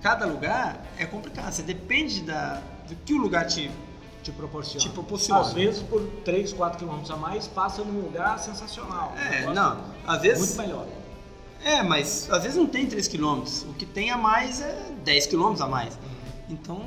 cada 0.00 0.24
lugar 0.24 0.86
é 0.96 1.04
complicado. 1.04 1.52
Você 1.52 1.62
depende 1.64 2.22
da, 2.22 2.62
que 2.94 3.14
o 3.14 3.18
lugar 3.18 3.46
te, 3.46 3.70
Te 4.22 4.32
proporciona. 4.32 4.80
te 4.80 4.88
proporciona. 4.90 5.40
Às 5.40 5.52
vezes, 5.52 5.82
por 5.82 6.02
3, 6.24 6.52
4 6.52 6.78
quilômetros 6.78 7.10
a 7.10 7.16
mais, 7.16 7.46
passa 7.46 7.82
num 7.82 8.00
lugar 8.00 8.38
sensacional. 8.38 9.14
É, 9.16 9.46
não. 9.52 9.78
Às 10.06 10.22
vezes. 10.22 10.56
Muito 10.56 10.68
melhor. 10.68 10.86
É, 11.64 11.82
mas 11.82 12.30
às 12.30 12.42
vezes 12.42 12.56
não 12.56 12.66
tem 12.66 12.86
3 12.86 13.08
km. 13.08 13.42
O 13.68 13.74
que 13.74 13.84
tem 13.84 14.10
a 14.10 14.16
mais 14.16 14.60
é 14.60 14.92
10 15.04 15.26
km 15.26 15.54
a 15.60 15.66
mais. 15.66 15.98
Então 16.48 16.86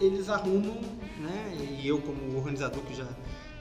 eles 0.00 0.28
arrumam, 0.28 0.80
né? 1.18 1.56
E 1.80 1.86
eu 1.88 2.00
como 2.00 2.36
organizador 2.36 2.82
que 2.84 2.94
já, 2.94 3.06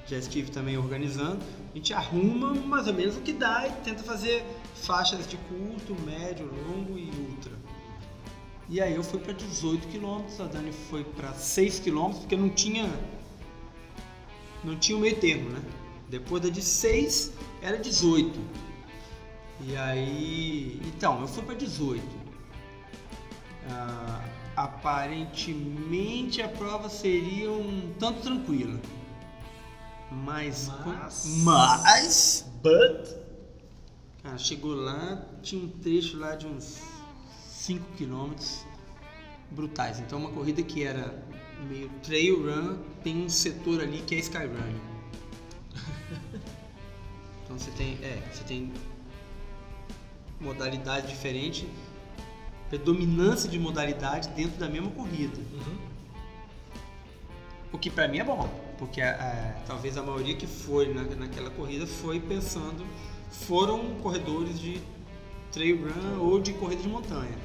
já 0.05 0.18
estive 0.18 0.51
também 0.51 0.78
organizando, 0.78 1.39
a 1.74 1.78
gente 1.78 1.93
arruma 1.93 2.53
mais 2.53 2.88
ou 2.88 2.93
menos 2.93 3.18
o 3.18 3.22
que 3.22 3.34
dá 3.34 3.68
e 3.68 3.72
tenta 3.84 4.03
fazer 4.03 4.45
faixas 4.76 5.28
de 5.28 5.38
curto, 5.38 5.95
médio, 6.05 6.45
longo 6.68 6.97
e. 6.97 7.27
E 8.70 8.82
aí 8.82 8.93
eu 8.95 9.03
fui 9.03 9.20
para 9.20 9.34
18 9.34 9.88
km, 9.88 10.22
a 10.41 10.47
Dani 10.47 10.74
foi 10.74 11.03
para 11.03 11.34
6 11.34 11.80
km, 11.80 12.11
porque 12.20 12.36
não 12.36 12.49
tinha 12.49 12.89
não 14.63 14.76
tinha 14.78 14.97
o 14.97 15.01
meio 15.01 15.15
termo, 15.18 15.49
né? 15.49 15.61
Depois 16.09 16.41
da 16.43 16.49
de 16.49 16.61
6 16.61 17.32
era 17.61 17.78
18. 17.78 18.38
E 19.61 19.76
aí, 19.76 20.80
então, 20.86 21.22
eu 21.22 21.28
fui 21.28 21.43
para 21.43 21.55
18. 21.55 22.03
Ah, 23.70 24.24
aparentemente 24.55 26.41
a 26.41 26.47
prova 26.49 26.89
seria 26.89 27.51
um 27.51 27.93
tanto 27.99 28.22
tranquila. 28.22 28.80
Mas. 30.11 30.70
Mas- 30.86 31.26
Mas. 31.43 32.51
But. 32.61 33.18
Cara, 34.24 34.38
chegou 34.38 34.76
lá, 34.76 35.26
tinha 35.41 35.63
um 35.63 35.68
trecho 35.70 36.18
lá 36.18 36.36
de 36.36 36.47
uns 36.47 36.80
5 37.68 37.86
km 37.97 38.32
brutais. 39.51 39.99
Então, 39.99 40.20
uma 40.20 40.30
corrida 40.32 40.63
que 40.63 40.84
era 40.84 41.22
meio 41.70 41.89
trail 42.01 42.43
run, 42.43 42.78
tem 43.03 43.26
um 43.26 43.30
setor 43.30 43.82
ali 43.82 44.01
que 44.07 44.15
é 44.15 44.20
skyrunning. 44.20 44.80
Então, 47.43 47.57
você 47.57 47.72
tem, 47.72 47.97
é, 48.03 48.22
você 48.32 48.43
tem 48.43 48.74
modalidade 50.39 51.07
diferente, 51.07 51.65
predominância 52.70 53.49
de 53.49 53.57
modalidade 53.57 54.28
dentro 54.30 54.57
da 54.59 54.68
mesma 54.68 54.91
corrida. 54.91 55.38
Uhum. 55.53 55.78
O 57.72 57.78
que 57.78 57.89
pra 57.89 58.05
mim 58.07 58.18
é 58.20 58.24
bom, 58.26 58.49
porque 58.78 58.99
a- 59.01 59.11
a- 59.15 59.61
talvez 59.65 59.95
a 59.97 60.03
maioria 60.03 60.36
que 60.36 60.45
foi 60.45 60.93
na, 60.93 61.03
naquela 61.03 61.49
corrida 61.49 61.88
foi 61.88 62.20
pensando, 62.20 62.86
foram 63.32 63.95
corredores 64.01 64.59
de 64.59 64.82
trail 65.51 65.88
run 65.88 66.20
ou 66.20 66.41
de 66.41 66.51
corrida 66.53 66.82
de 66.82 66.89
montanha, 66.89 67.38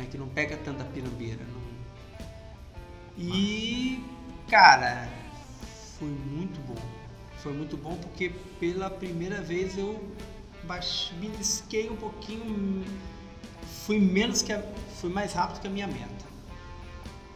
né, 0.00 0.06
que 0.10 0.16
não 0.18 0.28
pega 0.28 0.56
tanta 0.56 0.84
pirambeira. 0.84 1.40
não. 1.44 1.60
E, 3.18 4.02
cara, 4.48 5.08
foi 5.98 6.08
muito 6.08 6.58
bom. 6.66 6.80
Foi 7.38 7.52
muito 7.52 7.76
bom 7.76 7.96
porque 7.96 8.30
pela 8.58 8.88
primeira 8.90 9.40
vez 9.40 9.76
eu 9.76 10.02
baix- 10.64 11.12
belisquei 11.20 11.90
um 11.90 11.96
pouquinho, 11.96 12.84
fui 13.84 13.98
menos 13.98 14.42
que 14.42 14.52
a, 14.52 14.62
fui 15.00 15.10
mais 15.10 15.32
rápido 15.32 15.60
que 15.60 15.66
a 15.66 15.70
minha 15.70 15.86
meta. 15.86 16.24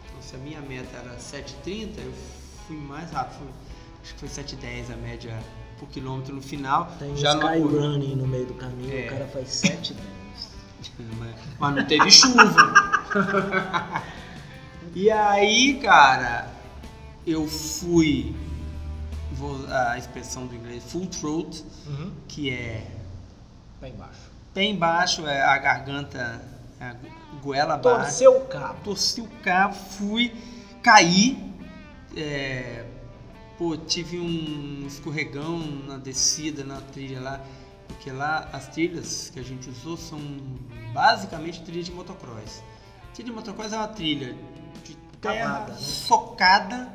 Então, 0.08 0.22
se 0.22 0.34
a 0.36 0.38
minha 0.38 0.60
meta 0.60 0.96
era 0.96 1.16
7,30, 1.16 1.98
eu 1.98 2.12
fui 2.66 2.76
mais 2.76 3.10
rápido. 3.10 3.38
Fui- 3.38 3.48
acho 4.02 4.14
que 4.14 4.20
foi 4.20 4.28
7,10 4.28 4.90
a 4.92 4.96
média 4.96 5.38
por 5.78 5.88
quilômetro 5.88 6.34
no 6.34 6.42
final. 6.42 6.86
Tem 6.98 7.16
já 7.16 7.34
um 7.36 7.66
running 7.66 8.14
no 8.16 8.26
meio 8.26 8.46
do 8.46 8.54
caminho, 8.54 8.94
É. 8.94 9.06
o 9.06 9.10
cara 9.10 9.26
faz 9.26 9.48
7 9.48 9.94
10. 9.94 10.06
Mas, 10.98 11.34
mas 11.58 11.74
não 11.74 11.84
teve 11.84 12.10
chuva. 12.10 13.02
e 14.94 15.10
aí, 15.10 15.80
cara, 15.80 16.48
eu 17.26 17.46
fui. 17.46 18.34
Vou, 19.32 19.58
a 19.68 19.98
expressão 19.98 20.46
do 20.46 20.54
inglês 20.54 20.84
full 20.84 21.06
throat, 21.06 21.64
Uhum. 21.86 22.12
que 22.28 22.50
é 22.50 22.86
Lá 23.82 23.88
embaixo. 23.88 24.20
pé 24.54 24.64
embaixo, 24.64 25.26
é 25.26 25.42
a 25.42 25.58
garganta, 25.58 26.40
é 26.80 26.84
a 26.84 26.96
goela 27.42 27.76
baixa. 27.76 27.98
Torceu 28.04 28.36
o 28.36 28.44
cabo. 28.46 28.76
torci 28.84 29.20
o 29.20 29.28
cabo, 29.42 29.74
fui, 29.74 30.32
caí, 30.82 31.52
é, 32.16 32.84
pô, 33.58 33.76
tive 33.76 34.20
um 34.20 34.84
escorregão 34.86 35.58
na 35.88 35.96
descida, 35.96 36.62
na 36.62 36.80
trilha 36.80 37.20
lá, 37.20 37.40
porque 37.88 38.10
lá 38.10 38.48
as 38.52 38.68
trilhas 38.68 39.30
que 39.32 39.38
a 39.40 39.42
gente 39.42 39.68
usou 39.68 39.96
são 39.96 40.20
basicamente 40.92 41.62
trilhas 41.62 41.86
de 41.86 41.92
motocross. 41.92 42.62
Trilha 43.12 43.30
de 43.30 43.32
motocross 43.34 43.72
é 43.72 43.76
uma 43.76 43.88
trilha 43.88 44.36
de 44.84 44.94
terra 45.20 45.44
Cavada, 45.52 45.72
né? 45.72 45.78
socada 45.78 46.92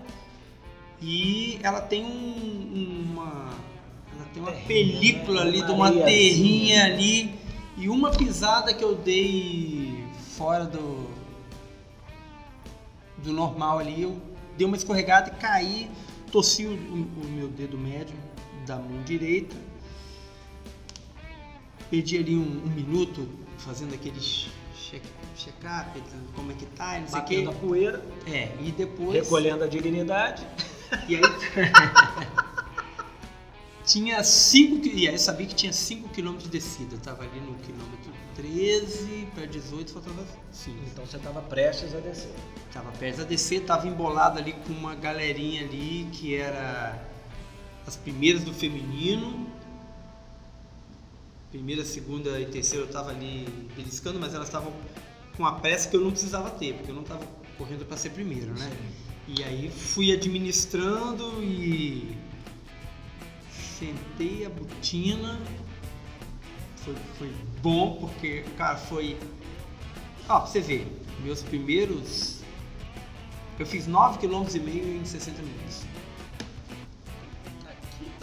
e 1.01 1.59
ela 1.63 1.81
tem 1.81 2.03
um- 2.03 3.05
uma 3.11 3.49
ela 4.15 4.25
tem 4.33 4.41
uma 4.43 4.51
Terrinha, 4.51 4.67
película 4.67 5.43
né? 5.45 5.49
ali 5.49 5.61
de 5.61 5.71
uma 5.71 5.91
terrinha 5.91 6.85
ali 6.85 7.39
e 7.77 7.87
uma 7.89 8.11
pisada 8.11 8.73
que 8.73 8.83
eu 8.83 8.95
dei 8.95 10.03
fora 10.35 10.65
do 10.65 11.07
do 13.17 13.33
normal 13.33 13.79
ali, 13.79 14.01
eu 14.03 14.19
dei 14.57 14.65
uma 14.65 14.77
escorregada 14.77 15.29
e 15.29 15.39
caí, 15.41 15.91
torci 16.31 16.65
o, 16.65 16.71
o 16.73 17.25
meu 17.29 17.47
dedo 17.49 17.77
médio 17.77 18.15
da 18.65 18.77
mão 18.77 19.01
direita, 19.03 19.55
perdi 21.89 22.17
ali 22.17 22.35
um, 22.35 22.41
um 22.65 22.69
minuto 22.69 23.27
fazendo 23.57 23.93
aquele 23.93 24.19
check- 24.19 25.03
check-up, 25.35 26.01
como 26.35 26.51
é 26.51 26.55
que 26.55 26.65
tá, 26.67 26.99
não 26.99 27.07
sei 27.07 27.17
o 27.19 27.21
Batendo 27.21 27.49
a 27.49 27.53
poeira, 27.53 28.03
É, 28.25 28.51
e 28.61 28.71
depois. 28.71 29.13
recolhendo 29.13 29.63
a 29.63 29.67
dignidade. 29.67 30.45
E 31.07 31.15
aí. 31.15 31.21
Tinha 33.85 34.23
5 34.23 34.85
E 34.85 35.07
aí 35.07 35.15
eu 35.15 35.19
sabia 35.19 35.47
que 35.47 35.55
tinha 35.55 35.73
5 35.73 36.09
km 36.09 36.37
de 36.37 36.47
descida. 36.47 36.93
Eu 36.95 36.99
tava 36.99 37.23
ali 37.23 37.39
no 37.39 37.55
quilômetro 37.55 38.11
13 38.35 39.27
para 39.33 39.47
18, 39.47 39.91
faltava 39.91 40.23
5. 40.51 40.77
Então 40.91 41.05
você 41.07 41.17
estava 41.17 41.41
prestes 41.41 41.95
a 41.95 41.99
descer. 41.99 42.31
Tava 42.71 42.91
perto 42.91 43.21
a 43.21 43.23
descer, 43.23 43.61
tava 43.63 43.87
embolado 43.87 44.37
ali 44.37 44.53
com 44.53 44.73
uma 44.73 44.93
galerinha 44.93 45.61
ali 45.63 46.07
que 46.11 46.35
era 46.35 47.03
as 47.87 47.95
primeiras 47.95 48.43
do 48.43 48.53
feminino. 48.53 49.47
Primeira, 51.51 51.83
segunda 51.83 52.39
e 52.39 52.45
terceira 52.45 52.85
eu 52.85 52.91
tava 52.91 53.09
ali 53.09 53.47
beliscando, 53.75 54.19
mas 54.19 54.35
elas 54.35 54.47
estavam 54.47 54.71
com 55.35 55.45
a 55.45 55.53
pressa 55.53 55.89
que 55.89 55.95
eu 55.95 56.01
não 56.01 56.11
precisava 56.11 56.49
ter, 56.51 56.75
porque 56.75 56.91
eu 56.91 56.95
não 56.95 57.03
tava 57.03 57.25
correndo 57.57 57.85
para 57.85 57.97
ser 57.97 58.11
primeiro, 58.11 58.53
né? 58.53 58.71
E 59.27 59.43
aí 59.43 59.69
fui 59.69 60.11
administrando 60.11 61.43
e 61.43 62.15
sentei 63.51 64.45
a 64.45 64.49
botina. 64.49 65.39
Foi, 66.77 66.95
foi 67.17 67.33
bom 67.61 67.97
porque, 67.99 68.43
cara, 68.57 68.77
foi. 68.77 69.17
Ó, 70.27 70.39
pra 70.39 70.47
você 70.47 70.61
ver, 70.61 70.87
meus 71.23 71.41
primeiros. 71.41 72.39
Eu 73.57 73.65
fiz 73.65 73.87
9,5 73.87 74.19
km 74.19 75.01
em 75.01 75.05
60 75.05 75.41
minutos. 75.41 75.83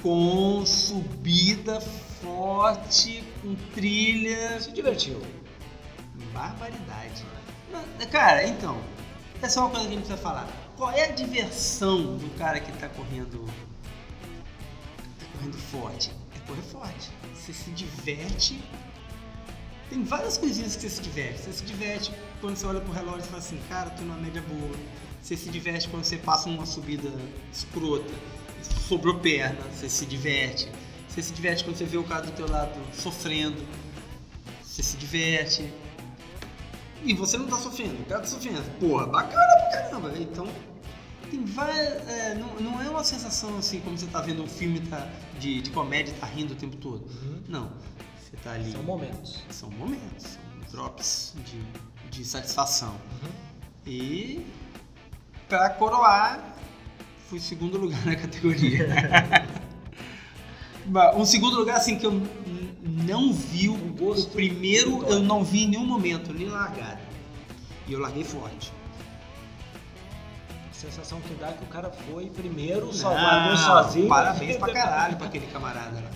Com 0.02 0.64
subida 0.64 1.80
forte, 2.22 3.24
com 3.42 3.54
trilha. 3.74 4.60
Se 4.60 4.72
divertiu. 4.72 5.20
Barbaridade. 6.32 7.24
Mas, 7.72 8.06
Cara, 8.06 8.46
então, 8.46 8.80
é 9.42 9.48
só 9.48 9.60
uma 9.60 9.70
coisa 9.70 9.86
que 9.86 9.92
a 9.92 9.96
gente 9.96 10.06
precisa 10.06 10.22
falar. 10.22 10.48
Qual 10.76 10.90
é 10.90 11.04
a 11.04 11.12
diversão 11.12 12.16
do 12.16 12.28
cara 12.38 12.60
que 12.60 12.72
tá 12.72 12.88
correndo. 12.88 13.44
tá 15.18 15.26
correndo 15.32 15.56
forte? 15.56 16.10
É 16.34 16.46
correr 16.46 16.62
forte. 16.62 17.10
Você 17.34 17.52
se 17.52 17.70
diverte. 17.70 18.62
Tem 19.88 20.02
várias 20.02 20.36
coisinhas 20.36 20.74
que 20.76 20.82
você 20.82 20.90
se 20.90 21.02
diverte. 21.02 21.42
Você 21.42 21.52
se 21.52 21.64
diverte 21.64 22.12
quando 22.40 22.56
você 22.56 22.66
olha 22.66 22.80
pro 22.80 22.92
relógio 22.92 23.20
e 23.20 23.24
fala 23.24 23.38
assim, 23.38 23.58
cara, 23.68 23.90
tô 23.90 24.02
numa 24.02 24.16
média 24.18 24.42
boa. 24.42 24.76
Você 25.22 25.36
se 25.36 25.48
diverte 25.48 25.88
quando 25.88 26.04
você 26.04 26.16
passa 26.16 26.48
uma 26.48 26.66
subida 26.66 27.10
escrota, 27.52 28.12
sobrou 28.88 29.18
perna, 29.18 29.60
você 29.72 29.88
se 29.88 30.06
diverte. 30.06 30.70
Você 31.16 31.22
se 31.22 31.32
diverte 31.32 31.64
quando 31.64 31.76
você 31.78 31.86
vê 31.86 31.96
o 31.96 32.04
cara 32.04 32.26
do 32.26 32.32
teu 32.32 32.46
lado 32.46 32.78
sofrendo. 32.92 33.56
Você 34.62 34.82
se 34.82 34.98
diverte. 34.98 35.72
E 37.02 37.14
você 37.14 37.38
não 37.38 37.46
tá 37.46 37.56
sofrendo, 37.56 38.02
o 38.02 38.04
cara 38.04 38.20
tá 38.20 38.26
sofrendo. 38.26 38.62
Porra, 38.78 39.06
bacana 39.06 39.46
pra 39.56 39.80
caramba. 39.80 40.12
Então, 40.18 40.46
tem 41.30 41.42
várias. 41.42 42.06
é, 42.06 42.34
não, 42.34 42.54
não 42.56 42.82
é 42.82 42.90
uma 42.90 43.02
sensação 43.02 43.56
assim 43.56 43.80
como 43.80 43.96
você 43.96 44.04
tá 44.08 44.20
vendo 44.20 44.42
um 44.42 44.46
filme 44.46 44.78
tá, 44.80 45.08
de, 45.40 45.62
de 45.62 45.70
comédia 45.70 46.12
e 46.12 46.14
tá 46.16 46.26
rindo 46.26 46.52
o 46.52 46.56
tempo 46.56 46.76
todo. 46.76 47.08
Não. 47.48 47.72
Você 48.20 48.36
tá 48.36 48.52
ali. 48.52 48.72
São 48.72 48.82
momentos. 48.82 49.42
São 49.48 49.70
momentos, 49.70 50.38
são 50.68 50.70
drops 50.70 51.34
de, 51.46 52.10
de 52.10 52.26
satisfação. 52.26 52.94
E 53.86 54.44
pra 55.48 55.70
coroar, 55.70 56.58
fui 57.30 57.40
segundo 57.40 57.78
lugar 57.78 58.04
na 58.04 58.16
categoria. 58.16 58.86
Um 61.16 61.24
segundo 61.24 61.56
lugar 61.56 61.76
assim 61.76 61.98
que 61.98 62.06
eu 62.06 62.22
não 62.82 63.32
vi 63.32 63.68
o, 63.68 63.76
gosto 63.94 64.28
o 64.28 64.30
primeiro, 64.30 65.04
eu 65.06 65.20
não 65.20 65.44
vi 65.44 65.64
em 65.64 65.68
nenhum 65.68 65.86
momento, 65.86 66.32
nem 66.32 66.48
largada. 66.48 67.00
E 67.86 67.92
eu 67.92 68.00
larguei 68.00 68.24
forte. 68.24 68.72
A 70.70 70.74
sensação 70.74 71.20
que 71.20 71.34
dá 71.34 71.48
é 71.48 71.52
que 71.52 71.64
o 71.64 71.68
cara 71.68 71.90
foi 71.90 72.26
primeiro, 72.26 72.90
Não, 72.94 73.14
largou 73.14 73.56
sozinho. 73.56 74.08
Parabéns 74.08 74.56
pra 74.56 74.72
caralho 74.72 75.16
pra 75.16 75.26
aquele 75.26 75.46
camarada 75.46 75.96
lá. 75.96 76.10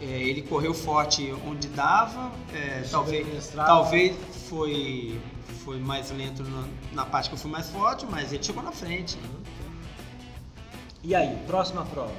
É, 0.00 0.04
é, 0.04 0.22
ele 0.22 0.42
correu 0.42 0.72
forte 0.72 1.34
onde 1.46 1.68
dava, 1.68 2.30
é, 2.54 2.82
talvez, 2.90 3.48
talvez 3.48 4.16
foi, 4.48 5.20
foi 5.64 5.78
mais 5.78 6.10
lento 6.10 6.42
na, 6.44 6.64
na 6.92 7.06
parte 7.06 7.28
que 7.28 7.34
eu 7.34 7.38
fui 7.38 7.50
mais 7.50 7.68
forte, 7.70 8.06
mas 8.08 8.32
ele 8.32 8.42
chegou 8.42 8.62
na 8.62 8.72
frente. 8.72 9.18
E 11.02 11.14
aí, 11.14 11.36
próxima 11.46 11.84
prova? 11.84 12.12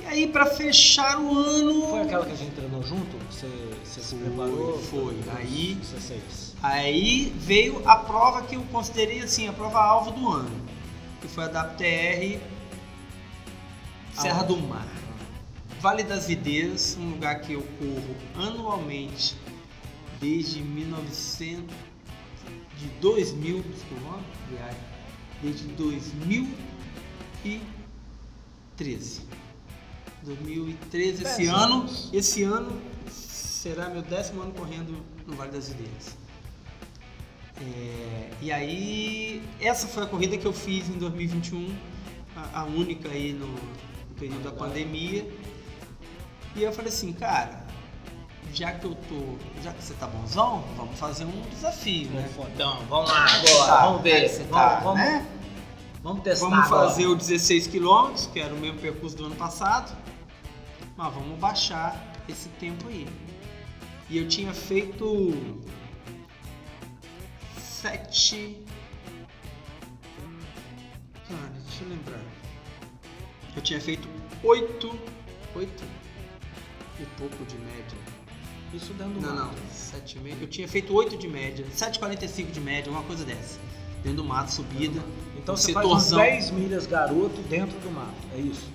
E 0.00 0.06
aí, 0.06 0.26
pra 0.28 0.46
fechar 0.46 1.18
o 1.18 1.36
ano. 1.36 1.88
Foi 1.88 2.02
aquela 2.02 2.24
que 2.24 2.32
a 2.32 2.36
gente 2.36 2.54
treinou 2.54 2.82
junto? 2.82 3.16
Você, 3.30 3.48
você 3.84 4.00
se 4.00 4.14
preparou? 4.14 4.78
foi. 4.78 5.18
Aí-. 5.36 5.78
Aí 6.62 7.32
veio 7.36 7.82
a 7.88 7.96
prova 7.96 8.42
que 8.42 8.54
eu 8.54 8.62
considerei 8.70 9.20
assim, 9.20 9.48
a 9.48 9.52
prova 9.52 9.80
alvo 9.80 10.12
do 10.12 10.28
ano, 10.28 10.68
que 11.20 11.28
foi 11.28 11.44
a 11.44 11.48
WTR 11.48 12.40
Serra 14.14 14.42
do 14.42 14.56
Mar. 14.56 14.86
Vale 15.80 16.02
das 16.02 16.26
Videiras, 16.26 16.96
um 17.00 17.10
lugar 17.10 17.40
que 17.40 17.52
eu 17.52 17.62
corro 17.78 18.16
anualmente 18.46 19.36
desde 20.20 20.60
1900 20.60 21.74
de 22.78 22.88
2000, 23.00 23.62
desculpa, 23.62 24.18
desde 25.40 25.68
2013. 28.78 29.22
2013 30.22 31.22
esse 31.24 31.46
ano, 31.46 31.86
esse 32.12 32.42
ano 32.44 32.80
será 33.10 33.88
meu 33.88 34.02
décimo 34.02 34.42
ano 34.42 34.52
correndo 34.52 35.02
no 35.26 35.34
Vale 35.36 35.50
das 35.50 35.68
Videiras. 35.68 36.16
É, 37.60 38.30
e 38.40 38.52
aí, 38.52 39.42
essa 39.60 39.88
foi 39.88 40.04
a 40.04 40.06
corrida 40.06 40.36
que 40.38 40.46
eu 40.46 40.52
fiz 40.52 40.88
em 40.88 40.98
2021, 40.98 41.74
a, 42.36 42.60
a 42.60 42.64
única 42.64 43.08
aí 43.08 43.32
no, 43.32 43.48
no 43.48 44.14
período 44.18 44.44
da 44.44 44.52
pandemia. 44.52 45.28
E 46.54 46.62
eu 46.62 46.72
falei 46.72 46.92
assim, 46.92 47.12
cara, 47.12 47.66
já 48.52 48.72
que 48.72 48.86
eu 48.86 48.94
tô, 48.94 49.62
já 49.62 49.72
que 49.72 49.82
você 49.82 49.94
tá 49.94 50.06
bonzão, 50.06 50.64
vamos 50.76 50.96
fazer 50.98 51.24
um 51.24 51.42
desafio, 51.50 52.08
né? 52.10 52.28
Então, 52.54 52.84
vamos 52.88 53.10
lá 53.10 53.24
agora. 53.24 53.66
Tá, 53.66 53.86
vamos 53.86 54.02
ver. 54.02 54.28
vamos, 54.28 54.50
tá, 54.50 54.80
vamos, 54.80 55.00
né? 55.00 55.26
Vamos 56.08 56.22
testar 56.22 56.48
Vamos 56.48 56.66
agora. 56.66 56.88
fazer 56.88 57.06
o 57.06 57.14
16 57.14 57.66
km, 57.66 58.12
que 58.32 58.40
era 58.40 58.54
o 58.54 58.58
mesmo 58.58 58.78
percurso 58.80 59.16
do 59.16 59.26
ano 59.26 59.36
passado, 59.36 59.96
mas 60.96 61.14
vamos 61.14 61.38
baixar 61.38 62.12
esse 62.28 62.48
tempo 62.60 62.88
aí. 62.88 63.06
E 64.10 64.16
eu 64.18 64.26
tinha 64.26 64.52
feito 64.54 65.32
7. 67.60 68.58
Cara, 71.28 71.52
deixa 71.66 71.84
eu 71.84 71.88
lembrar. 71.90 72.20
Eu 73.54 73.62
tinha 73.62 73.80
feito 73.80 74.08
8. 74.42 74.98
8 75.54 75.84
e 77.00 77.04
pouco 77.18 77.44
de 77.44 77.56
média. 77.58 77.98
Isso 78.72 78.92
dentro 78.94 79.14
do 79.14 79.20
Não, 79.20 79.34
não, 79.34 79.46
mato. 79.46 79.60
7,5. 79.72 80.36
Eu 80.40 80.48
tinha 80.48 80.68
feito 80.68 80.94
8 80.94 81.16
de 81.16 81.28
média, 81.28 81.64
7,45 81.74 82.50
de 82.50 82.60
média, 82.60 82.90
uma 82.92 83.02
coisa 83.02 83.24
dessa. 83.24 83.58
Dentro 84.02 84.22
do 84.22 84.24
mato, 84.24 84.52
subida. 84.52 85.00
Então 85.48 85.56
você 85.56 85.72
faz 85.72 85.86
uns 85.86 86.02
setorzão. 86.02 86.18
10 86.18 86.50
milhas 86.50 86.86
garoto 86.86 87.40
dentro 87.48 87.78
do 87.80 87.90
mato. 87.90 88.12
É 88.36 88.38
isso? 88.38 88.68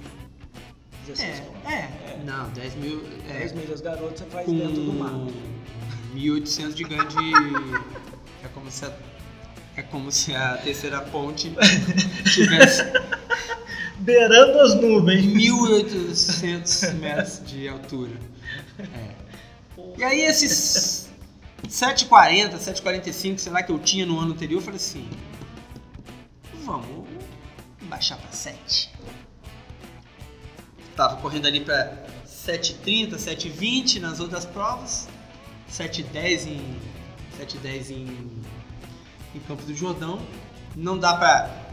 16 1.05 1.29
É, 1.29 1.41
quilômetros. 1.41 1.71
é. 1.71 2.21
Não, 2.25 2.49
10 2.49 2.75
mil. 2.75 3.03
É, 3.29 3.33
10 3.39 3.51
milhas 3.53 3.79
garoto 3.81 4.17
você 4.17 4.25
faz 4.25 4.45
com 4.47 4.57
dentro 4.57 4.81
do 4.81 4.93
mato. 4.93 5.33
1.800 6.15 6.73
de 6.73 6.83
ganho 6.83 7.07
de. 7.07 7.31
É 8.43 8.47
como 8.55 8.71
se 8.71 8.85
a, 8.85 8.91
é 9.77 9.81
como 9.83 10.11
se 10.11 10.35
a 10.35 10.57
terceira 10.57 10.99
ponte 11.01 11.53
tivesse 12.33 12.83
Beirando 13.99 14.59
as 14.59 14.73
nuvens. 14.73 15.25
1.800 15.25 16.93
metros 16.95 17.41
de 17.45 17.67
altura. 17.67 18.13
É. 18.79 19.13
E 19.95 20.03
aí 20.03 20.21
esses 20.21 21.09
7,40, 21.67 22.57
7,45, 22.57 23.37
sei 23.37 23.51
lá, 23.51 23.61
que 23.61 23.71
eu 23.71 23.77
tinha 23.77 24.05
no 24.07 24.19
ano 24.19 24.31
anterior, 24.33 24.57
eu 24.57 24.61
falei 24.63 24.77
assim, 24.77 25.07
vamos 26.63 27.07
baixar 27.83 28.17
para 28.17 28.31
7. 28.31 28.91
Tava 30.95 31.17
correndo 31.17 31.47
ali 31.47 31.59
para 31.61 32.05
7,30, 32.25 33.15
7,20 33.15 33.99
nas 33.99 34.19
outras 34.19 34.45
provas, 34.45 35.07
7,10 35.69 36.47
em 36.47 36.79
7,10 37.39 37.89
em, 37.91 38.41
em 39.35 39.39
Campo 39.47 39.63
do 39.63 39.75
Jordão. 39.75 40.21
Não 40.75 40.97
dá 40.97 41.15
para 41.15 41.63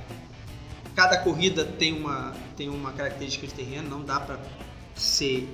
cada 0.94 1.18
corrida 1.18 1.64
tem 1.64 1.92
uma 1.92 2.34
tem 2.56 2.68
uma 2.68 2.92
característica 2.92 3.46
de 3.46 3.54
terreno, 3.54 3.88
não 3.88 4.04
dá 4.04 4.20
para 4.20 4.38
ser 4.94 5.48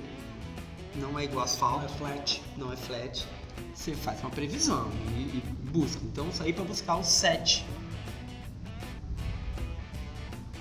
não 0.95 1.17
é 1.17 1.25
igual 1.25 1.45
asfalto, 1.45 1.85
É 1.85 1.89
flat. 1.89 2.41
não 2.57 2.73
é 2.73 2.75
flat. 2.75 3.25
Você 3.73 3.95
faz 3.95 4.19
uma 4.21 4.29
previsão 4.29 4.89
e, 5.15 5.37
e 5.37 5.43
busca. 5.71 6.01
Então 6.03 6.31
saí 6.31 6.51
para 6.51 6.63
buscar 6.63 6.95
o 6.97 7.03
7 7.03 7.65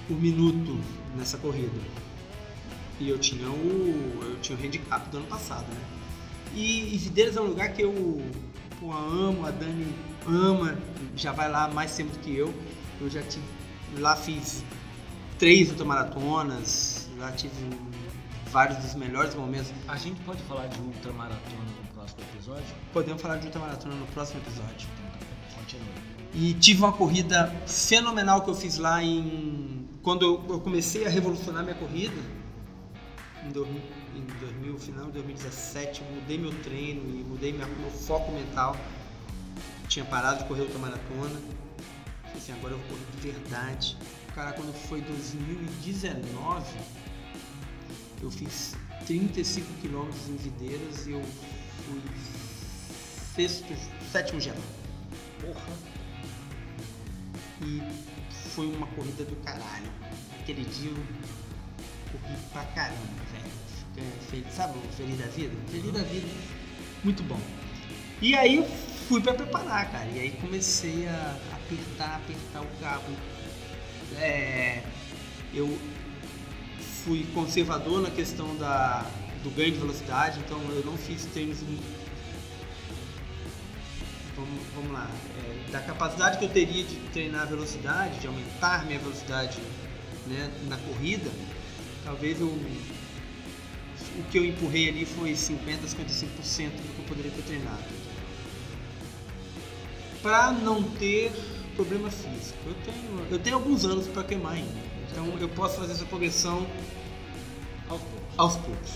por 0.07 0.21
minuto 0.21 0.79
nessa 1.17 1.39
corrida. 1.39 1.81
E 2.99 3.09
eu 3.09 3.19
tinha 3.19 3.49
o 3.49 4.21
eu 4.23 4.41
tinha 4.41 4.59
o 4.59 4.63
handicap 4.63 5.09
do 5.11 5.19
ano 5.19 5.27
passado, 5.27 5.67
né? 5.69 5.81
E, 6.55 6.95
e 6.95 6.99
Videiras 6.99 7.37
é 7.37 7.41
um 7.41 7.47
lugar 7.47 7.73
que 7.73 7.83
eu 7.83 8.23
pô, 8.81 8.93
amo, 8.93 9.47
a 9.47 9.51
Dani 9.51 9.95
ama, 10.27 10.77
já 11.15 11.33
vai 11.33 11.51
lá 11.51 11.69
mais 11.69 11.95
tempo 11.95 12.13
do 12.13 12.19
que 12.21 12.35
eu. 12.35 12.53
Eu 13.01 13.11
já 13.11 13.23
tive 13.23 13.45
lá 13.99 14.17
fiz 14.17 14.65
três 15.39 15.71
ultramaratonas, 15.71 17.09
já 17.19 17.33
tive 17.33 17.55
vários 18.51 18.79
dos 18.79 18.95
melhores 18.95 19.35
momentos. 19.35 19.71
A 19.87 19.97
gente 19.97 20.21
pode 20.23 20.43
falar 20.45 20.67
de 20.67 20.81
ultramaratona 20.81 21.65
no 21.83 21.95
próximo 21.95 22.21
episódio? 22.35 22.75
Podemos 22.93 23.21
falar 23.21 23.37
de 23.37 23.47
ultramaratona 23.47 23.95
no 23.95 24.07
próximo 24.07 24.41
episódio. 24.41 24.89
Então, 24.99 25.59
continua. 25.59 26.17
E 26.35 26.55
tive 26.55 26.81
uma 26.81 26.93
corrida 26.93 27.55
fenomenal 27.67 28.43
que 28.43 28.51
eu 28.51 28.55
fiz 28.55 28.79
lá 28.79 29.03
em. 29.03 29.86
Quando 30.07 30.41
eu 30.49 30.61
comecei 30.61 31.05
a 31.05 31.09
revolucionar 31.09 31.65
minha 31.65 31.75
corrida, 31.75 32.15
em 33.45 33.51
2000, 33.51 33.83
em 34.15 34.25
2000 34.39 34.79
final 34.79 35.07
de 35.07 35.13
2017, 35.15 36.01
eu 36.01 36.07
mudei 36.15 36.39
meu 36.39 36.55
treino 36.63 37.01
e 37.11 37.25
mudei 37.25 37.53
minha- 37.53 37.67
meu 37.67 37.91
foco 37.91 38.31
mental. 38.31 38.77
Tinha 39.89 40.05
parado 40.05 40.45
de 40.45 40.45
correr 40.45 40.61
ultramaratona. 40.61 41.41
Falei 42.23 42.37
assim, 42.37 42.53
agora 42.53 42.75
eu 42.75 42.79
vou 42.79 42.87
correr 42.87 43.05
de 43.11 43.31
verdade. 43.33 43.97
Cara, 44.33 44.53
quando 44.53 44.73
foi 44.73 45.01
2019, 45.01 46.65
eu 48.23 48.31
fiz 48.31 48.77
35 49.09 49.73
quilômetros 49.81 50.29
em 50.29 50.37
Videiras 50.37 51.09
e 51.09 51.11
eu 51.15 51.23
fui 51.85 52.01
sexto, 53.35 53.75
sétimo 54.13 54.41
geral. 54.41 54.63
Porra. 55.41 55.73
E 57.61 58.06
foi 58.57 58.67
uma 58.69 58.87
corrida 58.87 59.23
do 59.23 59.37
caralho. 59.45 59.91
Aquele 60.41 60.65
dia 60.65 60.91
eu 60.91 60.97
corri 62.11 62.37
pra 62.51 62.65
caramba, 62.65 62.97
velho. 63.31 64.07
Feliz, 64.31 64.55
sabe 64.55 64.79
feliz 64.97 65.19
da 65.19 65.27
vida? 65.27 65.55
Feliz 65.71 65.93
da 65.93 66.03
vida. 66.03 66.27
Muito 67.05 67.23
bom. 67.23 67.39
E 68.23 68.35
aí 68.35 68.67
fui 69.09 69.21
pra 69.21 69.35
preparar, 69.35 69.93
cara. 69.93 70.09
E 70.09 70.19
aí 70.19 70.31
comecei 70.41 71.07
a 71.07 71.37
apertar, 71.53 72.17
apertar 72.17 72.63
o 72.63 72.81
cabo. 72.81 73.13
É, 74.17 74.83
eu 75.53 75.79
fui 77.05 77.27
conservador 77.35 78.01
na 78.01 78.11
questão 78.11 78.57
da, 78.57 79.07
do 79.43 79.51
ganho 79.51 79.73
de 79.73 79.79
velocidade, 79.79 80.41
então 80.41 80.59
eu 80.71 80.83
não 80.85 80.97
fiz 80.97 81.27
treinos 81.27 81.59
vamos, 84.47 84.67
vamos 84.75 84.93
lá, 84.93 85.11
é, 85.39 85.71
da 85.71 85.81
capacidade 85.81 86.39
que 86.39 86.45
eu 86.45 86.49
teria 86.49 86.85
de 86.85 86.97
treinar 87.13 87.43
a 87.43 87.47
velocidade, 87.47 88.19
de 88.21 88.27
aumentar 88.27 88.85
minha 88.87 88.99
velocidade 88.99 89.59
né, 90.27 90.51
na 90.69 90.77
corrida, 90.77 91.31
talvez 92.05 92.41
eu, 92.41 92.47
o 92.47 94.23
que 94.31 94.39
eu 94.39 94.45
empurrei 94.45 94.89
ali 94.89 95.05
foi 95.05 95.35
50, 95.35 95.87
55% 95.87 96.71
do 96.71 96.95
que 96.95 96.99
eu 96.99 97.05
poderia 97.07 97.31
ter 97.31 97.43
treinado. 97.43 97.85
Para 100.23 100.51
não 100.53 100.83
ter 100.83 101.33
problema 101.77 102.11
físico. 102.11 102.59
Eu 102.67 102.75
tenho, 102.75 103.27
eu 103.31 103.39
tenho 103.39 103.57
alguns 103.57 103.85
anos 103.85 104.07
para 104.09 104.25
queimar 104.25 104.55
ainda, 104.55 104.81
então 105.11 105.27
eu 105.39 105.49
posso 105.51 105.77
fazer 105.77 105.93
essa 105.93 106.07
progressão 106.07 106.67
Aos 107.89 108.01
poucos. 108.01 108.35
aos 108.37 108.57
poucos. 108.57 108.91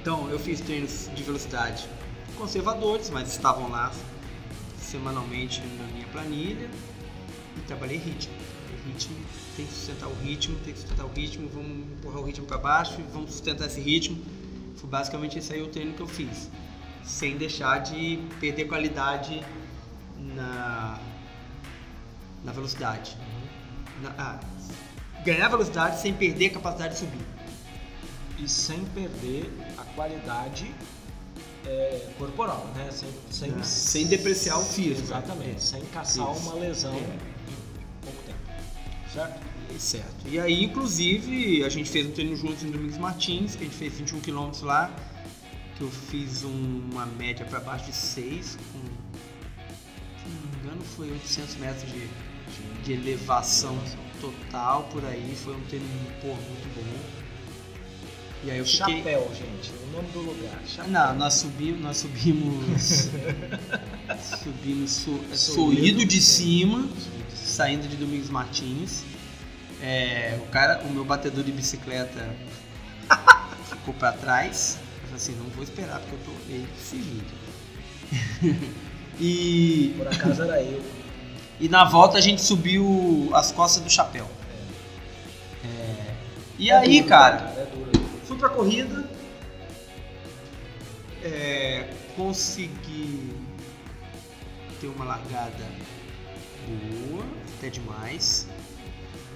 Então, 0.00 0.30
eu 0.30 0.38
fiz 0.38 0.60
treinos 0.60 1.10
de 1.14 1.22
velocidade 1.22 1.86
conservadores, 2.40 3.10
mas 3.10 3.28
estavam 3.28 3.68
lá 3.68 3.92
semanalmente 4.90 5.60
na 5.78 5.84
minha 5.92 6.06
planilha 6.08 6.68
e 7.56 7.60
trabalhei 7.66 7.98
ritmo. 7.98 8.34
Ritmo 8.86 9.16
tem 9.56 9.66
que 9.66 9.72
sustentar 9.72 10.08
o 10.08 10.14
ritmo, 10.14 10.58
tem 10.64 10.72
que 10.72 10.80
sustentar 10.80 11.04
o 11.04 11.10
ritmo, 11.10 11.48
vamos 11.48 11.92
empurrar 11.92 12.20
o 12.20 12.24
ritmo 12.24 12.46
para 12.46 12.58
baixo 12.58 13.00
vamos 13.12 13.30
sustentar 13.30 13.66
esse 13.66 13.80
ritmo. 13.80 14.18
Foi 14.76 14.88
basicamente 14.88 15.38
esse 15.38 15.52
aí 15.52 15.62
o 15.62 15.68
treino 15.68 15.92
que 15.92 16.00
eu 16.00 16.06
fiz, 16.06 16.50
sem 17.04 17.36
deixar 17.36 17.78
de 17.78 18.18
perder 18.40 18.64
qualidade 18.66 19.44
na, 20.18 20.98
na 22.42 22.52
velocidade. 22.52 23.16
Na- 24.02 24.14
ah, 24.18 24.40
ganhar 25.24 25.48
velocidade 25.48 26.00
sem 26.00 26.14
perder 26.14 26.46
a 26.46 26.50
capacidade 26.50 26.94
de 26.94 27.00
subir. 27.00 27.26
E 28.38 28.48
sem 28.48 28.82
perder 28.86 29.52
a 29.76 29.84
qualidade 29.94 30.74
é, 31.66 32.08
corporal, 32.18 32.66
né? 32.74 32.88
Sem, 32.90 33.08
sem, 33.30 33.50
Ah, 33.58 33.62
sem 33.62 34.06
depreciar 34.06 34.58
o 34.58 34.64
físico. 34.64 35.02
Exatamente, 35.02 35.62
sem 35.62 35.80
caçar 35.86 36.30
Isso. 36.34 36.42
uma 36.48 36.54
lesão 36.54 36.94
É. 36.94 36.98
em 36.98 38.04
pouco 38.04 38.22
tempo. 38.24 38.38
Certo? 39.12 39.50
Certo. 39.78 40.26
E 40.28 40.38
aí, 40.40 40.64
inclusive, 40.64 41.64
a 41.64 41.68
gente 41.68 41.88
fez 41.90 42.06
um 42.06 42.10
treino 42.10 42.34
juntos 42.36 42.62
em 42.64 42.70
Domingos 42.70 42.98
Martins, 42.98 43.54
que 43.54 43.62
a 43.62 43.66
gente 43.66 43.76
fez 43.76 43.92
21 43.94 44.20
km 44.20 44.50
lá, 44.62 44.90
que 45.76 45.82
eu 45.82 45.90
fiz 45.90 46.42
um- 46.44 46.88
uma 46.90 47.06
média 47.06 47.44
para 47.46 47.60
baixo 47.60 47.86
de 47.86 47.92
6, 47.94 48.56
com, 48.72 48.78
se 48.80 50.28
não 50.28 50.40
me 50.50 50.58
engano, 50.58 50.82
foi 50.96 51.10
800 51.12 51.56
metros 51.56 51.90
de, 51.90 52.08
de 52.84 52.92
elevação 52.92 53.78
total 54.20 54.82
por 54.92 55.04
aí. 55.04 55.34
Foi 55.36 55.54
um 55.54 55.60
treino 55.62 55.86
pô, 56.20 56.28
muito 56.28 56.74
bom. 56.74 57.19
E 58.44 58.50
aí 58.50 58.58
eu 58.58 58.64
fiquei... 58.64 58.98
Chapéu, 58.98 59.30
gente. 59.34 59.70
O 59.88 59.92
nome 59.96 60.08
do 60.12 60.20
lugar. 60.20 60.58
Chapéu. 60.66 60.90
Não, 60.90 61.14
nós 61.14 61.34
subimos, 61.34 61.80
nós 61.82 61.96
subimos, 61.98 63.08
subimos 64.42 64.90
é, 64.98 65.02
Sorrido. 65.02 65.36
sorrido 65.36 66.04
de 66.06 66.20
cima, 66.20 66.88
saindo 67.34 67.86
de 67.88 67.96
Domingos 67.96 68.30
Martins. 68.30 69.02
É, 69.82 70.38
o 70.42 70.46
cara, 70.50 70.82
o 70.84 70.90
meu 70.90 71.04
batedor 71.04 71.42
de 71.44 71.52
bicicleta 71.52 72.28
ficou 73.68 73.92
pra 73.94 74.12
trás. 74.12 74.78
Eu 74.80 75.02
falei 75.02 75.16
assim, 75.16 75.34
não 75.36 75.50
vou 75.50 75.62
esperar 75.64 76.00
porque 76.00 76.14
eu 76.14 76.20
tô 76.24 76.30
ele 76.52 76.66
que 76.74 76.80
se 76.82 76.96
vire. 76.96 78.60
e, 79.20 79.94
Por 79.98 80.08
acaso 80.08 80.42
era 80.42 80.62
eu. 80.62 80.82
e 81.60 81.68
na 81.68 81.84
volta 81.84 82.16
a 82.18 82.20
gente 82.20 82.40
subiu 82.42 83.30
as 83.34 83.52
costas 83.52 83.82
do 83.82 83.90
chapéu. 83.90 84.28
É, 85.64 86.14
e 86.58 86.70
É 86.70 86.76
aí, 86.78 86.96
duro, 86.98 87.08
cara, 87.08 87.54
É 87.56 87.66
duro. 87.66 87.99
Fui 88.30 88.38
pra 88.38 88.48
corrida, 88.48 89.10
é, 91.20 91.92
consegui 92.14 93.34
ter 94.80 94.86
uma 94.86 95.04
largada 95.04 95.66
boa, 96.64 97.24
até 97.56 97.70
demais, 97.70 98.46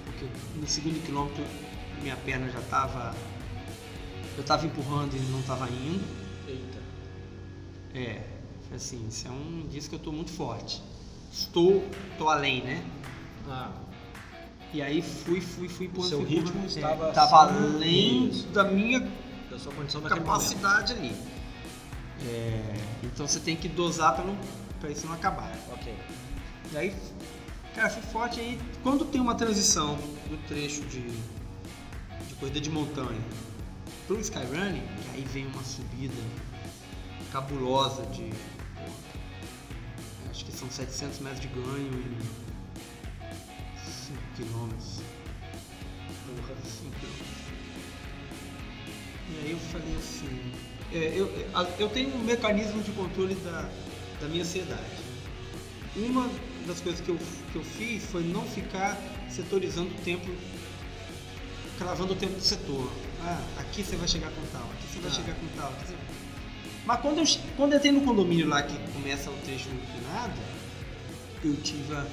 porque 0.05 0.25
no 0.55 0.65
segundo 0.65 1.05
quilômetro 1.05 1.43
minha 2.01 2.15
perna 2.15 2.49
já 2.49 2.61
tava. 2.69 3.13
Eu 4.37 4.45
tava 4.45 4.65
empurrando 4.65 5.13
e 5.13 5.19
não 5.29 5.41
tava 5.41 5.69
indo. 5.69 6.05
Eita. 6.47 6.79
É, 7.93 8.23
assim, 8.73 9.05
isso 9.09 9.27
é 9.27 9.31
um 9.31 9.59
indício 9.65 9.89
que 9.89 9.97
eu 9.97 9.99
tô 9.99 10.13
muito 10.13 10.31
forte. 10.31 10.81
Estou, 11.33 11.85
tô 12.17 12.29
além, 12.29 12.63
né? 12.63 12.81
Ah, 13.49 13.73
E 14.75 14.81
aí 14.81 15.01
fui, 15.01 15.39
fui, 15.39 15.69
fui 15.69 15.89
O 15.95 16.03
seu 16.03 16.21
ritmo 16.21 16.65
empurrando. 16.65 16.67
estava 16.67 17.07
é, 17.07 17.17
acima 17.17 17.75
além 17.77 18.27
disso. 18.27 18.47
da 18.47 18.65
minha 18.65 18.99
da 19.49 19.57
sua 19.57 19.71
condição 19.71 20.01
momento. 20.01 20.17
capacidade 20.17 20.91
ali. 20.91 21.15
É, 22.27 22.75
então 23.01 23.25
você 23.25 23.39
tem 23.39 23.55
que 23.55 23.69
dosar 23.69 24.13
para 24.15 24.25
não 24.25 24.37
para 24.81 24.89
isso 24.91 25.07
não 25.07 25.13
acabar. 25.13 25.49
Ok. 25.71 25.95
E 26.73 26.77
aí, 26.77 26.93
cara, 27.73 27.89
fui 27.89 28.01
forte 28.03 28.41
aí. 28.41 28.59
Quando 28.83 29.05
tem 29.05 29.21
uma 29.21 29.35
transição 29.35 29.95
do 30.29 30.45
trecho 30.45 30.81
de, 30.81 31.03
de 32.27 32.35
corrida 32.37 32.59
de 32.59 32.69
montanha 32.69 33.21
pro 34.07 34.19
skyrunning, 34.19 34.81
que 34.81 35.09
aí 35.15 35.25
vem 35.31 35.47
uma 35.47 35.63
subida 35.63 36.21
cabulosa 37.31 38.05
de 38.07 38.29
acho 40.29 40.43
que 40.43 40.51
são 40.51 40.69
700 40.69 41.19
metros 41.19 41.39
de 41.39 41.47
ganho 41.47 41.91
5 41.93 42.44
quilômetros. 44.35 44.99
Porra, 46.25 46.55
5 46.63 46.95
quilômetros. 46.99 47.45
E 49.31 49.39
aí 49.45 49.51
eu 49.51 49.57
falei 49.57 49.95
assim, 49.97 50.51
é, 50.93 51.13
eu, 51.15 51.31
eu 51.79 51.89
tenho 51.89 52.13
um 52.15 52.19
mecanismo 52.23 52.81
de 52.83 52.91
controle 52.91 53.35
da, 53.35 53.67
da 54.21 54.27
minha 54.27 54.43
ansiedade. 54.43 55.03
Uma 55.95 56.29
das 56.67 56.79
coisas 56.81 57.01
que 57.01 57.09
eu, 57.09 57.17
que 57.51 57.55
eu 57.55 57.63
fiz 57.63 58.03
foi 58.05 58.23
não 58.23 58.43
ficar 58.43 58.97
setorizando 59.29 59.89
o 59.89 60.01
tempo, 60.01 60.29
cravando 61.77 62.13
o 62.13 62.15
tempo 62.15 62.33
do 62.35 62.41
setor. 62.41 62.91
Ah, 63.21 63.41
aqui 63.59 63.83
você 63.83 63.95
vai 63.95 64.07
chegar 64.07 64.29
com 64.29 64.41
tal, 64.51 64.63
aqui 64.73 64.87
você 64.93 64.99
vai 64.99 65.09
Tá. 65.09 65.15
chegar 65.17 65.33
com 65.35 65.47
tal. 65.57 65.71
você- 65.71 65.95
Mas 66.85 66.99
quando 67.01 67.17
eu, 67.19 67.25
quando 67.57 67.71
eu 67.73 67.77
entrei 67.77 67.91
no 67.91 68.01
condomínio 68.01 68.47
lá 68.47 68.61
que 68.61 68.77
começa 68.93 69.31
o 69.31 69.37
trecho 69.43 69.69
inclinado, 69.69 70.39
eu 71.43 71.55
tive 71.63 71.93
a 71.95 72.05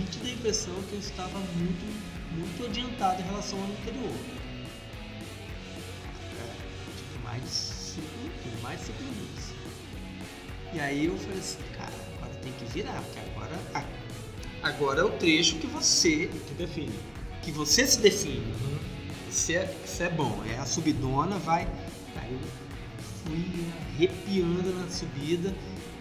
nítida 0.00 0.28
impressão 0.30 0.74
que 0.88 0.94
eu 0.94 0.98
estava 0.98 1.38
muito, 1.38 1.84
muito 2.32 2.64
adiantado 2.64 3.20
em 3.20 3.24
relação 3.24 3.58
ao 3.58 3.64
ano 3.64 3.74
anterior. 3.82 4.14
É, 6.38 6.96
tipo, 6.96 7.24
mais 7.24 7.42
de 7.42 7.48
5 7.50 8.06
minutos, 8.18 8.62
mais 8.62 8.80
de 8.80 8.86
5 8.86 9.02
minutos. 9.02 9.44
E 10.72 10.80
aí 10.80 11.06
eu 11.06 11.18
falei 11.18 11.38
assim, 11.38 11.58
cara, 11.76 11.92
agora 12.16 12.34
tem 12.42 12.52
que 12.52 12.64
virar, 12.66 13.02
porque 13.02 13.18
agora, 13.30 13.86
agora 14.62 15.00
é 15.00 15.04
o 15.04 15.10
trecho 15.10 15.56
que 15.56 15.66
você, 15.66 16.30
Que 16.48 16.54
define. 16.54 16.94
que 17.42 17.50
você 17.52 17.86
se 17.86 18.00
define. 18.00 18.54
Isso 19.28 19.52
é, 19.52 19.74
isso 19.84 20.02
é 20.02 20.08
bom, 20.08 20.42
é 20.48 20.58
a 20.58 20.64
subidona, 20.64 21.36
vai. 21.38 21.68
Aí 22.16 22.32
eu 22.32 22.40
fui 23.24 23.66
arrepiando 23.94 24.72
na 24.74 24.88
subida. 24.88 25.54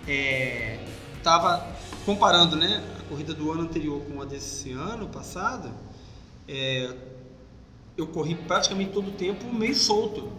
É, 0.08 0.80
tava 1.22 1.76
comparando 2.10 2.56
né, 2.56 2.84
a 3.00 3.04
corrida 3.08 3.36
do 3.36 3.52
ano 3.52 3.62
anterior 3.62 4.02
com 4.02 4.20
a 4.20 4.26
desse 4.26 4.72
ano 4.72 5.08
passado. 5.10 5.72
é, 6.48 6.92
eu 7.96 8.08
corri 8.08 8.34
praticamente 8.34 8.92
todo 8.92 9.10
o 9.10 9.12
tempo 9.12 9.46
meio 9.54 9.76
solto. 9.76 10.32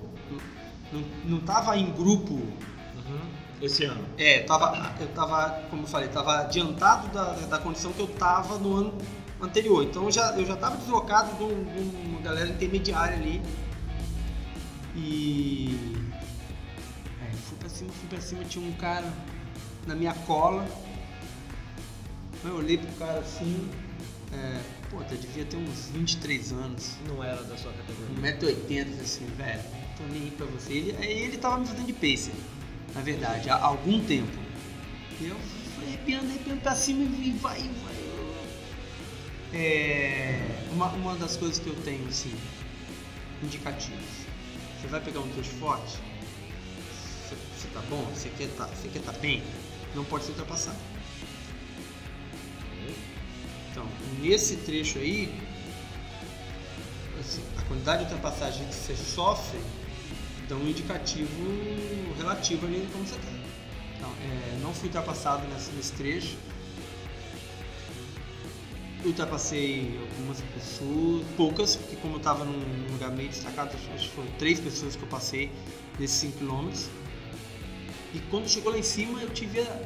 Não, 0.93 1.05
não 1.25 1.41
tava 1.41 1.77
em 1.77 1.93
grupo. 1.93 2.33
Uhum. 2.35 3.21
Esse 3.63 3.85
ano. 3.85 4.05
É, 4.19 4.41
tava, 4.41 4.95
eu 4.99 5.07
tava, 5.09 5.51
como 5.71 5.83
eu 5.83 5.87
falei, 5.87 6.09
tava 6.09 6.39
adiantado 6.41 7.07
da, 7.09 7.35
da 7.35 7.59
condição 7.59 7.93
que 7.93 8.01
eu 8.01 8.09
tava 8.09 8.59
no 8.59 8.75
ano 8.77 8.95
anterior. 9.41 9.85
Então 9.85 10.05
eu 10.07 10.11
já, 10.11 10.33
eu 10.37 10.45
já 10.47 10.57
tava 10.57 10.77
deslocado 10.79 11.37
de, 11.37 11.45
um- 11.45 11.65
de 11.65 12.09
uma 12.09 12.21
galera 12.21 12.49
intermediária 12.49 13.17
ali. 13.17 13.41
E. 14.97 15.95
É, 17.23 17.33
fui 17.37 17.59
pra 17.59 17.69
cima, 17.69 17.91
fui 17.93 18.09
pra 18.09 18.21
cima, 18.21 18.43
tinha 18.45 18.67
um 18.67 18.73
cara 18.73 19.07
na 19.87 19.95
minha 19.95 20.15
cola. 20.27 20.67
Eu 22.43 22.57
olhei 22.57 22.79
pro 22.79 22.91
cara 22.93 23.21
assim. 23.21 23.69
É, 24.33 24.61
pô, 24.91 24.99
eu 25.03 25.19
devia 25.19 25.45
ter 25.45 25.57
uns 25.57 25.91
23 25.91 26.53
anos. 26.53 26.97
Não 27.07 27.23
era 27.23 27.43
da 27.43 27.57
sua 27.57 27.73
categoria. 27.73 28.39
1,80m, 28.39 29.01
assim, 29.01 29.27
velho, 29.37 29.61
tô 29.97 30.05
nem 30.05 30.23
aí 30.23 30.31
pra 30.31 30.47
você. 30.47 30.73
Ele, 30.73 31.05
ele 31.05 31.37
tava 31.37 31.59
me 31.59 31.67
fazendo 31.67 31.87
de 31.87 31.93
pacer, 31.93 32.33
na 32.95 33.03
verdade, 33.03 33.51
há 33.51 33.63
algum 33.63 34.03
tempo. 34.05 34.39
E 35.21 35.27
eu 35.27 35.37
fui 35.75 35.85
arrepiando, 35.87 36.31
arrepiando 36.31 36.61
pra 36.61 36.75
cima 36.75 37.03
e 37.03 37.33
vai, 37.33 37.61
vai. 37.61 38.01
É, 39.53 40.41
uma, 40.73 40.87
uma 40.93 41.17
das 41.17 41.37
coisas 41.37 41.59
que 41.59 41.67
eu 41.67 41.75
tenho, 41.83 42.07
assim, 42.09 42.33
indicativos. 43.43 44.21
Você 44.81 44.87
vai 44.87 45.01
pegar 45.01 45.21
um 45.21 45.29
trecho 45.29 45.51
forte, 45.51 45.99
você, 47.29 47.37
você 47.55 47.69
tá 47.75 47.83
bom, 47.91 48.03
você 48.15 48.31
quer 48.31 48.49
tá, 48.57 48.67
você 48.67 48.89
quer 48.89 49.03
tá 49.03 49.13
bem, 49.13 49.43
não 49.95 50.05
pode 50.05 50.25
ser 50.25 50.31
ultrapassado. 50.31 50.79
Então, 53.71 53.87
nesse 54.21 54.57
trecho 54.57 54.99
aí, 54.99 55.33
assim, 57.19 57.43
a 57.59 57.63
quantidade 57.63 58.05
de 58.07 58.13
ultrapassagem 58.13 58.67
que 58.67 58.75
você 58.75 58.97
sofre 58.97 59.59
dá 60.49 60.57
um 60.57 60.69
indicativo 60.69 61.31
relativo 62.19 62.67
ali 62.67 62.81
de 62.81 62.87
como 62.93 63.07
você 63.07 63.15
está. 63.15 63.31
Então, 63.97 64.11
é, 64.23 64.59
não 64.63 64.73
fui 64.75 64.89
ultrapassado 64.89 65.47
nesse, 65.49 65.71
nesse 65.73 65.93
trecho. 65.93 66.37
Ultrapassei 69.05 69.99
algumas 69.99 70.41
pessoas, 70.55 71.27
poucas, 71.37 71.77
porque 71.77 71.97
como 71.97 72.15
eu 72.15 72.19
estava 72.19 72.45
num 72.45 72.53
num 72.59 72.93
lugar 72.93 73.11
meio 73.13 73.31
destacado, 73.31 73.75
acho 73.95 74.09
que 74.09 74.15
foram 74.15 74.29
três 74.39 74.61
pessoas 74.61 74.95
que 74.95 75.03
eu 75.03 75.09
passei 75.09 75.51
nesses 75.99 76.19
5 76.19 76.39
km. 76.39 76.71
E 78.13 78.19
quando 78.31 78.47
chegou 78.49 78.73
lá 78.73 78.79
em 78.79 78.83
cima, 78.83 79.21
eu 79.23 79.31
tive 79.31 79.61
a- 79.61 79.83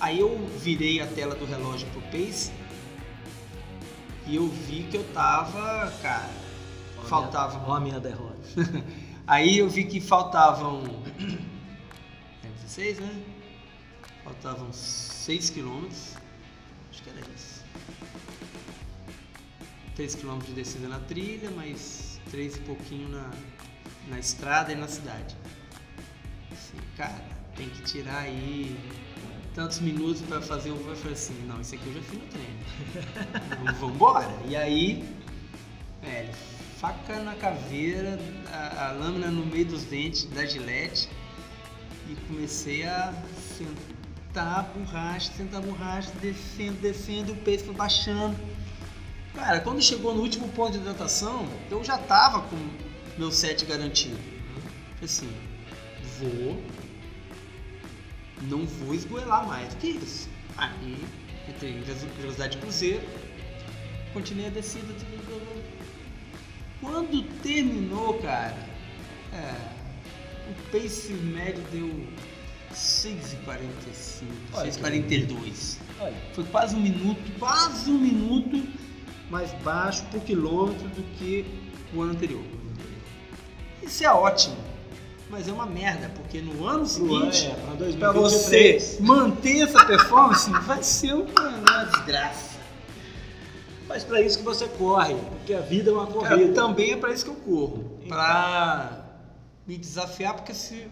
Aí 0.00 0.20
eu 0.20 0.36
virei 0.58 1.00
a 1.00 1.06
tela 1.06 1.34
do 1.34 1.44
relógio 1.44 1.88
pro 1.90 2.02
pace 2.02 2.52
e 4.26 4.36
eu 4.36 4.48
vi 4.48 4.82
que 4.90 4.96
eu 4.96 5.04
tava, 5.12 5.92
cara, 6.02 6.30
faltava. 7.04 7.64
Ó 7.68 7.74
a 7.74 7.80
minha 7.80 8.00
derrota. 8.00 8.36
Aí 9.26 9.58
eu 9.58 9.68
vi 9.68 9.84
que 9.84 10.00
faltavam. 10.00 10.82
É 12.42 12.48
16, 12.62 12.98
né? 12.98 13.22
Faltavam 14.24 14.72
6 14.72 15.50
quilômetros. 15.50 16.14
Acho 16.90 17.02
que 17.04 17.10
era 17.10 17.20
isso. 17.34 17.64
3 19.94 20.14
quilômetros 20.16 20.54
de 20.54 20.60
descida 20.60 20.88
na 20.88 20.98
trilha, 21.00 21.50
mais 21.52 22.20
3 22.30 22.56
e 22.56 22.60
pouquinho 22.60 23.08
na, 23.08 23.30
na 24.08 24.18
estrada 24.18 24.72
e 24.72 24.74
na 24.74 24.88
cidade. 24.88 25.36
Assim, 26.52 26.78
cara, 26.96 27.24
tem 27.54 27.68
que 27.68 27.82
tirar 27.82 28.18
aí 28.18 28.76
tantos 29.56 29.80
minutos 29.80 30.20
pra 30.22 30.40
fazer 30.40 30.70
um. 30.70 30.76
Eu 30.88 30.94
falei 30.94 31.14
assim, 31.14 31.34
não, 31.48 31.60
isso 31.60 31.74
aqui 31.74 31.86
eu 31.86 31.94
já 31.94 32.02
fiz 32.02 32.18
no 32.20 32.26
treino. 32.26 33.64
Vamos- 33.64 33.78
Vambora. 33.80 34.30
E 34.46 34.54
aí, 34.54 35.02
velho, 36.02 36.28
faca 36.78 37.20
na 37.22 37.34
caveira, 37.34 38.18
a, 38.52 38.88
a 38.88 38.92
lâmina 38.92 39.28
no 39.30 39.44
meio 39.46 39.64
dos 39.64 39.82
dentes 39.84 40.26
da 40.26 40.44
gilete 40.44 41.08
e 42.08 42.14
comecei 42.28 42.84
a 42.84 43.12
sentar 43.56 44.58
a 44.58 44.62
borracha, 44.62 45.32
sentar 45.32 45.60
a 45.60 45.66
borracha, 45.66 46.12
descendo, 46.20 46.74
descendo, 46.80 47.32
o 47.32 47.36
peso 47.36 47.64
foi 47.64 47.74
baixando. 47.74 48.36
Cara, 49.34 49.60
quando 49.60 49.82
chegou 49.82 50.14
no 50.14 50.20
último 50.22 50.48
ponto 50.50 50.72
de 50.72 50.78
hidratação, 50.78 51.48
eu 51.70 51.82
já 51.82 51.96
tava 51.98 52.42
com 52.42 52.56
meu 53.18 53.30
set 53.32 53.64
garantido. 53.64 54.16
Falei 54.16 55.04
assim, 55.04 55.28
vou, 56.18 56.62
não 58.42 58.64
vou 58.66 58.94
esgoelar 58.94 59.46
mais 59.46 59.74
do 59.74 59.76
que 59.80 59.88
isso. 59.88 60.28
Aí, 60.56 60.96
entrei 61.48 61.72
em 61.72 61.80
veloci- 61.82 62.06
velocidade 62.20 62.56
de 62.56 62.62
cruzeiro, 62.62 63.02
continuei 64.12 64.46
a 64.46 64.50
descida. 64.50 64.86
Quando 66.80 67.22
terminou, 67.42 68.14
cara, 68.14 68.56
é, 69.32 69.54
o 70.50 70.54
pace 70.70 71.12
médio 71.12 71.62
deu 71.72 72.06
6,45, 72.72 74.26
Olha 74.52 74.70
que 74.70 74.78
6,42. 74.78 75.78
Olha, 76.00 76.14
Foi 76.34 76.44
quase 76.44 76.76
um 76.76 76.80
minuto, 76.80 77.20
quase 77.38 77.90
um 77.90 77.98
minuto 77.98 78.62
mais 79.30 79.52
baixo 79.62 80.04
por 80.10 80.20
quilômetro 80.20 80.86
do 80.88 81.02
que 81.16 81.44
o 81.94 82.02
ano 82.02 82.12
anterior. 82.12 82.44
Isso 83.82 84.04
é 84.04 84.10
ótimo, 84.12 84.56
mas 85.28 85.48
é 85.48 85.52
uma 85.52 85.66
merda, 85.66 86.08
porque 86.14 86.40
no 86.40 86.66
ano 86.66 86.86
seguinte, 86.86 87.46
é, 87.46 87.54
pra 87.54 87.74
pra 87.98 88.12
você 88.12 88.72
2023. 88.72 89.00
manter 89.00 89.60
essa 89.62 89.84
performance, 89.84 90.50
vai 90.50 90.82
ser 90.82 91.14
uma, 91.14 91.48
uma 91.48 91.84
desgraça. 91.84 92.56
Mas 93.88 94.02
pra 94.04 94.20
isso 94.20 94.38
que 94.38 94.44
você 94.44 94.66
corre, 94.68 95.14
porque 95.14 95.54
a 95.54 95.60
vida 95.60 95.90
é 95.90 95.92
uma 95.92 96.06
Cara, 96.06 96.36
corrida. 96.36 96.54
também 96.54 96.92
é 96.92 96.96
pra 96.96 97.12
isso 97.12 97.24
que 97.24 97.30
eu 97.30 97.36
corro. 97.36 97.98
Então. 97.98 98.08
Pra 98.08 99.04
me 99.66 99.76
desafiar, 99.76 100.34
porque 100.34 100.52
se. 100.54 100.88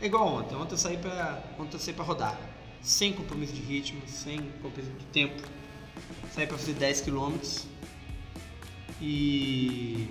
É 0.00 0.06
igual 0.06 0.26
ontem. 0.26 0.54
Ontem 0.56 0.74
eu 0.74 0.78
saí 0.78 0.96
pra. 0.98 1.42
Ontem 1.58 1.76
eu 1.76 1.80
saí 1.80 1.94
pra 1.94 2.04
rodar. 2.04 2.38
Sem 2.82 3.12
compromisso 3.14 3.54
de 3.54 3.62
ritmo, 3.62 4.02
sem 4.06 4.38
compromisso 4.62 4.92
de 4.92 5.04
tempo. 5.06 5.42
Saí 6.34 6.46
pra 6.46 6.58
fazer 6.58 6.74
10 6.74 7.00
km. 7.00 7.32
E. 9.00 10.08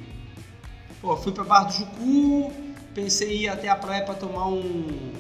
Pô, 1.02 1.16
fui 1.18 1.32
pra 1.32 1.44
Barra 1.44 1.66
do 1.66 1.74
Jucu. 1.74 2.63
Pensei 2.94 3.38
em 3.38 3.42
ir 3.44 3.48
até 3.50 3.70
a 3.70 3.76
praia 3.76 4.04
pra 4.04 4.14
tomar 4.14 4.48
um. 4.48 5.12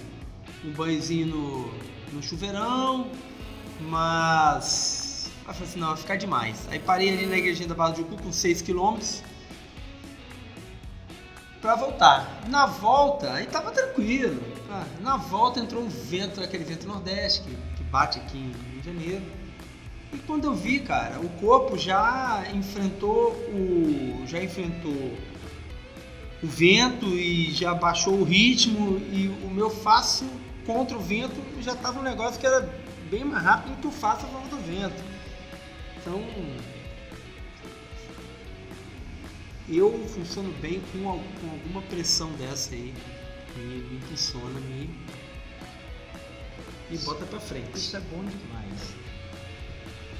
Um 0.63 0.71
banhozinho 0.71 1.27
no, 1.27 1.73
no 2.13 2.23
chuveirão. 2.23 3.09
Mas. 3.81 5.29
Aí 5.45 5.53
falei 5.53 5.69
assim, 5.69 5.79
não, 5.79 5.87
vai 5.89 5.97
ficar 5.97 6.15
demais. 6.15 6.67
Aí 6.69 6.79
parei 6.79 7.09
ali 7.09 7.25
na 7.25 7.37
igrejinha 7.37 7.67
da 7.67 7.75
Barra 7.75 7.91
do 7.91 7.97
Jucu 7.97 8.21
com 8.21 8.31
6 8.31 8.61
km 8.61 8.97
pra 11.63 11.75
voltar. 11.75 12.41
Na 12.47 12.65
volta, 12.65 13.31
aí 13.31 13.45
tava 13.45 13.71
tranquilo. 13.71 14.41
Ah, 14.69 14.85
na 15.01 15.17
volta 15.17 15.59
entrou 15.59 15.81
um 15.81 15.89
vento, 15.89 16.41
aquele 16.41 16.63
vento 16.63 16.87
nordeste 16.87 17.41
que, 17.41 17.55
que 17.77 17.83
bate 17.85 18.19
aqui 18.19 18.37
em, 18.37 18.79
em 18.79 18.83
janeiro. 18.83 19.23
E 20.13 20.17
quando 20.19 20.45
eu 20.45 20.53
vi, 20.53 20.79
cara, 20.79 21.19
o 21.19 21.29
corpo 21.39 21.77
já 21.77 22.43
enfrentou 22.53 23.31
o. 23.31 24.23
já 24.27 24.43
enfrentou 24.43 25.17
o 26.43 26.47
vento 26.47 27.05
e 27.07 27.51
já 27.51 27.73
baixou 27.73 28.15
o 28.15 28.23
ritmo 28.23 28.97
e 29.11 29.27
o 29.43 29.49
meu 29.49 29.69
fácil 29.69 30.27
contra 30.65 30.97
o 30.97 30.99
vento 31.01 31.35
já 31.61 31.75
tava 31.75 31.99
um 31.99 32.03
negócio 32.03 32.39
que 32.39 32.45
era 32.45 32.61
bem 33.09 33.23
mais 33.23 33.43
rápido 33.43 33.75
do 33.75 33.81
que 33.81 33.87
o 33.87 33.91
fácil 33.91 34.27
a 34.27 34.31
favor 34.31 34.47
do 34.49 34.57
vento. 34.57 35.03
Então 35.97 36.21
eu 39.69 39.91
funciono 40.09 40.51
bem 40.61 40.81
com, 40.91 41.09
al- 41.09 41.19
com 41.39 41.49
alguma 41.49 41.81
pressão 41.83 42.29
dessa 42.33 42.73
aí. 42.73 42.93
Me, 43.55 43.63
me 43.63 43.95
impulsiona, 43.97 44.59
me, 44.59 44.89
me 46.89 46.97
bota 46.99 47.25
pra 47.25 47.39
frente. 47.39 47.75
Isso 47.75 47.95
é 47.95 47.99
bom 47.99 48.23
demais. 48.25 48.93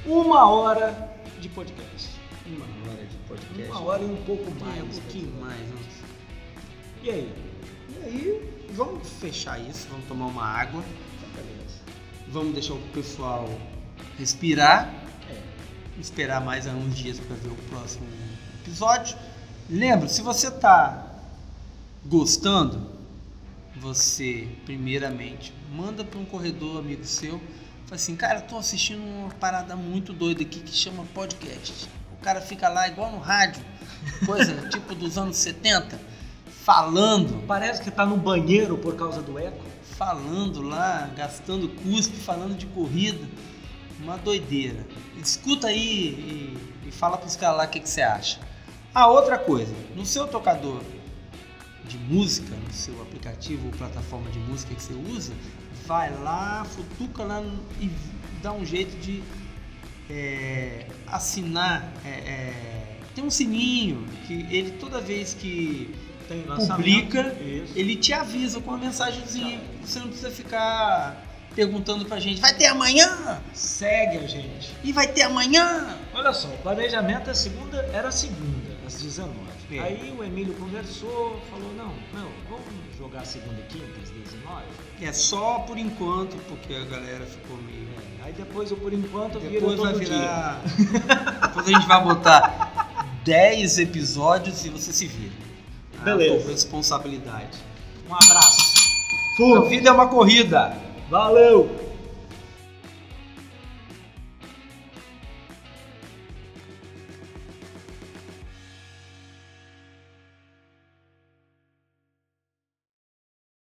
Uma 0.06 0.48
hora 0.50 1.12
de 1.40 1.50
podcast. 1.50 2.10
Uma 2.46 2.66
hora 2.92 3.06
de 3.06 3.18
podcast. 3.28 3.72
Uma 3.72 3.82
hora 3.82 4.04
e 4.04 4.06
um 4.06 4.24
pouco 4.24 4.52
mais. 4.64 4.84
Um 4.84 4.88
pouquinho 4.88 5.42
mais. 5.42 5.60
né? 5.60 5.76
E 7.04 7.10
aí? 7.10 7.34
E 7.89 8.06
aí, 8.06 8.68
vamos 8.74 9.08
fechar 9.20 9.60
isso, 9.60 9.88
vamos 9.89 10.06
tomar 10.08 10.28
uma 10.28 10.43
água, 10.45 10.84
vamos 12.30 12.54
deixar 12.54 12.74
o 12.74 12.82
pessoal 12.93 13.49
respirar, 14.18 14.93
É. 15.30 15.41
esperar 15.99 16.41
mais 16.41 16.66
uns 16.66 16.95
dias 16.95 17.20
para 17.20 17.36
ver 17.36 17.49
o 17.49 17.56
próximo 17.70 18.06
episódio. 18.62 19.18
Lembra, 19.70 20.08
se 20.08 20.22
você 20.22 20.49
tá 20.49 21.08
gostando, 22.06 22.89
você 23.76 24.47
primeiramente 24.66 25.54
manda 25.74 26.04
para 26.04 26.20
um 26.20 26.26
corredor 26.26 26.80
amigo 26.80 27.04
seu, 27.06 27.38
fala 27.86 27.95
assim, 27.95 28.16
cara, 28.16 28.39
eu 28.39 28.43
tô 28.43 28.58
assistindo 28.58 29.01
uma 29.04 29.30
parada 29.30 29.76
muito 29.76 30.14
doida 30.14 30.41
aqui 30.41 30.60
que 30.62 30.72
chama 30.74 31.04
podcast. 31.14 31.89
O 32.14 32.24
cara 32.24 32.39
fica 32.39 32.70
lá 32.70 32.88
igual 32.88 33.12
no 33.12 33.20
rádio, 33.20 33.62
coisa 34.26 34.54
tipo 34.70 34.95
dos 34.95 35.18
anos 35.18 35.36
70, 35.38 35.99
falando, 36.64 37.45
Parece 37.45 37.82
que 37.82 37.91
tá 37.91 38.05
no 38.05 38.18
banheiro 38.18 38.78
por 38.78 38.95
causa 38.95 39.22
do 39.22 39.38
eco. 39.38 39.64
falando 39.97 40.61
lá, 40.61 41.09
gastando 41.16 41.70
cuspe, 41.70 42.18
falando 42.18 42.57
de 42.57 42.66
corrida. 42.68 43.28
Uma 43.99 44.18
doideira. 44.18 44.86
Escuta 45.22 45.68
aí 45.68 45.78
e, 46.84 46.88
e 46.88 46.91
fala 46.91 47.18
pros 47.18 47.36
caras 47.36 47.57
lá 47.57 47.66
o 47.66 47.68
que, 47.70 47.80
que 47.80 47.89
você 47.89 48.01
acha. 48.01 48.39
Ah, 48.93 49.07
outra 49.07 49.38
coisa, 49.38 49.74
no 49.95 50.05
seu 50.05 50.28
tocador 50.28 50.82
de 51.86 51.97
música, 51.97 52.55
no 52.55 52.74
seu 52.74 53.01
aplicativo 53.01 53.68
ou 53.68 53.72
plataforma 53.72 54.30
de 54.30 54.39
música 54.39 54.74
que 54.74 54.82
você 54.82 54.93
usa, 54.93 55.34
vai 55.86 56.11
lá, 56.22 56.66
futuca 56.66 57.24
lá 57.24 57.43
e 57.80 57.89
dá 58.41 58.51
um 58.51 58.66
jeito 58.66 58.95
de 58.99 59.24
é, 60.09 60.86
assinar. 61.07 61.91
é, 62.05 62.09
é, 62.09 62.99
tem 63.16 63.24
um 63.24 63.30
sininho 63.30 64.05
que 64.26 64.34
ele 64.49 64.72
toda 64.80 64.99
vez 64.99 65.34
que. 65.34 65.93
Publica, 66.68 67.36
Isso. 67.42 67.74
ele 67.76 67.96
te 67.96 68.14
avisa 68.14 68.60
com 68.60 68.72
uma 68.72 68.78
mensagenzinha. 68.78 69.62
Você 69.84 70.00
não 70.00 70.08
precisa 70.08 70.32
ficar 70.32 71.24
perguntando 71.56 72.06
pra 72.06 72.20
gente, 72.20 72.42
vai 72.42 72.54
ter 72.54 72.66
amanhã? 72.66 73.40
Segue 73.54 74.18
a 74.18 74.28
gente. 74.28 74.76
E 74.84 74.92
vai 74.92 75.08
ter 75.08 75.24
amanhã? 75.24 75.96
Olha 76.14 76.34
só, 76.34 76.48
o 76.48 76.58
planejamento 76.58 77.30
é 77.30 77.34
segunda, 77.34 77.78
era 77.94 78.12
segunda, 78.12 78.76
às 78.86 79.02
19. 79.02 79.54
É. 79.72 79.80
Aí 79.80 80.16
o 80.18 80.24
Emílio 80.24 80.54
conversou, 80.56 81.42
falou, 81.50 81.74
não, 81.76 81.94
não, 82.14 82.30
vamos 82.50 82.66
jogar 82.98 83.26
segunda 83.26 83.60
e 83.60 83.64
quinta, 83.64 84.00
às 84.04 84.10
19. 84.10 84.64
É 85.02 85.12
só 85.12 85.60
por 85.60 85.78
enquanto, 85.78 86.38
porque 86.48 86.74
a 86.76 86.86
galera 86.86 87.26
ficou 87.26 87.58
meio. 87.58 87.88
É, 88.22 88.28
aí 88.28 88.34
depois 88.34 88.70
eu, 88.70 88.78
por 88.78 88.94
enquanto, 88.94 89.40
vira 89.40 89.54
Depois 89.54 89.76
todo 89.76 89.92
vai 89.92 90.06
dia. 90.06 90.18
virar. 90.18 90.62
Depois 91.48 91.68
a 91.68 91.72
gente 91.72 91.88
vai 91.88 92.04
botar 92.04 93.10
10 93.24 93.80
episódios 93.80 94.66
e 94.66 94.70
você 94.70 94.94
se 94.94 95.08
vira. 95.08 95.43
Beleza. 96.04 96.43
com 96.43 96.51
responsabilidade. 96.51 97.58
Um 98.10 98.14
abraço. 98.14 98.74
A 99.58 99.62
vida 99.62 99.89
é 99.89 99.91
uma 99.91 100.08
corrida. 100.08 100.78
Valeu! 101.10 101.83